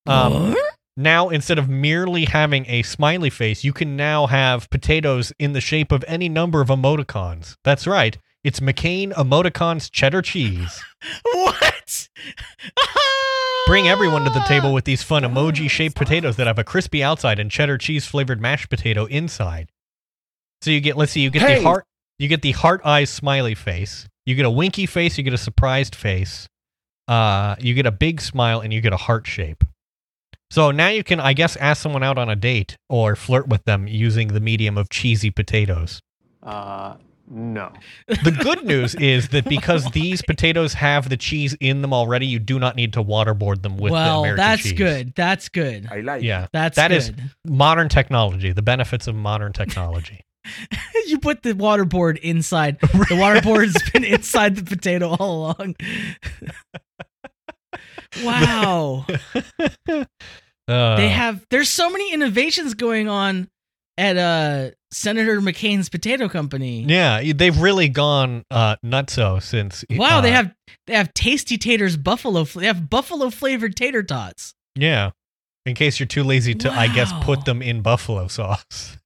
um, 0.06 0.56
now 0.96 1.28
instead 1.28 1.58
of 1.58 1.68
merely 1.68 2.24
having 2.24 2.64
a 2.66 2.82
smiley 2.82 3.30
face 3.30 3.62
you 3.62 3.72
can 3.72 3.96
now 3.96 4.26
have 4.26 4.68
potatoes 4.70 5.32
in 5.38 5.52
the 5.52 5.60
shape 5.60 5.92
of 5.92 6.04
any 6.08 6.28
number 6.28 6.60
of 6.60 6.68
emoticons 6.68 7.56
that's 7.62 7.86
right 7.86 8.18
it's 8.42 8.60
mccain 8.60 9.12
emoticons 9.12 9.90
cheddar 9.90 10.22
cheese 10.22 10.82
What? 11.32 12.08
bring 13.66 13.86
everyone 13.88 14.24
to 14.24 14.30
the 14.30 14.40
table 14.48 14.72
with 14.72 14.84
these 14.84 15.02
fun 15.02 15.22
emoji 15.22 15.68
shaped 15.68 15.94
potatoes 15.96 16.36
that 16.36 16.46
have 16.46 16.58
a 16.58 16.64
crispy 16.64 17.02
outside 17.02 17.38
and 17.38 17.50
cheddar 17.50 17.76
cheese 17.78 18.06
flavored 18.06 18.40
mashed 18.40 18.70
potato 18.70 19.04
inside 19.06 19.70
so 20.62 20.70
you 20.70 20.80
get 20.80 20.96
let's 20.96 21.12
see 21.12 21.20
you 21.20 21.30
get 21.30 21.42
Hey! 21.42 21.56
the 21.56 21.62
heart 21.62 21.84
you 22.18 22.28
get 22.28 22.42
the 22.42 22.52
heart 22.52 22.80
eyes 22.84 23.10
smiley 23.10 23.54
face 23.54 24.06
you 24.26 24.34
get 24.34 24.44
a 24.44 24.50
winky 24.50 24.86
face 24.86 25.16
you 25.18 25.24
get 25.24 25.32
a 25.32 25.38
surprised 25.38 25.94
face 25.94 26.48
uh 27.08 27.54
you 27.60 27.74
get 27.74 27.86
a 27.86 27.92
big 27.92 28.20
smile 28.20 28.60
and 28.60 28.72
you 28.72 28.80
get 28.80 28.92
a 28.92 28.96
heart 28.98 29.26
shape 29.26 29.64
so 30.50 30.70
now 30.70 30.88
you 30.88 31.02
can 31.04 31.20
i 31.20 31.32
guess 31.32 31.56
ask 31.56 31.82
someone 31.82 32.02
out 32.02 32.18
on 32.18 32.28
a 32.28 32.36
date 32.36 32.76
or 32.88 33.16
flirt 33.16 33.48
with 33.48 33.64
them 33.64 33.86
using 33.88 34.28
the 34.28 34.40
medium 34.40 34.76
of 34.78 34.88
cheesy 34.90 35.30
potatoes 35.30 36.00
Uh, 36.42 36.94
no. 37.30 37.70
the 38.08 38.30
good 38.30 38.64
news 38.72 38.94
is 38.94 39.28
that 39.28 39.44
because 39.44 39.84
these 39.90 40.22
potatoes 40.22 40.72
have 40.74 41.10
the 41.10 41.16
cheese 41.16 41.54
in 41.60 41.82
them 41.82 41.92
already 41.92 42.26
you 42.26 42.38
do 42.38 42.58
not 42.58 42.74
need 42.74 42.94
to 42.94 43.02
waterboard 43.04 43.60
them 43.62 43.76
with 43.76 43.90
the 43.90 43.94
well, 43.94 44.20
American 44.20 44.36
that's 44.46 44.62
cheese. 44.62 44.72
good. 44.72 45.12
That's 45.14 45.48
good. 45.50 45.88
I 45.90 46.00
like 46.00 46.22
yeah 46.22 46.46
That's 46.54 46.76
That 46.76 46.90
is 46.90 47.10
good. 47.10 47.30
modern 47.44 47.90
technology 47.90 48.52
the 48.52 48.62
benefits 48.62 49.06
of 49.08 49.14
modern 49.14 49.52
technology 49.52 50.24
you 51.06 51.18
put 51.18 51.42
the 51.42 51.52
waterboard 51.54 52.18
inside. 52.18 52.78
The 52.80 52.86
waterboard's 52.88 53.90
been 53.90 54.04
inside 54.04 54.56
the 54.56 54.64
potato 54.64 55.16
all 55.18 55.56
along. 55.58 55.74
wow. 58.22 59.06
Uh, 60.68 60.96
they 60.96 61.08
have 61.08 61.44
there's 61.50 61.68
so 61.68 61.88
many 61.90 62.12
innovations 62.12 62.74
going 62.74 63.08
on 63.08 63.48
at 63.96 64.16
uh 64.16 64.70
Senator 64.90 65.40
McCain's 65.40 65.88
potato 65.88 66.28
company. 66.28 66.82
yeah 66.84 67.32
they've 67.34 67.58
really 67.58 67.88
gone 67.88 68.44
uh 68.50 68.76
nutso 68.84 69.42
since 69.42 69.84
Wow, 69.90 70.18
uh, 70.18 70.20
they 70.20 70.30
have 70.30 70.54
they 70.86 70.94
have 70.94 71.12
Tasty 71.14 71.56
Taters 71.58 71.96
buffalo 71.96 72.44
they 72.44 72.66
have 72.66 72.88
buffalo 72.90 73.30
flavored 73.30 73.76
tater 73.76 74.02
tots. 74.02 74.54
yeah 74.76 75.10
in 75.66 75.74
case 75.74 75.98
you're 76.00 76.06
too 76.06 76.22
lazy 76.24 76.54
to 76.54 76.70
i 76.70 76.86
guess 76.86 77.12
put 77.22 77.44
them 77.46 77.60
in 77.62 77.80
buffalo 77.82 78.28
sauce 78.28 78.97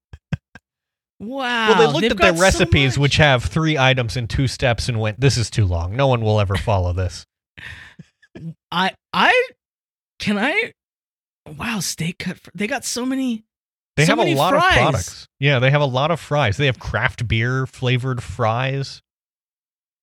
Wow. 1.23 1.69
well 1.71 1.79
they 1.79 1.87
looked 1.87 2.01
they've 2.03 2.11
at 2.11 2.17
their 2.19 2.33
got 2.33 2.39
so 2.39 2.43
recipes 2.43 2.99
which 2.99 3.17
have 3.17 3.45
three 3.45 3.79
items 3.79 4.17
in 4.17 4.27
two 4.27 4.49
steps 4.49 4.89
and 4.89 4.99
went 5.01 5.21
this 5.21 5.37
is 5.39 5.49
too 5.51 5.65
long 5.65 5.95
no 5.97 6.07
one 6.09 6.21
will 6.21 6.41
ever 6.41 6.57
follow 6.57 6.93
this 6.93 7.25
I 8.73 8.93
I 9.13 9.51
can 10.19 10.39
I 10.39 10.73
Wow, 11.59 11.81
steak 11.81 12.19
cut 12.19 12.38
fr- 12.38 12.51
they 12.55 12.67
got 12.67 12.85
so 12.85 13.05
many 13.05 13.44
They 13.96 14.05
so 14.07 14.17
have 14.17 14.27
a 14.27 14.35
lot 14.35 14.51
fries. 14.51 14.65
of 14.65 14.73
products. 14.79 15.29
Yeah, 15.40 15.59
they 15.59 15.71
have 15.73 15.81
a 15.81 15.87
lot 15.87 16.11
of 16.13 16.21
fries. 16.21 16.57
They 16.57 16.67
have 16.67 16.79
craft 16.79 17.27
beer 17.27 17.67
flavored 17.67 18.23
fries. 18.23 19.03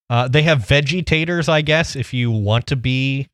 Uh, 0.10 0.28
they 0.28 0.42
have 0.44 0.60
veggie 0.60 1.06
taters, 1.06 1.48
I 1.48 1.62
guess, 1.62 1.96
if 1.96 2.14
you 2.14 2.30
want 2.32 2.68
to 2.68 2.76
be 2.76 3.30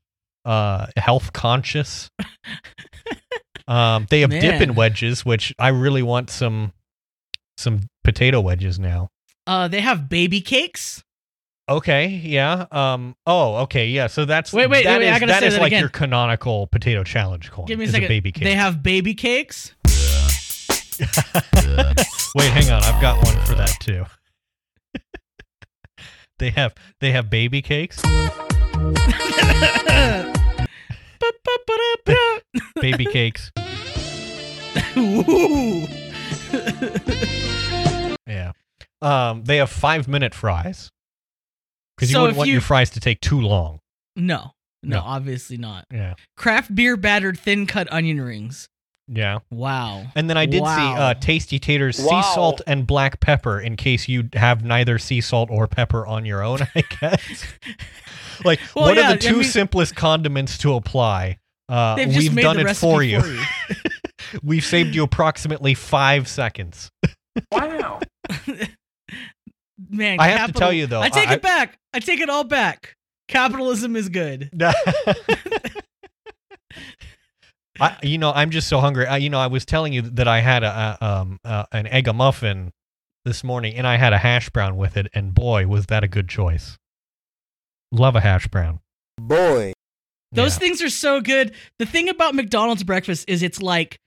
uh, 0.45 0.85
health 0.97 1.33
conscious. 1.33 2.11
um, 3.67 4.05
they 4.09 4.21
have 4.21 4.29
dipping 4.29 4.69
Man. 4.69 4.75
wedges, 4.75 5.25
which 5.25 5.53
I 5.57 5.69
really 5.69 6.03
want 6.03 6.29
some 6.29 6.71
some 7.57 7.81
potato 8.03 8.41
wedges 8.41 8.79
now. 8.79 9.09
uh 9.47 9.67
they 9.67 9.81
have 9.81 10.09
baby 10.09 10.41
cakes. 10.41 11.03
Okay, 11.67 12.07
yeah. 12.07 12.67
Um. 12.71 13.15
Oh, 13.25 13.55
okay, 13.63 13.87
yeah. 13.87 14.05
So 14.07 14.25
that's 14.25 14.53
Wait, 14.53 14.69
wait, 14.69 14.83
that 14.83 14.99
wait, 14.99 15.09
I 15.09 15.13
is- 15.15 15.19
gotta 15.19 15.31
that 15.31 15.39
say 15.39 15.47
is 15.47 15.53
that 15.55 15.61
like 15.61 15.69
again. 15.71 15.79
your 15.79 15.89
canonical 15.89 16.67
potato 16.67 17.03
challenge 17.03 17.49
coin. 17.49 17.65
Give 17.65 17.79
me 17.79 17.85
a 17.85 17.87
is 17.87 17.91
second. 17.93 18.07
baby 18.07 18.31
cake. 18.31 18.43
They 18.43 18.53
have 18.53 18.83
baby 18.83 19.15
cakes. 19.15 19.73
Wait, 22.35 22.51
hang 22.51 22.69
on. 22.71 22.83
I've 22.83 23.01
got 23.01 23.23
one 23.25 23.35
for 23.45 23.55
that 23.55 23.75
too. 23.79 24.05
They 26.37 26.49
have 26.49 26.75
they 26.99 27.11
have 27.13 27.29
baby 27.29 27.61
cakes, 27.61 28.01
baby 32.81 33.05
cakes. 33.05 33.51
Ooh. 34.97 35.87
Yeah. 39.01 39.29
Um, 39.29 39.43
they 39.43 39.57
have 39.57 39.69
five 39.69 40.07
minute 40.07 40.33
fries 40.33 40.89
because 41.97 42.09
you 42.09 42.15
So 42.15 42.21
wouldn't 42.21 42.35
if 42.35 42.37
want 42.37 42.47
you- 42.47 42.53
your 42.53 42.61
fries 42.61 42.89
to 42.91 42.99
take 42.99 43.19
too 43.21 43.41
long. 43.41 43.79
No, 44.15 44.51
no, 44.83 44.97
No. 44.97 45.01
obviously 45.05 45.57
not. 45.57 45.85
Yeah. 45.93 46.13
Craft 46.37 46.73
beer 46.73 46.95
battered 46.97 47.37
thin 47.39 47.67
cut 47.67 47.91
onion 47.91 48.21
rings. 48.21 48.67
Yeah. 49.07 49.39
Wow. 49.51 50.07
And 50.15 50.27
then 50.29 50.37
I 50.37 50.45
did 50.47 50.59
see 50.59 50.61
Wow. 50.61 50.95
uh, 50.95 51.13
Tasty 51.13 51.59
Taters 51.59 51.97
sea 51.97 52.05
Wow. 52.07 52.21
salt 52.33 52.61
and 52.65 52.87
black 52.87 53.19
pepper 53.19 53.59
in 53.59 53.75
case 53.75 54.07
you 54.07 54.29
have 54.33 54.63
neither 54.63 54.97
sea 54.97 55.21
salt 55.21 55.49
or 55.51 55.67
pepper 55.67 56.07
on 56.07 56.25
your 56.25 56.41
own, 56.41 56.61
I 56.75 56.81
guess. 56.99 57.45
like, 58.43 58.59
Well, 58.75 58.85
what 58.85 58.97
yeah, 58.97 59.03
are 59.09 59.11
I 59.11 59.13
the 59.15 59.19
two 59.19 59.33
mean- 59.35 59.43
simplest 59.43 59.95
condiments 59.95 60.57
to 60.59 60.73
apply? 60.73 61.37
Uh, 61.69 61.95
They've 61.95 62.07
just 62.07 62.17
we've 62.19 62.33
made 62.33 62.41
done 62.43 62.55
the 62.55 62.61
it 62.61 62.65
recipe 62.65 62.91
for 62.91 63.03
you. 63.03 63.21
For 63.21 63.27
you. 63.27 63.43
we've 64.43 64.65
saved 64.65 64.95
you 64.95 65.03
approximately 65.03 65.73
five 65.75 66.27
seconds. 66.27 66.89
Wow. 67.51 67.99
Man, 69.89 70.19
I 70.19 70.27
have 70.29 70.53
to 70.53 70.59
tell 70.59 70.71
you, 70.73 70.87
though, 70.87 71.01
I 71.01 71.09
take 71.09 71.29
I- 71.29 71.33
it 71.35 71.41
back. 71.41 71.77
I 71.93 71.99
take 71.99 72.19
it 72.19 72.29
all 72.29 72.43
back. 72.43 72.95
Capitalism 73.27 73.95
is 73.95 74.07
good. 74.09 74.49
I, 77.79 77.97
you 78.03 78.17
know, 78.17 78.31
I'm 78.31 78.51
just 78.51 78.69
so 78.69 78.79
hungry. 78.79 79.05
I, 79.05 79.17
you 79.17 79.29
know, 79.29 79.39
I 79.39 79.47
was 79.47 79.65
telling 79.65 79.91
you 79.91 80.01
that 80.01 80.27
I 80.27 80.39
had 80.39 80.63
a, 80.63 80.97
a 81.01 81.05
um 81.05 81.39
uh, 81.43 81.65
an 81.73 81.87
egg 81.87 82.07
a 82.07 82.13
muffin 82.13 82.71
this 83.25 83.43
morning, 83.43 83.75
and 83.75 83.85
I 83.85 83.97
had 83.97 84.13
a 84.13 84.17
hash 84.17 84.49
brown 84.49 84.77
with 84.77 84.95
it, 84.95 85.07
and 85.13 85.33
boy, 85.33 85.67
was 85.67 85.87
that 85.87 86.03
a 86.03 86.07
good 86.07 86.29
choice. 86.29 86.77
Love 87.91 88.15
a 88.15 88.21
hash 88.21 88.47
brown. 88.47 88.79
Boy. 89.19 89.73
Those 90.31 90.55
Yeah. 90.55 90.59
things 90.59 90.81
are 90.81 90.89
so 90.89 91.19
good. 91.21 91.53
The 91.79 91.85
thing 91.85 92.07
about 92.09 92.33
McDonald's 92.35 92.83
breakfast 92.83 93.25
is 93.27 93.43
it's 93.43 93.61
like 93.61 93.99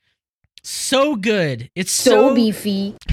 so 0.63 1.17
good. 1.17 1.71
It's 1.75 1.93
so, 1.93 2.29
So 2.31 2.35
beefy. 2.35 2.97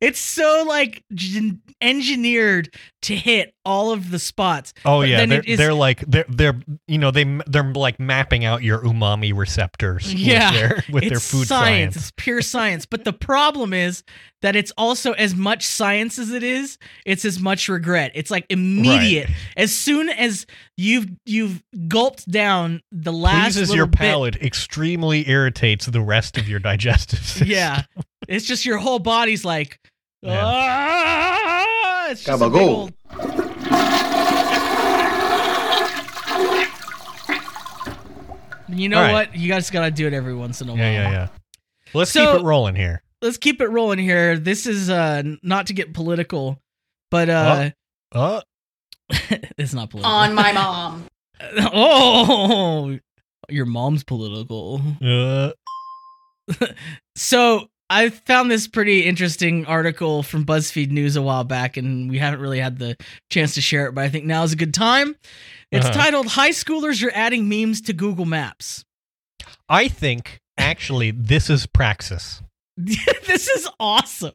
it's 0.00 0.20
so 0.20 0.64
like 0.66 1.04
gen- 1.14 1.60
engineered 1.80 2.74
to 3.02 3.16
hit 3.16 3.54
all 3.64 3.92
of 3.92 4.10
the 4.10 4.18
spots. 4.18 4.74
Oh 4.84 5.02
yeah, 5.02 5.18
then 5.18 5.28
they're 5.30 5.42
is- 5.44 5.58
they're 5.58 5.74
like 5.74 6.00
they're 6.06 6.24
they're 6.28 6.60
you 6.86 6.98
know 6.98 7.10
they 7.10 7.24
they're 7.46 7.72
like 7.72 7.98
mapping 7.98 8.44
out 8.44 8.62
your 8.62 8.80
umami 8.80 9.34
receptors. 9.36 10.12
Yeah, 10.12 10.50
with 10.50 10.60
their, 10.60 10.82
with 10.94 11.08
their 11.08 11.20
food 11.20 11.46
science. 11.46 11.48
science. 11.48 11.96
It's 11.96 12.10
pure 12.16 12.42
science. 12.42 12.86
But 12.86 13.04
the 13.04 13.12
problem 13.12 13.72
is 13.72 14.02
that 14.42 14.56
it's 14.56 14.72
also 14.78 15.12
as 15.12 15.34
much 15.34 15.66
science 15.66 16.18
as 16.18 16.30
it 16.30 16.42
is. 16.42 16.78
It's 17.06 17.24
as 17.24 17.38
much 17.38 17.68
regret. 17.68 18.12
It's 18.14 18.30
like 18.30 18.46
immediate. 18.50 19.28
As 19.56 19.74
soon 19.74 20.08
as 20.08 20.46
you've 20.76 21.06
you've 21.26 21.62
gulped 21.88 22.30
down 22.30 22.80
the 22.92 23.12
last 23.12 23.54
Pleases 23.56 23.74
your 23.74 23.86
bit- 23.86 23.98
palate, 23.98 24.36
extremely 24.36 25.28
irritates 25.28 25.86
the 25.86 26.00
rest 26.00 26.36
of 26.38 26.48
your 26.48 26.58
digestive 26.60 27.20
system. 27.20 27.48
Yeah, 27.48 27.82
it's 28.28 28.44
just 28.46 28.64
your 28.66 28.78
whole 28.78 28.98
body's 28.98 29.44
like. 29.44 29.78
Yeah. 30.22 30.42
"Ah!" 30.44 31.29
It's 32.10 32.24
just 32.24 32.42
a 32.42 32.50
big 32.50 32.60
Gabagool. 32.60 32.68
old- 32.68 32.92
You 38.68 38.88
know 38.88 38.98
All 38.98 39.02
right. 39.02 39.12
what? 39.12 39.36
You 39.36 39.48
guys 39.48 39.68
gotta 39.70 39.90
do 39.90 40.06
it 40.06 40.12
every 40.12 40.34
once 40.34 40.60
in 40.60 40.68
a 40.68 40.72
while. 40.72 40.78
yeah, 40.78 40.92
yeah, 40.92 41.10
yeah. 41.10 41.28
Let's 41.92 42.12
So- 42.12 42.32
keep 42.34 42.42
it 42.42 42.44
rolling 42.44 42.76
here. 42.76 43.02
let's 43.20 43.36
keep 43.36 43.60
it 43.60 43.66
rolling 43.68 43.98
here. 43.98 44.38
This 44.38 44.66
is 44.66 44.88
uh 44.88 45.22
not 45.42 45.66
to 45.68 45.72
get 45.72 45.92
political, 45.92 46.60
but 47.10 47.28
uh 47.28 47.70
Uh, 48.12 48.40
it's 49.58 49.74
not 49.74 49.90
political. 49.90 50.12
On 50.12 50.34
my 50.34 50.52
mom. 50.52 51.06
oh, 51.72 52.96
your 53.48 53.66
mom's 53.66 54.04
political. 54.04 54.80
uh, 55.04 55.50
So 57.16 57.68
I 57.92 58.08
found 58.10 58.50
this 58.50 58.68
pretty 58.68 59.04
interesting 59.04 59.66
article 59.66 60.22
from 60.22 60.46
BuzzFeed 60.46 60.90
News 60.92 61.16
a 61.16 61.22
while 61.22 61.42
back, 61.44 61.76
and 61.76 62.08
we 62.08 62.18
haven't 62.18 62.40
really 62.40 62.60
had 62.60 62.78
the 62.78 62.96
chance 63.30 63.54
to 63.54 63.60
share 63.60 63.86
it, 63.86 63.92
but 63.96 64.04
I 64.04 64.08
think 64.08 64.24
now 64.26 64.44
is 64.44 64.52
a 64.52 64.56
good 64.56 64.72
time. 64.72 65.16
It's 65.72 65.84
Uh-huh. 65.86 65.94
titled 65.98 66.28
"High 66.28 66.50
Schoolers 66.50 67.02
Are 67.04 67.10
Adding 67.12 67.48
Memes 67.48 67.80
to 67.82 67.92
Google 67.92 68.24
Maps." 68.26 68.84
I 69.68 69.88
think 69.88 70.40
actually 70.56 71.10
this 71.10 71.50
is 71.50 71.66
praxis. 71.66 72.42
this 72.76 73.48
is 73.48 73.68
awesome. 73.80 74.32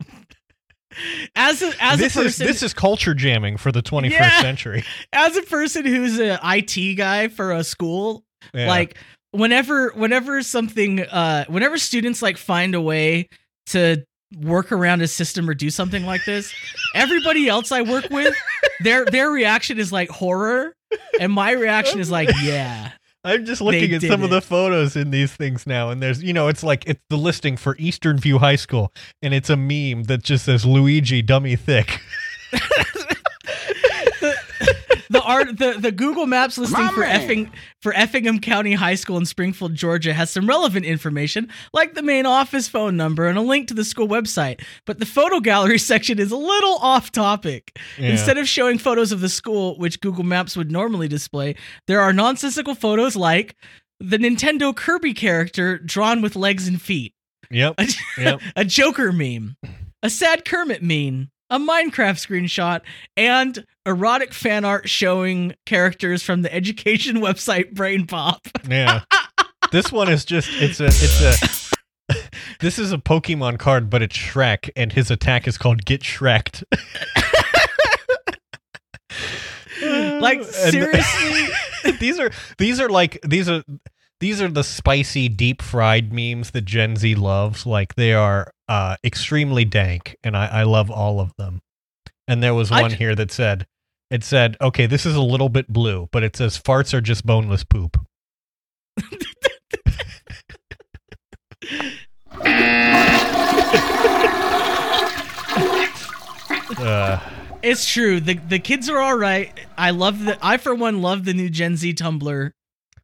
As 1.36 1.62
a, 1.62 1.74
as 1.82 2.00
this 2.00 2.16
a 2.16 2.20
person, 2.24 2.48
is 2.48 2.54
this 2.54 2.64
is 2.64 2.74
culture 2.74 3.14
jamming 3.14 3.58
for 3.58 3.72
the 3.72 3.82
21st 3.82 4.12
Yeah. 4.12 4.42
century. 4.42 4.84
as 5.14 5.36
a 5.36 5.42
person 5.44 5.86
who's 5.86 6.20
an 6.20 6.40
IT 6.44 6.96
guy 6.96 7.28
for 7.30 7.52
a 7.52 7.64
school, 7.64 8.24
Yeah. 8.54 8.68
like 8.68 8.98
whenever 9.32 9.90
whenever 9.92 10.42
something 10.42 11.02
uh 11.02 11.44
whenever 11.50 11.78
students 11.78 12.22
like 12.22 12.38
find 12.38 12.74
a 12.76 12.80
way 12.82 13.28
to 13.68 14.04
work 14.42 14.72
around 14.72 15.02
a 15.02 15.08
system 15.08 15.50
or 15.50 15.54
do 15.54 15.70
something 15.70 16.06
like 16.06 16.26
this 16.26 16.54
everybody 16.94 17.48
else 17.48 17.72
i 17.72 17.82
work 17.82 18.10
with 18.10 18.36
their 18.82 19.06
their 19.06 19.30
reaction 19.30 19.80
is 19.80 19.92
like 19.92 20.10
horror 20.10 20.74
and 21.20 21.32
my 21.32 21.52
reaction 21.52 22.00
is 22.00 22.12
like 22.12 22.30
yeah 22.42 22.92
I'm 23.26 23.44
just 23.44 23.60
looking 23.60 23.92
at 23.92 24.04
some 24.04 24.22
of 24.22 24.30
the 24.30 24.40
photos 24.40 24.96
in 24.96 25.10
these 25.10 25.34
things 25.34 25.66
now, 25.66 25.90
and 25.90 26.00
there's, 26.00 26.22
you 26.22 26.32
know, 26.32 26.48
it's 26.48 26.62
like 26.64 26.84
it's 26.86 27.02
the 27.10 27.18
listing 27.18 27.58
for 27.58 27.76
Eastern 27.80 28.20
View 28.20 28.38
High 28.38 28.56
School, 28.56 28.94
and 29.24 29.34
it's 29.34 29.50
a 29.50 29.58
meme 29.58 30.04
that 30.04 30.22
just 30.22 30.46
says 30.46 30.64
Luigi 30.64 31.24
dummy 31.24 31.56
thick. 31.56 32.02
the 35.10 35.22
art 35.22 35.58
the, 35.58 35.76
the 35.80 35.92
google 35.92 36.26
maps 36.26 36.58
listing 36.58 36.84
My 36.84 36.92
for 36.92 37.02
man. 37.02 37.20
effing 37.28 37.52
for 37.82 37.94
effingham 37.94 38.40
county 38.40 38.74
high 38.74 38.96
school 38.96 39.18
in 39.18 39.26
springfield 39.26 39.76
georgia 39.76 40.14
has 40.14 40.30
some 40.30 40.48
relevant 40.48 40.86
information 40.86 41.50
like 41.74 41.94
the 41.94 42.02
main 42.02 42.26
office 42.26 42.68
phone 42.68 42.98
number 42.98 43.28
and 43.28 43.38
a 43.38 43.42
link 43.42 43.68
to 43.70 43.74
the 43.74 43.84
school 43.86 44.08
website 44.08 44.62
but 44.86 45.00
the 45.00 45.06
photo 45.06 45.40
gallery 45.40 45.78
section 45.92 46.20
is 46.20 46.32
a 46.32 46.38
little 46.38 46.76
off 46.76 47.12
topic 47.12 47.78
Yeah. 47.98 48.10
Instead 48.10 48.38
of 48.38 48.48
showing 48.48 48.78
photos 48.78 49.12
of 49.12 49.20
the 49.22 49.30
school, 49.30 49.78
which 49.78 50.00
Google 50.02 50.24
Maps 50.24 50.56
would 50.58 50.72
normally 50.72 51.08
display, 51.08 51.56
there 51.88 52.02
are 52.02 52.12
nonsensical 52.14 52.74
photos 52.76 53.16
like 53.16 53.56
the 54.00 54.18
Nintendo 54.18 54.76
Kirby 54.76 55.14
character 55.14 55.78
drawn 55.78 56.22
with 56.22 56.36
legs 56.36 56.68
and 56.68 56.82
feet, 56.82 57.14
Yep. 57.52 57.76
a, 57.78 57.88
Yep. 58.22 58.42
a 58.56 58.66
Joker 58.66 59.12
meme, 59.12 59.56
a 60.04 60.10
sad 60.10 60.46
Kermit 60.46 60.82
meme, 60.84 61.30
a 61.50 61.60
Minecraft 61.60 62.18
screenshot, 62.18 62.82
and 63.16 63.66
erotic 63.86 64.34
fan 64.34 64.66
art 64.66 64.90
showing 64.90 65.56
characters 65.66 66.24
from 66.24 66.42
the 66.42 66.54
education 66.54 67.18
website 67.22 67.74
Brain 67.74 68.08
Pop. 68.08 68.48
Yeah. 68.68 69.02
this 69.72 69.92
one 69.92 70.10
is 70.10 70.26
just 70.26 70.50
it's 70.54 70.80
a 70.80 70.86
it's 70.86 71.22
a 72.12 72.16
this 72.60 72.80
is 72.80 72.92
a 72.92 72.98
Pokemon 72.98 73.60
card, 73.60 73.90
but 73.90 74.02
it's 74.02 74.16
Shrek, 74.16 74.70
and 74.76 74.94
his 74.94 75.12
attack 75.12 75.48
is 75.48 75.58
called 75.58 75.86
Get 75.86 76.02
Shreked. 76.02 76.64
Like 79.82 80.44
seriously, 80.44 81.48
these 82.00 82.20
are 82.20 82.32
these 82.58 82.80
are 82.80 82.90
like 82.90 83.20
these 83.24 83.50
are 83.50 83.64
these 84.20 84.42
are 84.42 84.48
the 84.48 84.64
spicy 84.64 85.30
deep 85.30 85.62
fried 85.62 86.14
memes 86.14 86.52
that 86.52 86.66
Gen 86.66 86.96
Z 86.96 87.16
loves. 87.16 87.66
Like 87.66 87.96
they 87.96 88.14
are 88.14 88.52
uh, 88.68 88.98
extremely 89.04 89.66
dank, 89.66 90.16
and 90.24 90.36
I, 90.36 90.48
I 90.48 90.64
love 90.64 90.90
all 90.90 91.20
of 91.20 91.32
them. 91.38 91.62
And 92.28 92.42
there 92.42 92.54
was 92.54 92.72
one 92.72 92.92
j- 92.92 92.96
here 92.98 93.16
that 93.16 93.32
said 93.32 93.68
it 94.10 94.24
said, 94.24 94.58
okay, 94.62 94.86
this 94.86 95.06
is 95.06 95.16
a 95.16 95.22
little 95.22 95.50
bit 95.50 95.68
blue, 95.68 96.08
but 96.12 96.24
it 96.24 96.36
says 96.36 96.58
farts 96.60 96.94
are 96.94 97.02
just 97.02 97.26
boneless 97.26 97.64
poop. 97.64 97.98
uh, 106.78 107.20
it's 107.64 107.88
true. 107.88 108.20
The 108.20 108.36
the 108.36 108.60
kids 108.60 108.90
are 108.90 109.00
all 109.00 109.18
right. 109.18 109.52
I 109.78 109.92
love 109.92 110.24
the 110.26 110.38
I 110.42 110.58
for 110.58 110.74
one 110.76 111.02
love 111.02 111.26
the 111.26 111.34
new 111.34 111.50
Gen 111.50 111.76
Z 111.78 111.94
Tumblr. 111.94 112.52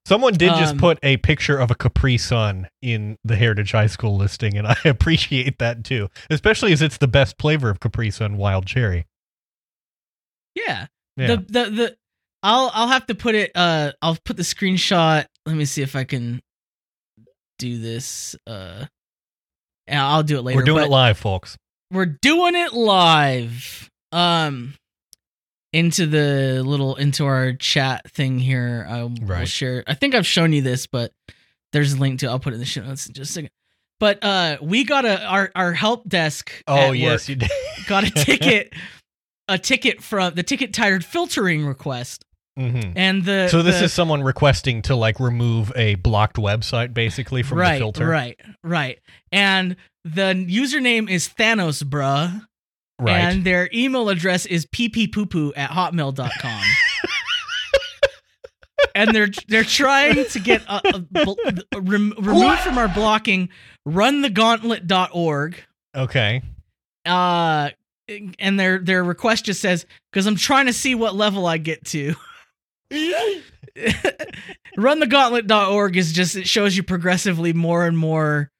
Someone 0.07 0.33
did 0.33 0.49
just 0.55 0.73
Um, 0.73 0.79
put 0.79 0.99
a 1.03 1.17
picture 1.17 1.57
of 1.57 1.69
a 1.71 1.75
Capri 1.75 2.17
Sun 2.17 2.67
in 2.81 3.17
the 3.23 3.35
Heritage 3.35 3.71
High 3.71 3.87
School 3.87 4.17
listing, 4.17 4.57
and 4.57 4.67
I 4.67 4.75
appreciate 4.85 5.59
that 5.59 5.83
too, 5.83 6.09
especially 6.29 6.73
as 6.73 6.81
it's 6.81 6.97
the 6.97 7.07
best 7.07 7.35
flavor 7.39 7.69
of 7.69 7.79
Capri 7.79 8.09
Sun 8.11 8.37
Wild 8.37 8.65
Cherry. 8.65 9.05
Yeah. 10.55 10.87
Yeah. 11.17 11.27
The 11.27 11.37
the 11.37 11.69
the 11.69 11.95
I'll 12.43 12.71
I'll 12.73 12.87
have 12.87 13.05
to 13.07 13.15
put 13.15 13.35
it 13.35 13.51
uh 13.55 13.91
I'll 14.01 14.17
put 14.25 14.37
the 14.37 14.43
screenshot. 14.43 15.25
Let 15.45 15.55
me 15.55 15.65
see 15.65 15.81
if 15.81 15.95
I 15.95 16.03
can 16.03 16.41
do 17.59 17.77
this 17.79 18.35
uh 18.47 18.85
and 19.87 19.99
I'll 19.99 20.23
do 20.23 20.37
it 20.39 20.41
later. 20.41 20.57
We're 20.57 20.63
doing 20.63 20.83
it 20.85 20.89
live, 20.89 21.17
folks. 21.17 21.57
We're 21.91 22.05
doing 22.21 22.55
it 22.55 22.73
live. 22.73 23.89
Um 24.11 24.73
into 25.74 26.05
the 26.05 26.61
little 26.65 26.95
into 26.95 27.26
our 27.26 27.53
chat 27.53 28.09
thing 28.11 28.39
here. 28.39 28.86
I 28.89 29.03
will 29.03 29.13
Right. 29.22 29.47
share. 29.47 29.84
I 29.88 29.93
think 29.93 30.15
I've 30.15 30.28
shown 30.28 30.51
you 30.53 30.61
this, 30.61 30.88
but 30.88 31.11
there's 31.72 31.93
a 31.93 31.97
link 31.97 32.19
to. 32.19 32.28
I'll 32.30 32.39
put 32.39 32.53
it 32.53 32.55
in 32.55 32.59
the 32.59 32.65
show 32.65 32.82
notes 32.84 33.07
in 33.07 33.13
just 33.13 33.32
a 33.32 33.34
second. 33.34 33.49
But 33.99 34.24
uh, 34.24 34.57
we 34.61 34.84
got 34.84 35.05
a 35.05 35.24
our 35.26 35.51
our 35.55 35.74
help 35.74 36.09
desk. 36.09 36.51
Oh 36.67 36.91
yes, 36.91 37.30
you 37.30 37.36
did. 37.36 37.49
got 37.88 38.03
a 38.03 38.09
ticket 38.11 38.74
a 39.47 39.57
ticket 39.57 40.01
from 40.01 40.34
the 40.34 40.43
ticket 40.43 40.74
tired 40.74 41.05
filtering 41.05 41.65
request, 41.65 42.26
hmm 42.57 42.80
and 42.95 43.24
the 43.26 43.47
So 43.49 43.61
this 43.61 43.80
the- 43.80 43.86
is 43.86 43.93
someone 43.93 44.24
requesting 44.24 44.82
to 44.84 44.95
like 44.95 45.19
remove 45.19 45.72
a 45.76 45.95
blocked 45.95 46.38
website 46.38 46.93
basically 46.93 47.43
from 47.43 47.59
right, 47.59 47.74
the 47.74 47.80
filter. 47.80 48.07
right, 48.07 48.39
right, 48.63 48.99
and 49.32 49.76
the 50.03 50.34
username 50.49 51.07
is 51.09 51.30
Thanos, 51.30 51.84
bruh. 51.84 52.45
Right. 53.01 53.19
And 53.19 53.43
their 53.43 53.67
email 53.73 54.09
address 54.09 54.45
is 54.45 54.67
pppoopoo 54.67 55.53
at 55.55 55.71
hotmail.com. 55.71 56.61
and 58.95 59.15
they're 59.15 59.29
they're 59.47 59.63
trying 59.63 60.25
to 60.25 60.39
get 60.39 60.61
uh, 60.67 60.81
uh, 60.85 60.99
bl- 60.99 61.33
rem- 61.75 62.13
removed 62.19 62.59
from 62.59 62.77
our 62.77 62.87
blocking 62.87 63.49
runthegauntlet.org. 63.87 65.63
okay. 65.95 66.43
Uh 67.03 67.71
and 68.37 68.59
their 68.59 68.77
their 68.77 69.03
request 69.03 69.45
just 69.45 69.61
says 69.61 69.87
cuz 70.13 70.27
I'm 70.27 70.35
trying 70.35 70.67
to 70.67 70.73
see 70.73 70.93
what 70.93 71.15
level 71.15 71.47
I 71.47 71.57
get 71.57 71.83
to. 71.85 72.13
runthegauntlet.org 74.77 75.97
is 75.97 76.11
just 76.11 76.35
it 76.35 76.47
shows 76.47 76.77
you 76.77 76.83
progressively 76.83 77.53
more 77.53 77.87
and 77.87 77.97
more 77.97 78.51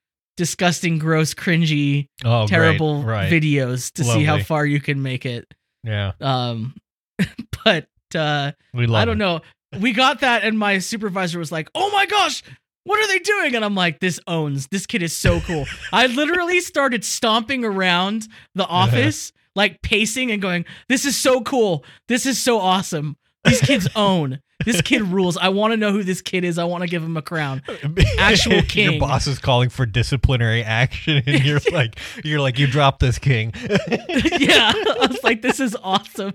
disgusting, 0.42 0.98
gross, 0.98 1.34
cringy, 1.34 2.08
Oh, 2.24 2.48
terrible 2.48 3.04
Right. 3.04 3.30
videos 3.30 3.92
to 3.92 4.02
see 4.02 4.24
how 4.24 4.40
far 4.42 4.66
you 4.66 4.80
can 4.80 5.00
make 5.00 5.24
it. 5.24 5.46
Yeah. 5.84 6.12
Um, 6.20 6.74
but 7.64 7.86
uh, 8.12 8.50
We 8.74 8.84
I 8.92 9.04
don't 9.04 9.16
it. 9.16 9.24
know. 9.24 9.40
We 9.78 9.92
got 9.92 10.18
that, 10.20 10.42
and 10.42 10.58
my 10.58 10.78
supervisor 10.80 11.38
was 11.38 11.52
like, 11.52 11.68
"Oh 11.76 11.90
my 11.92 12.06
gosh, 12.06 12.42
what 12.84 13.00
are 13.00 13.06
they 13.06 13.20
doing?" 13.20 13.54
And 13.54 13.64
I'm 13.64 13.76
like, 13.76 14.00
"This 14.00 14.18
owns. 14.26 14.66
This 14.66 14.84
kid 14.84 15.00
is 15.02 15.16
so 15.16 15.40
cool." 15.42 15.64
I 15.92 16.06
literally 16.08 16.60
started 16.60 17.04
stomping 17.04 17.64
around 17.64 18.26
the 18.56 18.66
office, 18.66 19.32
like 19.54 19.80
pacing 19.80 20.32
and 20.32 20.42
going, 20.42 20.64
"This 20.88 21.04
is 21.04 21.16
so 21.16 21.40
cool. 21.42 21.84
This 22.08 22.26
is 22.26 22.36
so 22.38 22.58
awesome. 22.58 23.16
These 23.44 23.60
kids 23.60 23.88
own. 23.96 24.40
This 24.64 24.80
kid 24.82 25.02
rules. 25.08 25.36
I 25.36 25.48
want 25.50 25.72
to 25.72 25.76
know 25.76 25.92
who 25.92 26.02
this 26.02 26.20
kid 26.20 26.44
is. 26.44 26.58
I 26.58 26.64
want 26.64 26.82
to 26.82 26.88
give 26.88 27.02
him 27.02 27.16
a 27.16 27.22
crown." 27.22 27.62
Actual 28.18 28.62
king. 28.62 28.92
Your 28.92 29.00
boss 29.00 29.26
is 29.26 29.38
calling 29.38 29.68
for 29.68 29.86
disciplinary 29.86 30.62
action, 30.64 31.22
and 31.26 31.42
you're 31.44 31.60
like, 31.72 31.98
you're 32.24 32.40
like, 32.40 32.58
you 32.58 32.66
dropped 32.66 33.00
this 33.00 33.18
king. 33.18 33.52
yeah, 33.56 34.72
I 34.74 35.06
was 35.08 35.22
like, 35.24 35.42
"This 35.42 35.60
is 35.60 35.76
awesome." 35.82 36.34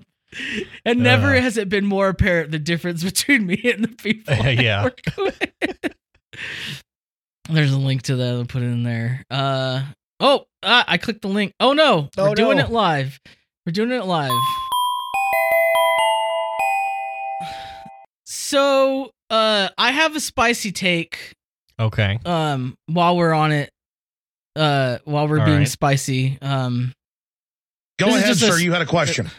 And 0.85 0.99
never 0.99 1.33
Uh. 1.35 1.41
has 1.41 1.55
it 1.57 1.69
been 1.69 1.85
more 1.85 2.09
apparent 2.09 2.51
the 2.51 2.59
difference 2.59 3.03
between 3.03 3.45
me 3.47 3.61
and 3.63 3.83
the 3.83 3.87
people. 3.87 4.33
I 4.33 4.49
Yeah. 4.51 4.89
There's 7.49 7.71
a 7.71 7.77
link 7.77 8.01
to 8.03 8.17
that. 8.17 8.33
I'll 8.35 8.45
put 8.45 8.61
it 8.61 8.65
in 8.65 8.83
there. 8.83 9.23
Uh 9.31 9.83
oh, 10.19 10.45
ah, 10.63 10.83
I 10.87 10.97
clicked 10.97 11.21
the 11.21 11.29
link. 11.29 11.53
Oh 11.61 11.71
no, 11.73 12.09
we're 12.17 12.29
Oh, 12.31 12.35
doing 12.35 12.57
no. 12.57 12.65
it 12.65 12.71
live. 12.71 13.19
We're 13.65 13.71
doing 13.71 13.91
it 13.91 14.03
live. 14.05 14.31
So, 18.47 19.11
uh, 19.29 19.67
I 19.77 19.91
have 19.91 20.15
a 20.15 20.21
spicy 20.21 20.71
take. 20.71 21.33
Okay. 21.77 22.17
Um, 22.25 22.77
while 22.85 23.17
we're 23.17 23.33
on 23.33 23.51
it, 23.51 23.69
uh, 24.55 24.99
while 25.03 25.27
we're 25.27 25.39
All 25.41 25.45
being 25.45 25.57
right. 25.59 25.67
spicy, 25.67 26.37
um, 26.41 26.93
Go 27.99 28.07
ahead, 28.07 28.25
just 28.25 28.41
a 28.43 28.53
sir. 28.53 28.59
you 28.59 28.71
had 28.71 28.81
a 28.81 28.85
question. 28.85 29.29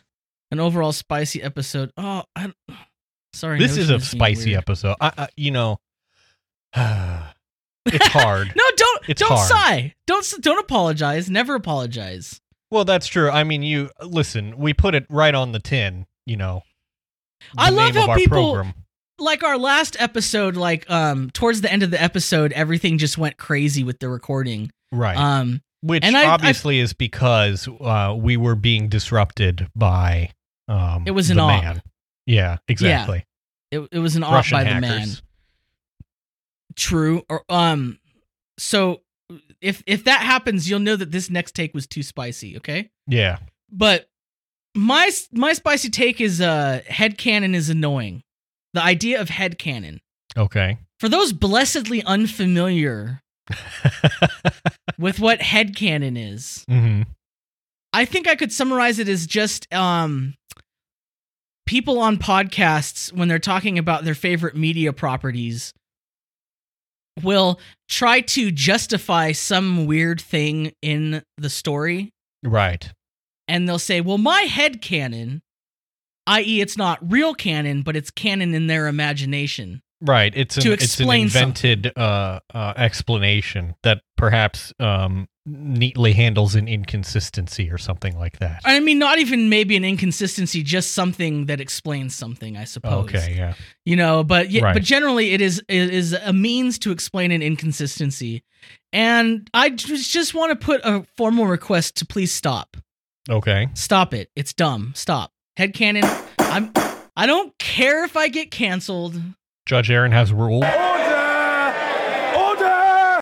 an 0.50 0.60
overall 0.60 0.92
spicy 0.92 1.42
episode. 1.42 1.90
Oh, 1.96 2.22
I, 2.36 2.52
sorry. 3.32 3.58
This 3.58 3.78
is 3.78 3.88
a 3.88 3.98
spicy 3.98 4.50
weird. 4.50 4.58
episode. 4.64 4.96
I, 5.00 5.12
I, 5.16 5.28
you 5.38 5.52
know, 5.52 5.78
it's 6.76 8.06
hard. 8.08 8.52
No, 8.56 8.62
don't 8.76 9.08
It's 9.08 9.20
don't 9.20 9.30
hard. 9.32 9.48
sigh. 9.48 9.94
Don't 10.06 10.26
don't 10.42 10.58
apologize. 10.58 11.30
Never 11.30 11.54
apologize. 11.54 12.40
Well, 12.70 12.84
that's 12.84 13.06
true. 13.06 13.30
I 13.30 13.42
mean, 13.44 13.62
you 13.62 13.88
listen. 14.02 14.58
We 14.58 14.74
put 14.74 14.94
it 14.94 15.06
right 15.08 15.34
on 15.34 15.52
the 15.52 15.60
tin. 15.60 16.04
You 16.26 16.36
know. 16.36 16.62
I 17.56 17.70
love 17.70 17.94
name 17.94 18.02
how 18.04 18.10
our 18.10 18.16
people- 18.16 18.52
program. 18.54 18.74
Like 19.18 19.42
our 19.42 19.58
last 19.58 19.96
episode, 20.00 20.56
like 20.56 20.88
um 20.90 21.30
towards 21.30 21.60
the 21.60 21.72
end 21.72 21.82
of 21.82 21.90
the 21.90 22.00
episode, 22.02 22.52
everything 22.52 22.98
just 22.98 23.18
went 23.18 23.36
crazy 23.36 23.82
with 23.84 23.98
the 23.98 24.08
recording. 24.08 24.70
Right. 24.92 25.16
Um 25.16 25.60
Which 25.82 26.04
and 26.04 26.16
I- 26.16 26.24
I- 26.24 26.28
obviously 26.28 26.78
is 26.78 26.92
because 26.92 27.68
uh, 27.80 28.14
we 28.18 28.36
were 28.36 28.54
being 28.54 28.88
disrupted 28.88 29.68
by 29.74 30.30
um, 30.68 31.04
It 31.06 31.12
was 31.12 31.30
an 31.30 31.36
the 31.38 31.42
op. 31.42 31.62
man. 31.64 31.82
Yeah, 32.26 32.58
exactly. 32.68 33.24
it, 33.70 33.80
it 33.90 33.98
was 33.98 34.14
an 34.16 34.22
off 34.22 34.50
by 34.50 34.64
the 34.64 34.70
hackers. 34.70 34.82
man. 34.82 35.08
True. 36.76 37.22
Or 37.28 37.42
um 37.48 37.98
so 38.58 39.02
if 39.60 39.82
if 39.86 40.04
that 40.04 40.20
happens, 40.20 40.68
you'll 40.70 40.78
know 40.80 40.96
that 40.96 41.10
this 41.10 41.28
next 41.30 41.54
take 41.54 41.74
was 41.74 41.86
too 41.86 42.02
spicy, 42.02 42.56
okay? 42.58 42.90
Yeah. 43.06 43.38
But 43.70 44.08
my 44.76 45.10
my 45.32 45.52
spicy 45.54 45.90
take 45.90 46.20
is 46.20 46.40
uh 46.40 46.80
headcanon 46.88 47.54
is 47.54 47.68
annoying. 47.68 48.22
The 48.74 48.82
idea 48.82 49.20
of 49.20 49.28
head 49.28 49.58
headcanon. 49.58 49.98
Okay. 50.36 50.78
For 51.00 51.08
those 51.08 51.32
blessedly 51.32 52.02
unfamiliar 52.04 53.20
with 54.98 55.20
what 55.20 55.40
head 55.40 55.74
headcanon 55.74 56.16
is, 56.32 56.64
hmm 56.68 57.02
I 57.94 58.04
think 58.04 58.28
I 58.28 58.36
could 58.36 58.52
summarize 58.52 58.98
it 58.98 59.08
as 59.08 59.26
just 59.26 59.72
um 59.72 60.34
people 61.66 61.98
on 61.98 62.16
podcasts 62.18 63.12
when 63.12 63.28
they're 63.28 63.38
talking 63.38 63.78
about 63.78 64.04
their 64.04 64.14
favorite 64.14 64.56
media 64.56 64.92
properties 64.92 65.72
will 67.22 67.58
try 67.88 68.20
to 68.20 68.50
justify 68.50 69.32
some 69.32 69.86
weird 69.86 70.20
thing 70.20 70.72
in 70.82 71.22
the 71.36 71.50
story 71.50 72.10
Right. 72.44 72.90
and 73.48 73.68
they'll 73.68 73.78
say, 73.78 74.00
"Well, 74.00 74.18
my 74.18 74.42
head 74.42 74.80
canon, 74.80 75.42
i.e. 76.28 76.60
it's 76.60 76.76
not 76.76 76.98
real 77.02 77.34
canon, 77.34 77.82
but 77.82 77.96
it's 77.96 78.10
canon 78.10 78.54
in 78.54 78.66
their 78.68 78.86
imagination." 78.86 79.82
Right. 80.00 80.32
It's 80.36 80.56
an, 80.56 80.72
it's 80.74 81.00
an 81.00 81.10
invented 81.10 81.92
uh, 81.98 82.38
uh, 82.54 82.72
explanation 82.76 83.74
that 83.82 84.02
perhaps 84.16 84.72
um, 84.78 85.26
neatly 85.44 86.12
handles 86.12 86.54
an 86.54 86.68
inconsistency 86.68 87.68
or 87.68 87.78
something 87.78 88.16
like 88.16 88.38
that. 88.38 88.60
I 88.64 88.78
mean, 88.78 89.00
not 89.00 89.18
even 89.18 89.48
maybe 89.48 89.76
an 89.76 89.84
inconsistency, 89.84 90.62
just 90.62 90.92
something 90.92 91.46
that 91.46 91.60
explains 91.60 92.14
something, 92.14 92.56
I 92.56 92.62
suppose. 92.62 93.06
Okay. 93.12 93.34
Yeah. 93.36 93.54
you 93.84 93.96
know 93.96 94.22
but 94.22 94.50
yeah, 94.52 94.62
Right. 94.62 94.74
but 94.74 94.84
generally 94.84 95.32
it 95.32 95.40
is 95.40 95.58
it 95.68 95.90
is 95.92 96.12
a 96.12 96.32
means 96.32 96.78
to 96.80 96.92
explain 96.92 97.32
an 97.32 97.42
inconsistency 97.42 98.44
and 98.92 99.48
i 99.54 99.70
just 99.70 100.34
want 100.34 100.50
to 100.58 100.64
put 100.64 100.80
a 100.84 101.04
formal 101.16 101.46
request 101.46 101.96
to 101.96 102.06
please 102.06 102.32
stop 102.32 102.76
Okay. 103.30 103.68
stop 103.74 104.14
it 104.14 104.30
it's 104.36 104.52
dumb 104.52 104.92
stop 104.94 105.32
headcanon 105.58 106.04
i'm 106.38 106.72
i 107.16 107.26
don't 107.26 107.52
care 107.58 108.04
if 108.04 108.16
i 108.16 108.28
get 108.28 108.50
canceled 108.50 109.20
Judge 109.66 109.90
Aaron 109.90 110.12
has 110.12 110.32
ruled. 110.32 110.64
Order! 110.64 111.74
Order! 112.38 113.20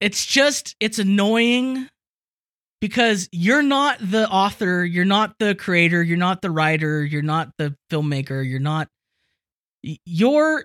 It's 0.00 0.24
just 0.24 0.76
it's 0.78 1.00
annoying 1.00 1.88
because 2.80 3.28
you're 3.32 3.62
not 3.62 3.98
the 4.00 4.28
author 4.28 4.84
you're 4.84 5.04
not 5.04 5.34
the 5.40 5.56
creator 5.56 6.00
you're 6.00 6.16
not 6.16 6.42
the 6.42 6.50
writer 6.52 7.04
you're 7.04 7.22
not 7.22 7.50
the 7.58 7.74
filmmaker 7.90 8.48
you're 8.48 8.60
not 8.60 8.86
y- 9.84 9.98
you're 10.06 10.64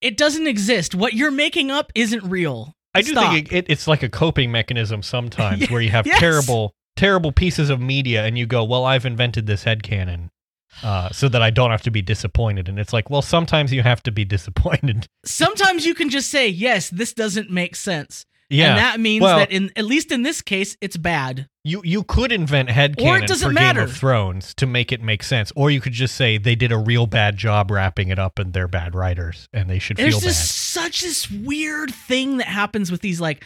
it 0.00 0.16
doesn't 0.16 0.48
exist 0.48 0.94
what 0.96 1.12
you're 1.14 1.30
making 1.30 1.70
up 1.70 1.92
isn't 1.94 2.24
real 2.24 2.72
I 2.94 3.02
do 3.02 3.12
Stop. 3.12 3.32
think 3.32 3.52
it, 3.52 3.66
it's 3.68 3.86
like 3.86 4.02
a 4.02 4.08
coping 4.08 4.50
mechanism 4.50 5.02
sometimes 5.04 5.60
Yeah, 5.68 5.72
where 5.72 5.80
you 5.80 5.90
have 5.90 6.06
yes. 6.06 6.18
terrible, 6.18 6.72
terrible 7.00 7.32
pieces 7.32 7.70
of 7.70 7.80
media 7.80 8.24
and 8.26 8.36
you 8.36 8.46
go, 8.46 8.62
well, 8.62 8.84
I've 8.84 9.06
invented 9.06 9.46
this 9.46 9.64
headcanon 9.64 10.28
uh, 10.82 11.08
so 11.10 11.28
that 11.30 11.40
I 11.42 11.48
don't 11.50 11.70
have 11.70 11.82
to 11.82 11.90
be 11.90 12.02
disappointed. 12.02 12.68
And 12.68 12.78
it's 12.78 12.92
like, 12.92 13.08
well, 13.08 13.22
sometimes 13.22 13.72
you 13.72 13.82
have 13.82 14.02
to 14.02 14.12
be 14.12 14.24
disappointed. 14.36 15.06
sometimes 15.24 15.86
you 15.86 15.94
can 15.94 16.10
just 16.10 16.28
say 16.30 16.46
yes 16.48 16.90
this 16.90 17.12
doesn't 17.14 17.50
make 17.50 17.74
sense 17.74 18.26
Yeah. 18.50 18.68
and 18.70 18.78
that 18.78 19.00
means 19.00 19.22
Well- 19.22 19.38
that 19.38 19.50
in 19.50 19.70
at 19.76 19.84
least 19.86 20.12
in 20.12 20.22
this 20.22 20.42
case 20.42 20.76
it's 20.80 20.96
bad 20.98 21.46
you, 21.62 21.82
you 21.84 22.04
could 22.04 22.32
invent 22.32 22.70
headcanon 22.70 23.06
Or 23.06 23.18
it 23.18 23.26
doesn't 23.28 23.48
for 23.48 23.52
matter. 23.52 23.80
Game 23.80 23.88
of 23.90 23.94
Thrones 23.96 24.54
to 24.54 24.66
make 24.66 24.92
it 24.92 25.02
make 25.02 25.22
sense. 25.22 25.52
Or 25.54 25.70
you 25.70 25.78
could 25.82 25.92
just 25.92 26.14
say 26.16 26.38
they 26.38 26.54
did 26.54 26.72
a 26.72 26.78
real 26.78 27.06
bad 27.06 27.36
job 27.36 27.70
wrapping 27.70 28.08
it 28.08 28.18
up 28.18 28.38
and 28.38 28.54
they're 28.54 28.66
bad 28.66 28.94
writers 28.94 29.46
and 29.52 29.68
they 29.68 29.78
should 29.78 29.98
there's 29.98 30.14
feel 30.14 30.20
bad. 30.20 30.24
There's 30.24 30.36
just 30.38 30.56
such 30.56 31.00
this 31.02 31.30
weird 31.30 31.92
thing 31.92 32.38
that 32.38 32.46
happens 32.46 32.90
with 32.90 33.02
these 33.02 33.20
like 33.20 33.44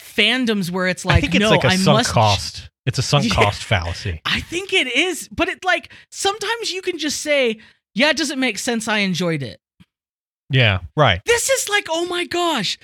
fandoms 0.00 0.70
where 0.70 0.86
it's 0.88 1.04
I 1.06 1.10
like 1.10 1.20
think 1.22 1.34
it's 1.36 1.40
no 1.42 1.50
like 1.50 1.64
a 1.64 1.68
I 1.68 1.76
sunk 1.76 1.98
must 1.98 2.10
cost. 2.12 2.70
It's 2.86 2.98
a 2.98 3.02
sunk 3.02 3.24
Yeah. 3.28 3.34
cost 3.34 3.62
fallacy. 3.64 4.20
I 4.24 4.40
think 4.40 4.72
it 4.72 4.86
is, 4.94 5.28
but 5.28 5.48
it 5.48 5.64
like 5.64 5.92
sometimes 6.10 6.72
you 6.72 6.82
can 6.82 6.98
just 6.98 7.20
say, 7.20 7.58
"Yeah, 7.94 8.10
it 8.10 8.16
doesn't 8.16 8.40
make 8.40 8.58
sense. 8.58 8.88
I 8.88 8.98
enjoyed 8.98 9.42
it." 9.42 9.60
Yeah, 10.50 10.80
right. 10.96 11.20
This 11.26 11.48
is 11.48 11.68
like, 11.68 11.86
oh 11.88 12.06
my 12.06 12.24
gosh, 12.24 12.76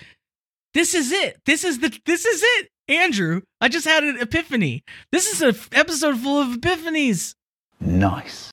this 0.74 0.94
is 0.94 1.10
it. 1.10 1.40
This 1.46 1.64
is 1.64 1.80
the 1.80 1.98
this 2.04 2.24
is 2.24 2.40
it, 2.42 2.68
Andrew. 2.88 3.40
I 3.60 3.68
just 3.68 3.86
had 3.86 4.04
an 4.04 4.18
epiphany. 4.20 4.84
This 5.10 5.32
is 5.32 5.42
an 5.42 5.56
episode 5.72 6.18
full 6.18 6.40
of 6.40 6.48
epiphanies. 6.60 7.34
Nice. 7.80 8.50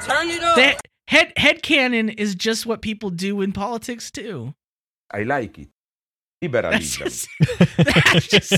Turn 0.00 0.28
it 0.28 0.40
That 0.40 0.80
head 1.08 1.32
head 1.36 1.62
canon 1.62 2.08
is 2.10 2.34
just 2.34 2.66
what 2.66 2.82
people 2.82 3.10
do 3.10 3.40
in 3.40 3.52
politics 3.52 4.10
too. 4.10 4.54
I 5.10 5.22
like 5.22 5.58
it. 5.58 5.68
That's 6.48 6.98
Liberalism. 6.98 7.08
just, 7.08 7.28
that's 7.78 8.26
just 8.26 8.52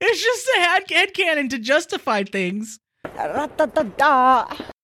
it's 0.00 0.22
just 0.22 0.48
a 0.56 0.60
head, 0.60 0.82
head 0.90 1.14
canon 1.14 1.48
to 1.50 1.58
justify 1.58 2.24
things. 2.24 2.78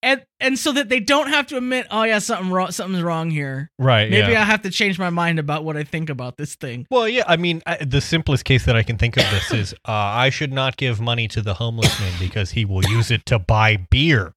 And 0.03 0.24
and 0.41 0.59
so 0.59 0.72
that 0.72 0.89
they 0.89 1.01
don't 1.01 1.28
have 1.28 1.47
to 1.49 1.57
admit, 1.57 1.86
oh 1.91 2.03
yeah, 2.05 2.18
something 2.18 2.51
wrong, 2.51 2.70
something's 2.70 3.03
wrong 3.03 3.30
here. 3.30 3.70
Right. 3.78 4.11
Maybe 4.11 4.32
yeah. 4.32 4.41
I 4.43 4.45
have 4.45 4.62
to 4.62 4.70
change 4.70 4.99
my 4.99 5.11
mind 5.11 5.39
about 5.39 5.64
what 5.64 5.76
I 5.76 5.84
think 5.84 6.11
about 6.11 6.36
this 6.36 6.55
thing. 6.57 6.86
Well, 6.91 7.09
yeah, 7.09 7.24
I 7.26 7.36
mean, 7.36 7.62
I, 7.66 7.76
the 7.84 8.01
simplest 8.01 8.45
case 8.45 8.64
that 8.64 8.76
I 8.76 8.82
can 8.82 8.97
think 8.99 9.16
of 9.16 9.24
this 9.30 9.53
is 9.53 9.72
uh, 9.86 9.93
I 9.93 10.30
should 10.30 10.53
not 10.53 10.76
give 10.76 11.01
money 11.01 11.28
to 11.28 11.43
the 11.43 11.55
homeless 11.55 11.99
man 12.01 12.12
because 12.18 12.53
he 12.53 12.64
will 12.64 12.84
use 12.86 13.11
it 13.11 13.24
to 13.26 13.39
buy 13.39 13.76
beer. 13.76 14.34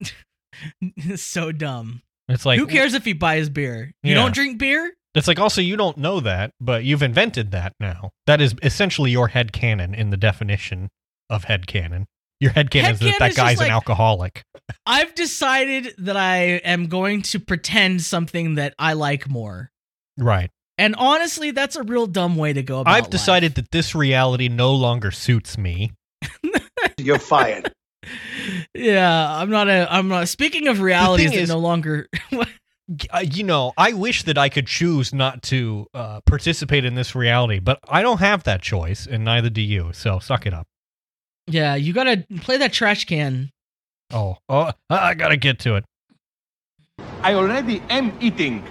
So 1.16 1.52
dumb. 1.52 2.00
It's 2.28 2.46
like 2.46 2.58
Who 2.58 2.66
cares 2.66 2.94
if 2.94 3.04
he 3.04 3.12
buys 3.12 3.50
beer? 3.50 3.92
You 4.02 4.14
Yeah. 4.14 4.22
don't 4.22 4.34
drink 4.34 4.58
beer? 4.58 4.92
It's 5.16 5.26
like 5.26 5.38
also 5.38 5.60
you 5.60 5.76
don't 5.76 5.96
know 5.96 6.20
that, 6.20 6.50
but 6.60 6.84
you've 6.84 7.02
invented 7.02 7.50
that 7.52 7.72
now. 7.80 8.10
That 8.26 8.40
is 8.40 8.54
essentially 8.62 9.10
your 9.10 9.28
head 9.28 9.52
canon 9.52 9.94
in 9.94 10.10
the 10.10 10.16
definition 10.16 10.90
of 11.30 11.44
head 11.44 11.66
canon. 11.66 12.06
Your 12.38 12.52
head 12.52 12.70
canon 12.70 12.92
is 12.92 12.98
that 13.00 13.06
Headcanon 13.06 13.18
that 13.18 13.30
is 13.30 13.36
just 13.36 13.58
guy's 13.58 13.60
an 13.62 13.70
alcoholic. 13.70 14.42
I've 14.84 15.14
decided 15.14 15.94
that 15.98 16.18
I 16.18 16.60
am 16.64 16.88
going 16.88 17.22
to 17.22 17.40
pretend 17.40 18.02
something 18.02 18.56
that 18.56 18.74
I 18.78 18.92
like 18.92 19.28
more. 19.28 19.70
Right. 20.18 20.50
And 20.76 20.94
honestly, 20.96 21.50
that's 21.50 21.76
a 21.76 21.82
real 21.82 22.06
dumb 22.06 22.36
way 22.36 22.52
to 22.52 22.62
go 22.62 22.80
about 22.80 22.90
it. 22.90 22.94
I've 22.94 23.04
life. 23.04 23.10
decided 23.10 23.54
that 23.54 23.70
this 23.70 23.94
reality 23.94 24.48
no 24.48 24.74
longer 24.74 25.10
suits 25.10 25.56
me. 25.56 25.92
You're 26.98 27.18
fired. 27.18 27.72
Yeah, 28.74 29.40
I'm 29.40 29.48
not 29.48 29.68
a. 29.68 29.86
I'm 29.90 30.08
not. 30.08 30.28
Speaking 30.28 30.68
of 30.68 30.80
realities 30.80 31.30
that 31.30 31.40
is- 31.40 31.48
no 31.48 31.58
longer. 31.58 32.06
G- 32.94 33.08
uh, 33.10 33.18
you 33.18 33.42
know, 33.42 33.72
I 33.76 33.92
wish 33.94 34.22
that 34.24 34.38
I 34.38 34.48
could 34.48 34.66
choose 34.66 35.12
not 35.12 35.42
to 35.44 35.86
uh, 35.92 36.20
participate 36.20 36.84
in 36.84 36.94
this 36.94 37.14
reality, 37.14 37.58
but 37.58 37.80
I 37.88 38.00
don't 38.02 38.20
have 38.20 38.44
that 38.44 38.62
choice, 38.62 39.06
and 39.06 39.24
neither 39.24 39.50
do 39.50 39.60
you. 39.60 39.92
So 39.92 40.18
suck 40.20 40.46
it 40.46 40.54
up. 40.54 40.66
yeah, 41.48 41.74
you 41.74 41.92
gotta 41.92 42.24
play 42.40 42.56
that 42.58 42.72
trash 42.72 43.04
can. 43.06 43.50
Oh, 44.12 44.36
oh, 44.48 44.72
I 44.90 45.10
I 45.10 45.14
gotta 45.14 45.36
get 45.36 45.58
to 45.60 45.74
it. 45.76 45.84
I 47.22 47.34
already 47.34 47.82
am 47.90 48.16
eating 48.20 48.62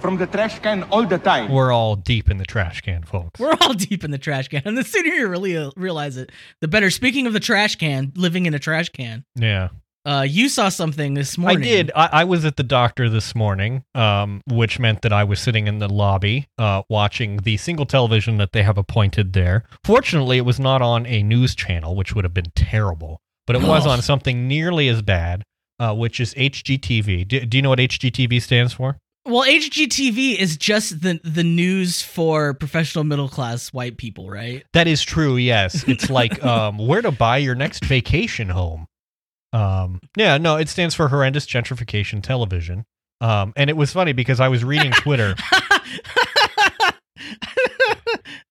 from 0.00 0.16
the 0.16 0.26
trash 0.26 0.58
can 0.60 0.84
all 0.84 1.04
the 1.06 1.18
time. 1.18 1.50
We're 1.52 1.72
all 1.72 1.96
deep 1.96 2.30
in 2.30 2.38
the 2.38 2.44
trash 2.46 2.80
can, 2.80 3.02
folks. 3.02 3.38
We're 3.38 3.56
all 3.60 3.74
deep 3.88 4.04
in 4.04 4.10
the 4.10 4.18
trash 4.18 4.48
can, 4.48 4.62
and 4.64 4.78
the 4.78 4.84
sooner 4.84 5.10
you 5.12 5.28
really 5.28 5.70
realize 5.76 6.16
it, 6.16 6.30
the 6.62 6.68
better. 6.68 6.88
Speaking 6.90 7.26
of 7.26 7.32
the 7.34 7.40
trash 7.40 7.76
can, 7.76 8.12
living 8.16 8.46
in 8.46 8.54
a 8.54 8.58
trash 8.58 8.88
can. 8.88 9.24
Yeah. 9.36 9.68
Uh, 10.08 10.22
you 10.22 10.48
saw 10.48 10.70
something 10.70 11.12
this 11.12 11.36
morning. 11.36 11.58
I 11.58 11.62
did. 11.62 11.90
I, 11.94 12.08
I 12.12 12.24
was 12.24 12.46
at 12.46 12.56
the 12.56 12.62
doctor 12.62 13.10
this 13.10 13.34
morning, 13.34 13.84
um, 13.94 14.40
which 14.46 14.78
meant 14.78 15.02
that 15.02 15.12
I 15.12 15.22
was 15.24 15.38
sitting 15.38 15.66
in 15.66 15.80
the 15.80 15.88
lobby 15.88 16.48
uh, 16.56 16.80
watching 16.88 17.36
the 17.38 17.58
single 17.58 17.84
television 17.84 18.38
that 18.38 18.52
they 18.52 18.62
have 18.62 18.78
appointed 18.78 19.34
there. 19.34 19.64
Fortunately, 19.84 20.38
it 20.38 20.46
was 20.46 20.58
not 20.58 20.80
on 20.80 21.04
a 21.04 21.22
news 21.22 21.54
channel, 21.54 21.94
which 21.94 22.14
would 22.14 22.24
have 22.24 22.32
been 22.32 22.50
terrible, 22.56 23.20
but 23.46 23.54
it 23.54 23.60
was 23.60 23.86
Oh. 23.86 23.90
on 23.90 24.00
something 24.00 24.48
nearly 24.48 24.88
as 24.88 25.02
bad, 25.02 25.42
uh, 25.78 25.94
which 25.94 26.20
is 26.20 26.32
HGTV. 26.36 27.28
Do, 27.28 27.44
do 27.44 27.58
you 27.58 27.62
know 27.62 27.68
what 27.68 27.78
HGTV 27.78 28.40
stands 28.40 28.72
for? 28.72 28.96
Well, 29.26 29.44
HGTV 29.44 30.38
is 30.38 30.56
just 30.56 31.02
the 31.02 31.20
the 31.22 31.44
news 31.44 32.00
for 32.00 32.54
professional 32.54 33.04
middle 33.04 33.28
class 33.28 33.74
white 33.74 33.98
people, 33.98 34.30
right? 34.30 34.64
That 34.72 34.88
is 34.88 35.02
true. 35.02 35.36
Yes, 35.36 35.84
it's 35.86 36.08
like 36.08 36.42
um, 36.52 36.78
where 36.78 37.02
to 37.02 37.10
buy 37.10 37.36
your 37.36 37.54
next 37.54 37.84
vacation 37.84 38.48
home. 38.48 38.86
Um, 39.52 40.00
yeah, 40.16 40.38
no, 40.38 40.56
it 40.56 40.68
stands 40.68 40.94
for 40.94 41.08
horrendous 41.08 41.46
gentrification 41.46 42.22
television. 42.22 42.84
Um, 43.20 43.52
and 43.56 43.68
it 43.70 43.76
was 43.76 43.92
funny 43.92 44.12
because 44.12 44.40
I 44.40 44.48
was 44.48 44.62
reading 44.64 44.92
Twitter. 44.92 45.34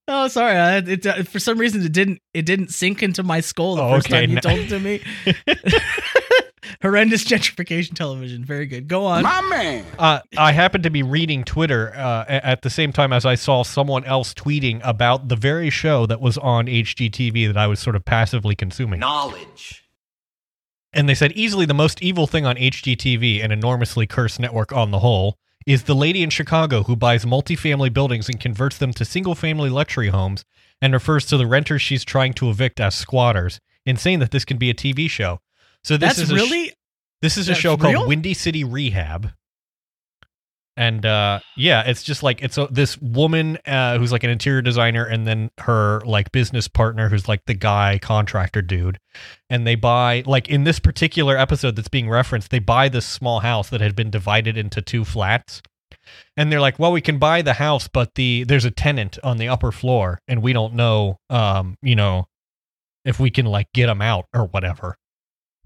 oh, 0.07 0.27
sorry. 0.27 0.57
I, 0.57 0.77
it, 0.77 1.05
uh, 1.05 1.23
for 1.23 1.39
some 1.39 1.57
reason, 1.57 1.83
it 1.85 1.93
didn't 1.93 2.19
it 2.33 2.45
didn't 2.45 2.69
sink 2.69 3.01
into 3.03 3.23
my 3.23 3.39
skull 3.39 3.75
the 3.75 3.83
Oh, 3.83 3.91
first 3.91 4.07
okay. 4.07 4.25
time 4.25 4.35
you 4.35 4.41
told 4.41 4.59
it 4.59 4.69
to 4.69 4.79
me. 4.79 5.01
Horrendous 6.81 7.23
gentrification 7.23 7.95
television. 7.95 8.43
Very 8.43 8.65
good. 8.65 8.87
Go 8.87 9.05
on. 9.05 9.23
My 9.23 9.41
man. 9.41 9.85
uh, 9.97 10.19
I 10.37 10.51
happened 10.51 10.83
to 10.83 10.89
be 10.89 11.01
reading 11.01 11.43
Twitter 11.43 11.93
uh, 11.95 12.25
at 12.27 12.61
the 12.61 12.69
same 12.69 12.91
time 12.91 13.13
as 13.13 13.25
I 13.25 13.35
saw 13.35 13.63
someone 13.63 14.03
else 14.03 14.33
tweeting 14.33 14.81
about 14.83 15.29
the 15.29 15.35
very 15.35 15.69
show 15.69 16.05
that 16.07 16.19
was 16.19 16.37
on 16.37 16.65
HGTV 16.67 17.47
that 17.47 17.57
I 17.57 17.67
was 17.67 17.79
sort 17.79 17.95
of 17.95 18.03
passively 18.05 18.53
consuming. 18.53 18.99
Knowledge. 18.99 19.86
And 20.93 21.07
they 21.07 21.15
said 21.15 21.31
easily 21.33 21.65
the 21.65 21.73
most 21.73 22.01
evil 22.01 22.27
thing 22.27 22.45
on 22.45 22.55
HGTV, 22.55 23.43
an 23.43 23.51
enormously 23.51 24.07
cursed 24.07 24.39
network 24.39 24.71
on 24.71 24.91
the 24.91 24.99
whole, 24.99 25.37
is 25.65 25.83
the 25.83 25.95
lady 25.95 26.23
in 26.23 26.29
Chicago 26.29 26.83
who 26.83 26.95
buys 26.95 27.25
multifamily 27.25 27.93
buildings 27.93 28.29
and 28.29 28.39
converts 28.39 28.77
them 28.77 28.93
to 28.93 29.03
single 29.03 29.35
family 29.35 29.69
luxury 29.69 30.07
homes 30.07 30.45
and 30.81 30.93
refers 30.93 31.25
to 31.25 31.37
the 31.37 31.45
renters 31.45 31.81
she's 31.81 32.05
trying 32.05 32.33
to 32.33 32.49
evict 32.49 32.79
as 32.79 32.95
squatters. 32.95 33.59
Insane 33.85 34.19
that 34.19 34.31
this 34.31 34.45
can 34.45 34.57
be 34.57 34.69
a 34.69 34.73
TV 34.73 35.09
show. 35.09 35.39
So 35.83 35.97
this 35.97 36.17
That's 36.17 36.19
is 36.19 36.31
a 36.31 36.35
sh- 36.37 36.41
really 36.41 36.71
this 37.21 37.37
is 37.37 37.49
a 37.49 37.55
show 37.55 37.75
real? 37.75 37.93
called 37.93 38.07
Windy 38.07 38.33
City 38.33 38.63
Rehab. 38.63 39.31
And 40.77 41.07
uh, 41.07 41.39
yeah, 41.55 41.81
it's 41.87 42.03
just 42.03 42.21
like 42.21 42.43
it's 42.43 42.57
a, 42.57 42.67
this 42.69 42.99
woman 42.99 43.57
uh, 43.65 43.97
who's 43.97 44.11
like 44.11 44.23
an 44.23 44.29
interior 44.29 44.61
designer, 44.61 45.03
and 45.03 45.25
then 45.25 45.49
her 45.57 46.01
like 46.05 46.31
business 46.31 46.67
partner 46.67 47.09
who's 47.09 47.27
like 47.27 47.43
the 47.47 47.55
guy 47.55 47.99
contractor 47.99 48.61
dude. 48.61 48.99
And 49.49 49.65
they 49.65 49.73
buy 49.73 50.23
like 50.27 50.47
in 50.47 50.65
this 50.65 50.79
particular 50.79 51.35
episode 51.35 51.75
that's 51.75 51.87
being 51.87 52.07
referenced, 52.07 52.51
they 52.51 52.59
buy 52.59 52.89
this 52.89 53.07
small 53.07 53.39
house 53.39 53.69
that 53.71 53.81
had 53.81 53.95
been 53.95 54.11
divided 54.11 54.55
into 54.55 54.81
two 54.83 55.03
flats. 55.03 55.63
And 56.37 56.51
they're 56.51 56.61
like, 56.61 56.77
well, 56.77 56.91
we 56.91 57.01
can 57.01 57.17
buy 57.17 57.41
the 57.41 57.53
house, 57.53 57.87
but 57.87 58.13
the 58.13 58.43
there's 58.43 58.65
a 58.65 58.71
tenant 58.71 59.17
on 59.23 59.37
the 59.37 59.47
upper 59.47 59.71
floor, 59.71 60.21
and 60.27 60.43
we 60.43 60.53
don't 60.53 60.75
know, 60.75 61.17
um, 61.31 61.75
you 61.81 61.95
know, 61.95 62.27
if 63.03 63.19
we 63.19 63.31
can 63.31 63.47
like 63.47 63.73
get 63.73 63.89
him 63.89 64.03
out 64.03 64.25
or 64.31 64.45
whatever 64.45 64.95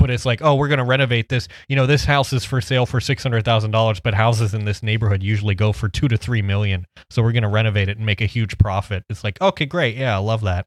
but 0.01 0.09
it's 0.09 0.25
like, 0.25 0.41
oh, 0.41 0.55
we're 0.55 0.67
going 0.67 0.79
to 0.79 0.83
renovate 0.83 1.29
this. 1.29 1.47
You 1.69 1.75
know, 1.75 1.85
this 1.85 2.03
house 2.03 2.33
is 2.33 2.43
for 2.43 2.59
sale 2.59 2.85
for 2.85 2.99
six 2.99 3.23
hundred 3.23 3.45
thousand 3.45 3.71
dollars, 3.71 3.99
but 3.99 4.13
houses 4.13 4.53
in 4.53 4.65
this 4.65 4.83
neighborhood 4.83 5.23
usually 5.23 5.55
go 5.55 5.71
for 5.71 5.87
two 5.87 6.07
to 6.07 6.17
three 6.17 6.41
million. 6.41 6.85
So 7.09 7.21
we're 7.21 7.31
going 7.31 7.43
to 7.43 7.49
renovate 7.49 7.87
it 7.87 7.97
and 7.97 8.05
make 8.05 8.19
a 8.19 8.25
huge 8.25 8.57
profit. 8.57 9.05
It's 9.09 9.23
like, 9.23 9.39
okay, 9.39 9.65
great, 9.65 9.95
yeah, 9.95 10.15
I 10.15 10.19
love 10.19 10.41
that. 10.41 10.65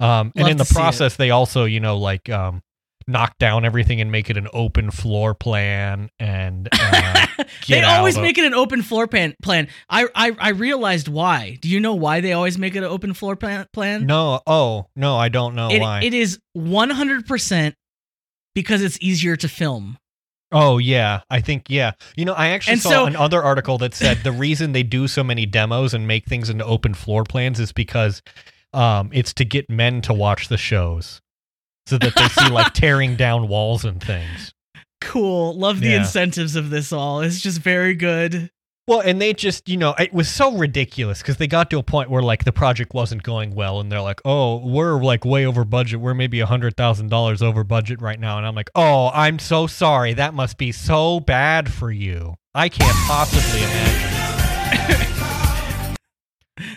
Um, 0.00 0.32
and 0.34 0.42
Love 0.44 0.50
in 0.52 0.56
the 0.56 0.64
to 0.64 0.70
see 0.70 0.72
it. 0.72 0.80
process, 0.80 1.16
they 1.16 1.30
also, 1.30 1.64
you 1.64 1.78
know, 1.78 1.96
like 1.96 2.28
um, 2.28 2.62
knock 3.06 3.38
down 3.38 3.64
everything 3.64 4.00
and 4.00 4.10
make 4.10 4.30
it 4.30 4.36
an 4.36 4.48
open 4.52 4.90
floor 4.90 5.34
plan 5.34 6.10
and 6.18 6.68
uh, 6.72 7.26
they 7.68 7.82
always 7.82 8.16
of- 8.16 8.22
make 8.22 8.38
it 8.38 8.44
an 8.44 8.54
open 8.54 8.82
floor 8.82 9.06
plan. 9.06 9.34
Plan. 9.42 9.68
I, 9.88 10.06
I 10.14 10.36
I 10.38 10.48
realized 10.50 11.08
why. 11.08 11.58
Do 11.60 11.68
you 11.68 11.80
know 11.80 11.94
why 11.94 12.20
they 12.20 12.32
always 12.32 12.58
make 12.58 12.74
it 12.74 12.78
an 12.78 12.84
open 12.84 13.14
floor 13.14 13.36
plan? 13.36 13.66
Plan. 13.72 14.06
no. 14.06 14.40
Oh 14.46 14.88
no, 14.96 15.16
I 15.16 15.28
don't 15.28 15.54
know 15.54 15.70
it, 15.70 15.80
why. 15.80 16.02
it 16.02 16.14
is 16.14 16.38
one 16.52 16.90
hundred 16.90 17.26
percent 17.26 17.74
because 18.54 18.82
it's 18.82 18.98
easier 19.00 19.36
to 19.36 19.48
film. 19.48 19.98
Oh 20.54 20.76
yeah, 20.78 21.20
I 21.30 21.40
think 21.40 21.66
yeah. 21.70 21.92
You 22.16 22.24
know, 22.26 22.34
I 22.34 22.48
actually 22.48 22.74
And 22.74 22.82
saw 22.82 22.90
so- 22.90 23.06
another 23.06 23.42
article 23.42 23.78
that 23.78 23.94
said 23.94 24.18
the 24.22 24.32
reason 24.32 24.72
they 24.72 24.82
do 24.82 25.08
so 25.08 25.24
many 25.24 25.46
demos 25.46 25.94
and 25.94 26.06
make 26.06 26.26
things 26.26 26.50
into 26.50 26.64
open 26.64 26.92
floor 26.94 27.24
plans 27.24 27.58
is 27.58 27.72
because 27.72 28.20
um, 28.74 29.10
it's 29.12 29.32
to 29.34 29.44
get 29.46 29.70
men 29.70 30.02
to 30.02 30.12
watch 30.12 30.48
the 30.48 30.58
shows, 30.58 31.20
so 31.86 31.96
that 31.98 32.14
they 32.14 32.28
see 32.28 32.50
like 32.50 32.72
tearing 32.74 33.16
down 33.16 33.48
walls 33.48 33.84
and 33.84 34.02
things. 34.02 34.52
Cool. 35.00 35.58
Love 35.58 35.80
the 35.80 35.88
Yeah. 35.88 36.00
incentives 36.00 36.54
of 36.54 36.70
this 36.70 36.92
all. 36.92 37.20
It's 37.22 37.40
just 37.40 37.58
very 37.60 37.94
good. 37.94 38.50
Well, 38.92 39.00
and 39.00 39.22
they 39.22 39.32
just, 39.32 39.70
you 39.70 39.78
know, 39.78 39.94
it 39.98 40.12
was 40.12 40.28
so 40.28 40.54
ridiculous 40.54 41.22
because 41.22 41.38
they 41.38 41.46
got 41.46 41.70
to 41.70 41.78
a 41.78 41.82
point 41.82 42.10
where 42.10 42.20
like 42.20 42.44
the 42.44 42.52
project 42.52 42.92
wasn't 42.92 43.22
going 43.22 43.54
well, 43.54 43.80
and 43.80 43.90
they're 43.90 44.02
like, 44.02 44.20
"Oh, 44.22 44.58
we're 44.58 45.02
like 45.02 45.24
way 45.24 45.46
over 45.46 45.64
budget. 45.64 45.98
We're 45.98 46.12
maybe 46.12 46.40
a 46.40 46.46
hundred 46.46 46.76
thousand 46.76 47.08
dollars 47.08 47.40
over 47.40 47.64
budget 47.64 48.02
right 48.02 48.20
now." 48.20 48.36
And 48.36 48.46
I'm 48.46 48.54
like, 48.54 48.68
"Oh, 48.74 49.10
I'm 49.14 49.38
so 49.38 49.66
sorry. 49.66 50.12
That 50.12 50.34
must 50.34 50.58
be 50.58 50.72
so 50.72 51.20
bad 51.20 51.72
for 51.72 51.90
you. 51.90 52.34
I 52.54 52.68
can't 52.68 52.94
possibly 53.06 53.62
imagine." 53.62 55.96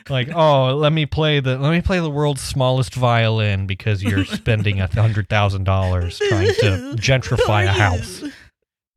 like, 0.09 0.29
oh, 0.33 0.73
let 0.73 0.93
me 0.93 1.05
play 1.05 1.41
the 1.41 1.57
let 1.57 1.71
me 1.71 1.81
play 1.81 1.99
the 1.99 2.09
world's 2.09 2.39
smallest 2.39 2.95
violin 2.95 3.67
because 3.67 4.01
you're 4.01 4.23
spending 4.23 4.79
a 4.79 4.87
hundred 4.87 5.27
thousand 5.27 5.65
dollars 5.65 6.17
trying 6.29 6.53
to 6.61 6.95
gentrify 6.97 7.65
a 7.65 7.73
house. 7.73 8.23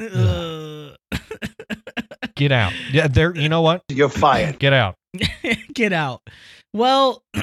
Get 2.38 2.52
out. 2.52 2.72
Yeah, 2.92 3.08
there. 3.08 3.36
You 3.36 3.48
know 3.48 3.62
what? 3.62 3.82
You're 3.88 4.08
fired. 4.08 4.58
Get 4.58 4.72
out. 4.72 4.94
Get 5.74 5.92
out. 5.92 6.22
Well, 6.72 7.22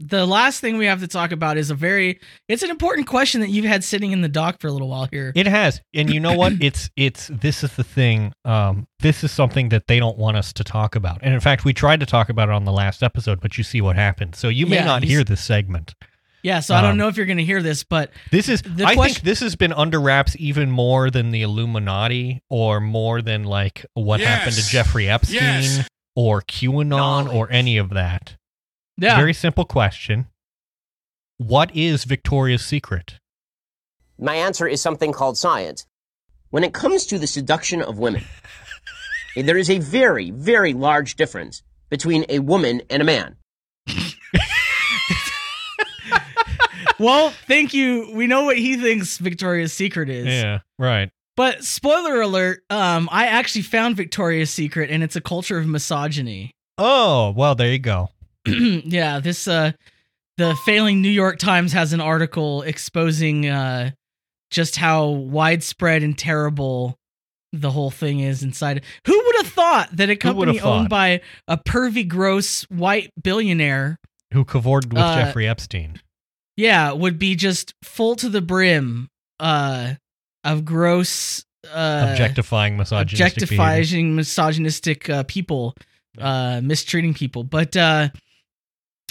the 0.00 0.24
last 0.26 0.60
thing 0.60 0.78
we 0.78 0.86
have 0.86 1.00
to 1.00 1.08
talk 1.08 1.32
about 1.32 1.56
is 1.56 1.70
a 1.70 1.74
very 1.74 2.20
it's 2.48 2.62
an 2.62 2.70
important 2.70 3.08
question 3.08 3.40
that 3.40 3.48
you've 3.50 3.64
had 3.64 3.82
sitting 3.82 4.12
in 4.12 4.20
the 4.20 4.28
dock 4.28 4.60
for 4.60 4.68
a 4.68 4.72
little 4.72 4.88
while 4.88 5.08
here. 5.10 5.32
It 5.34 5.46
has, 5.48 5.80
and 5.94 6.12
you 6.12 6.20
know 6.20 6.34
what? 6.34 6.52
It's 6.60 6.90
it's 6.96 7.28
this 7.28 7.64
is 7.64 7.74
the 7.74 7.82
thing. 7.84 8.32
Um, 8.44 8.86
this 9.00 9.24
is 9.24 9.32
something 9.32 9.70
that 9.70 9.88
they 9.88 9.98
don't 9.98 10.16
want 10.16 10.36
us 10.36 10.52
to 10.54 10.64
talk 10.64 10.94
about, 10.94 11.18
and 11.22 11.34
in 11.34 11.40
fact, 11.40 11.64
we 11.64 11.72
tried 11.72 12.00
to 12.00 12.06
talk 12.06 12.28
about 12.28 12.48
it 12.48 12.54
on 12.54 12.64
the 12.64 12.72
last 12.72 13.02
episode, 13.02 13.40
but 13.40 13.58
you 13.58 13.64
see 13.64 13.80
what 13.80 13.96
happened. 13.96 14.36
So 14.36 14.48
you 14.48 14.66
may 14.66 14.76
Yeah, 14.76 14.84
not 14.84 15.02
hear 15.02 15.24
this 15.24 15.42
segment. 15.42 15.94
Yeah, 16.42 16.60
so 16.60 16.74
I 16.74 16.82
don't 16.82 16.92
um, 16.92 16.96
know 16.98 17.08
if 17.08 17.16
you're 17.16 17.26
going 17.26 17.38
to 17.38 17.44
hear 17.44 17.62
this, 17.62 17.84
but 17.84 18.10
This 18.30 18.48
is. 18.48 18.62
The 18.62 18.84
I 18.84 18.94
question- 18.94 19.14
think 19.14 19.24
this 19.24 19.40
has 19.40 19.56
been 19.56 19.72
under 19.72 20.00
wraps 20.00 20.36
even 20.38 20.70
more 20.70 21.10
than 21.10 21.30
the 21.30 21.42
Illuminati, 21.42 22.42
or 22.48 22.80
more 22.80 23.22
than 23.22 23.44
like 23.44 23.84
what 23.94 24.20
happened 24.20 24.56
to 24.56 24.62
Jeffrey 24.68 25.08
Epstein, 25.08 25.34
Yes. 25.62 25.88
or 26.14 26.42
QAnon 26.42 27.32
or 27.32 27.50
any 27.50 27.76
of 27.76 27.90
that. 27.90 28.36
Yeah. 28.96 29.16
Very 29.16 29.34
simple 29.34 29.64
question. 29.64 30.26
What 31.38 31.74
is 31.74 32.04
Victoria's 32.04 32.64
Secret? 32.64 33.18
My 34.18 34.34
answer 34.34 34.66
is 34.66 34.82
something 34.82 35.12
called 35.12 35.38
science. 35.38 35.86
When 36.50 36.64
it 36.64 36.74
comes 36.74 37.06
to 37.06 37.18
the 37.18 37.26
seduction 37.28 37.80
of 37.82 37.98
women, 37.98 38.24
there 39.36 39.56
is 39.56 39.70
a 39.70 39.78
very, 39.78 40.30
very 40.30 40.72
large 40.72 41.14
difference 41.14 41.62
between 41.90 42.24
a 42.28 42.40
woman 42.40 42.82
and 42.90 43.00
a 43.02 43.04
man. 43.04 43.36
Well, 46.98 47.30
thank 47.46 47.74
you. 47.74 48.10
We 48.14 48.26
know 48.26 48.44
what 48.44 48.58
he 48.58 48.76
thinks 48.76 49.18
Victoria's 49.18 49.72
Secret 49.72 50.08
is. 50.08 50.26
Yeah, 50.26 50.60
right. 50.78 51.10
But 51.36 51.62
spoiler 51.64 52.20
alert, 52.20 52.62
um, 52.68 53.08
I 53.12 53.26
actually 53.26 53.62
found 53.62 53.96
Victoria's 53.96 54.50
Secret 54.50 54.90
and 54.90 55.02
it's 55.04 55.14
a 55.16 55.20
culture 55.20 55.58
of 55.58 55.66
misogyny. 55.66 56.50
Oh, 56.78 57.30
well, 57.36 57.54
there 57.54 57.70
you 57.70 57.78
go. 57.78 58.08
yeah, 58.46 59.20
this 59.20 59.46
uh 59.46 59.72
the 60.36 60.54
failing 60.64 61.02
New 61.02 61.08
York 61.10 61.38
Times 61.38 61.72
has 61.72 61.92
an 61.92 62.00
article 62.00 62.62
exposing 62.62 63.48
uh 63.48 63.90
just 64.50 64.76
how 64.76 65.06
widespread 65.08 66.02
and 66.02 66.16
terrible 66.16 66.96
the 67.52 67.70
whole 67.70 67.90
thing 67.90 68.20
is 68.20 68.42
inside. 68.42 68.82
Who 69.06 69.16
would 69.24 69.36
have 69.44 69.52
thought 69.52 69.88
that 69.96 70.10
a 70.10 70.18
Who 70.20 70.32
would 70.34 70.48
have 70.48 70.56
company 70.58 70.60
owned 70.60 70.88
by 70.88 71.20
a 71.46 71.56
pervy 71.56 72.06
gross 72.06 72.62
white 72.64 73.10
billionaire 73.22 73.96
Who 74.32 74.44
cavorted 74.44 74.92
with 74.92 75.02
Uh, 75.02 75.16
Jeffrey 75.24 75.46
Epstein? 75.48 76.00
Yeah, 76.58 76.92
would 76.92 77.18
be 77.18 77.36
just 77.36 77.72
full 77.82 78.16
to 78.16 78.28
the 78.28 78.42
brim 78.42 79.08
uh 79.40 79.94
of 80.44 80.64
gross 80.64 81.44
uh 81.72 82.08
Objectifying 82.10 82.76
misogynistic 82.76 83.48
behavior. 83.48 83.64
objectifying 83.64 84.16
misogynistic 84.16 85.08
uh, 85.08 85.22
people 85.24 85.76
uh 86.18 86.60
mistreating 86.62 87.14
people 87.14 87.44
but 87.44 87.76
uh 87.76 88.08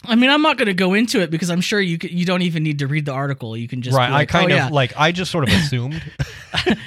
i 0.06 0.16
mean 0.16 0.30
i'm 0.30 0.42
not 0.42 0.58
going 0.58 0.68
to 0.68 0.74
go 0.74 0.94
into 0.94 1.22
it 1.22 1.32
because 1.32 1.50
i'm 1.50 1.62
sure 1.62 1.80
you 1.80 1.98
you 2.02 2.26
don't 2.26 2.42
even 2.42 2.64
need 2.64 2.80
to 2.80 2.88
read 2.88 3.06
the 3.06 3.14
article 3.14 3.56
you 3.56 3.70
can 3.70 3.82
just 3.82 3.96
right. 3.96 4.12
like, 4.12 4.30
I 4.30 4.40
kind 4.40 4.52
oh, 4.52 4.56
of 4.56 4.58
yeah, 4.58 4.68
like. 4.70 4.94
I 4.98 5.14
just 5.14 5.32
sort 5.32 5.48
of 5.48 5.50
assumed. 5.54 6.02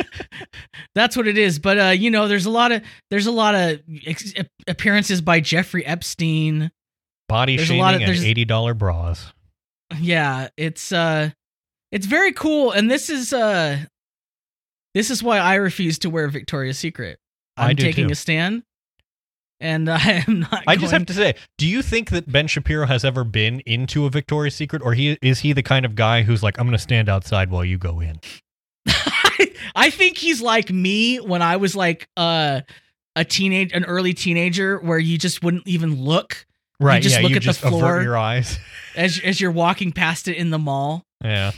that's 0.95 1.17
what 1.17 1.27
it 1.27 1.39
is 1.39 1.59
but 1.59 1.79
uh 1.79 1.85
you 1.85 2.11
know 2.11 2.29
there's 2.29 2.47
a 2.47 2.51
lot 2.51 2.73
of 2.73 2.83
there's 3.11 3.27
a 3.27 3.33
lot 3.33 3.55
of 3.55 3.81
ex- 4.07 4.35
appearances 4.67 5.23
by 5.23 5.41
jeffrey 5.41 5.87
epstein 5.87 6.71
Body 7.31 7.57
There's 7.57 7.69
shaming 7.69 8.03
of- 8.03 8.09
and 8.09 8.25
eighty 8.25 8.45
dollar 8.45 8.75
bras. 8.75 9.33
Yeah 9.99 10.49
it's 10.57 10.93
uh 10.93 11.31
it's 11.93 12.07
very 12.07 12.33
cool 12.33 12.71
and 12.73 12.91
this 12.91 13.11
is 13.11 13.33
uh 13.33 13.79
this 14.95 15.11
is 15.11 15.23
why 15.23 15.39
i 15.39 15.55
refuse 15.55 15.99
to 15.99 16.11
wear 16.11 16.29
victoria's 16.29 16.79
secret 16.79 17.19
i'm 17.57 17.77
taking 17.77 18.09
too. 18.09 18.13
a 18.13 18.15
stand 18.15 18.63
and 19.61 19.91
i 19.91 20.25
am 20.27 20.41
not 20.41 20.65
I 20.67 20.77
just 20.77 20.93
have 20.93 21.07
to 21.07 21.15
say, 21.15 21.35
do 21.59 21.67
you 21.67 21.83
think 21.83 22.11
that 22.11 22.31
Ben 22.31 22.47
Shapiro 22.47 22.87
has 22.87 23.05
ever 23.05 23.25
been 23.25 23.61
into 23.67 24.07
a 24.07 24.11
Victoria's 24.11 24.55
Secret, 24.55 24.83
or 24.83 24.95
he 24.95 25.19
is 25.21 25.41
he 25.41 25.53
the 25.53 25.63
kind 25.63 25.85
of 25.85 25.95
guy 25.95 26.23
who's 26.23 26.43
like, 26.43 26.59
I'm 26.59 26.67
going 26.67 26.77
to 26.77 26.79
stand 26.79 27.09
outside 27.09 27.51
while 27.51 27.65
you 27.65 27.77
go 27.77 28.01
in? 28.01 28.21
I 29.75 29.91
think 29.91 30.17
he's 30.17 30.41
like 30.41 30.71
me 30.71 31.19
when 31.19 31.43
I 31.43 31.57
was 31.57 31.77
like 31.77 32.09
uh, 32.17 32.63
a 33.17 33.25
teenage, 33.25 33.73
an 33.73 33.85
early 33.85 34.15
teenager, 34.15 34.79
where 34.79 34.99
you 34.99 35.19
just 35.19 35.43
wouldn't 35.43 35.67
even 35.67 36.03
look 36.03 36.47
Right. 36.81 37.03
just 37.03 37.17
yeah. 37.17 37.23
look 37.23 37.31
you 37.31 37.37
at 37.37 37.43
the 37.43 37.47
just 37.47 37.61
floor. 37.61 37.85
avert 37.85 38.03
your 38.03 38.17
eyes. 38.17 38.59
as 38.97 39.21
as 39.23 39.41
you're 39.41 39.51
walking 39.51 39.93
past 39.93 40.29
it 40.29 40.37
in 40.37 40.51
the 40.51 40.59
mall. 40.59 41.05
yeah. 41.23 41.53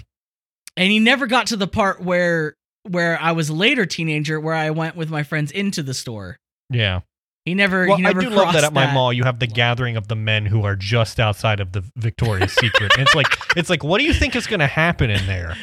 And 0.77 0.91
he 0.91 0.99
never 0.99 1.27
got 1.27 1.49
to 1.49 1.57
the 1.57 1.67
part 1.67 2.03
where 2.03 2.57
where 2.89 3.21
I 3.21 3.33
was 3.33 3.49
a 3.51 3.55
later 3.55 3.87
teenager, 3.87 4.41
where 4.41 4.55
I 4.55 4.71
went 4.71 4.97
with 4.97 5.11
my 5.11 5.23
friends 5.23 5.53
into 5.53 5.83
the 5.83 5.95
store. 5.95 6.39
Yeah. 6.71 7.01
He 7.45 7.55
never. 7.55 7.87
Well, 7.87 7.97
he 7.97 8.07
I 8.07 8.13
do 8.13 8.31
love 8.31 8.53
that 8.55 8.65
at 8.65 8.73
my 8.73 8.93
mall 8.93 9.13
you 9.13 9.25
have 9.25 9.41
the 9.41 9.49
gathering 9.49 9.97
of 9.97 10.09
the 10.09 10.15
men 10.15 10.47
who 10.47 10.65
are 10.65 10.77
just 10.77 11.19
outside 11.19 11.59
of 11.59 11.73
the 11.73 11.85
Victoria's 11.97 12.53
Secret. 12.53 12.93
And 12.97 13.07
it's 13.07 13.15
like 13.15 13.27
it's 13.57 13.69
like 13.69 13.83
what 13.83 13.99
do 13.99 14.05
you 14.05 14.15
think 14.15 14.37
is 14.37 14.47
going 14.47 14.61
to 14.61 14.67
happen 14.67 15.11
in 15.11 15.27
there? 15.27 15.57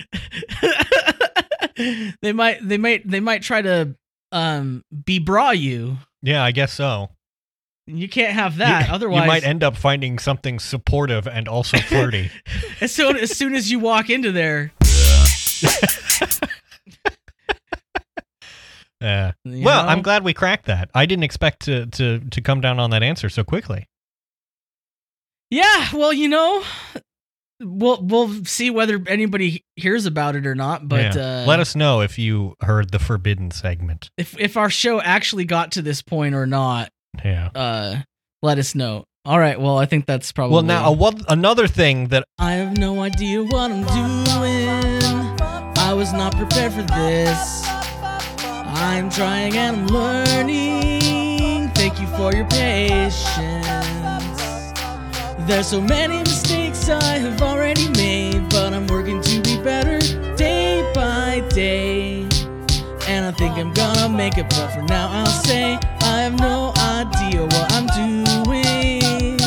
they 2.21 2.33
might. 2.33 2.59
They 2.61 2.77
might. 2.77 3.09
They 3.09 3.21
might 3.21 3.41
try 3.41 3.61
to 3.61 3.95
um 4.31 4.83
be 5.05 5.19
bra 5.19 5.51
you. 5.51 5.97
Yeah, 6.21 6.43
I 6.43 6.51
guess 6.51 6.73
so. 6.73 7.09
You 7.89 8.07
can't 8.07 8.33
have 8.33 8.57
that. 8.57 8.87
you, 8.87 8.93
Otherwise, 8.93 9.21
you 9.23 9.27
might 9.27 9.43
end 9.43 9.63
up 9.63 9.75
finding 9.75 10.19
something 10.19 10.59
supportive 10.59 11.27
and 11.27 11.47
also 11.47 11.77
flirty. 11.87 12.31
as 12.81 12.91
soon 12.91 13.17
as 13.17 13.35
soon 13.37 13.55
as 13.55 13.71
you 13.71 13.79
walk 13.79 14.09
into 14.09 14.31
there. 14.31 14.71
Yeah. 19.01 19.31
you 19.45 19.63
well, 19.63 19.83
know? 19.83 19.89
I'm 19.89 20.01
glad 20.01 20.23
we 20.25 20.33
cracked 20.33 20.65
that. 20.65 20.89
I 20.93 21.05
didn't 21.05 21.23
expect 21.23 21.61
to 21.61 21.85
to 21.85 22.19
to 22.19 22.41
come 22.41 22.59
down 22.59 22.79
on 22.79 22.89
that 22.89 23.01
answer 23.01 23.29
so 23.29 23.43
quickly. 23.45 23.87
Yeah, 25.49 25.87
well, 25.93 26.11
you 26.11 26.27
know, 26.27 26.63
we'll 27.61 28.01
we'll 28.01 28.43
see 28.45 28.69
whether 28.69 29.01
anybody 29.07 29.63
hears 29.77 30.05
about 30.05 30.35
it 30.35 30.45
or 30.45 30.53
not. 30.53 30.87
But 30.89 31.15
Yeah. 31.15 31.43
uh, 31.43 31.45
let 31.47 31.61
us 31.61 31.75
know 31.77 32.01
if 32.01 32.19
you 32.19 32.55
heard 32.61 32.91
the 32.91 32.99
forbidden 32.99 33.51
segment. 33.51 34.09
if 34.17 34.37
if 34.37 34.57
our 34.57 34.69
show 34.69 35.01
actually 35.01 35.45
got 35.45 35.71
to 35.73 35.81
this 35.81 36.01
point 36.01 36.35
or 36.35 36.45
not. 36.45 36.91
Yeah. 37.23 37.49
Uh, 37.53 38.01
let 38.41 38.57
us 38.57 38.75
know. 38.75 39.05
All 39.25 39.39
right. 39.39 39.59
Well, 39.59 39.77
I 39.77 39.85
think 39.85 40.05
that's 40.05 40.31
probably. 40.31 40.53
Well, 40.53 40.63
now 40.63 40.89
uh, 40.89 40.91
what, 40.91 41.21
another 41.29 41.67
thing 41.67 42.07
that 42.07 42.23
I 42.39 42.53
have 42.53 42.77
no 42.77 43.01
idea 43.01 43.43
what 43.43 43.71
I'm 43.71 43.83
doing. 43.83 45.39
I 45.77 45.93
was 45.93 46.13
not 46.13 46.35
prepared 46.35 46.73
for 46.73 46.83
this. 46.83 47.63
I'm 48.81 49.09
trying 49.09 49.57
and 49.57 49.77
I'm 49.77 49.87
learning. 49.87 51.69
Thank 51.71 51.99
you 51.99 52.07
for 52.07 52.33
your 52.33 52.45
patience. 52.47 53.25
There's 55.47 55.67
so 55.67 55.81
many 55.81 56.19
mistakes 56.19 56.89
I 56.89 57.17
have 57.17 57.41
already 57.41 57.89
made, 57.89 58.49
but 58.49 58.73
I'm 58.73 58.87
working 58.87 59.19
to 59.21 59.41
be 59.41 59.61
better 59.61 59.99
day 60.35 60.89
by 60.93 61.43
day. 61.49 62.21
And 63.07 63.25
I 63.25 63.31
think 63.31 63.57
I'm 63.57 63.73
gonna 63.73 64.09
make 64.09 64.37
it, 64.37 64.47
but 64.49 64.69
for 64.69 64.83
now 64.83 65.09
I'll 65.11 65.25
say 65.25 65.79
have 66.29 66.39
no 66.39 66.71
idea 66.77 67.41
what 67.41 67.73
I'm 67.73 67.87
doing. 67.87 69.39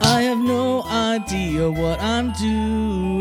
I 0.00 0.22
have 0.22 0.38
no 0.38 0.82
idea 0.84 1.70
what 1.70 2.00
I'm 2.00 2.32
doing. 2.32 3.11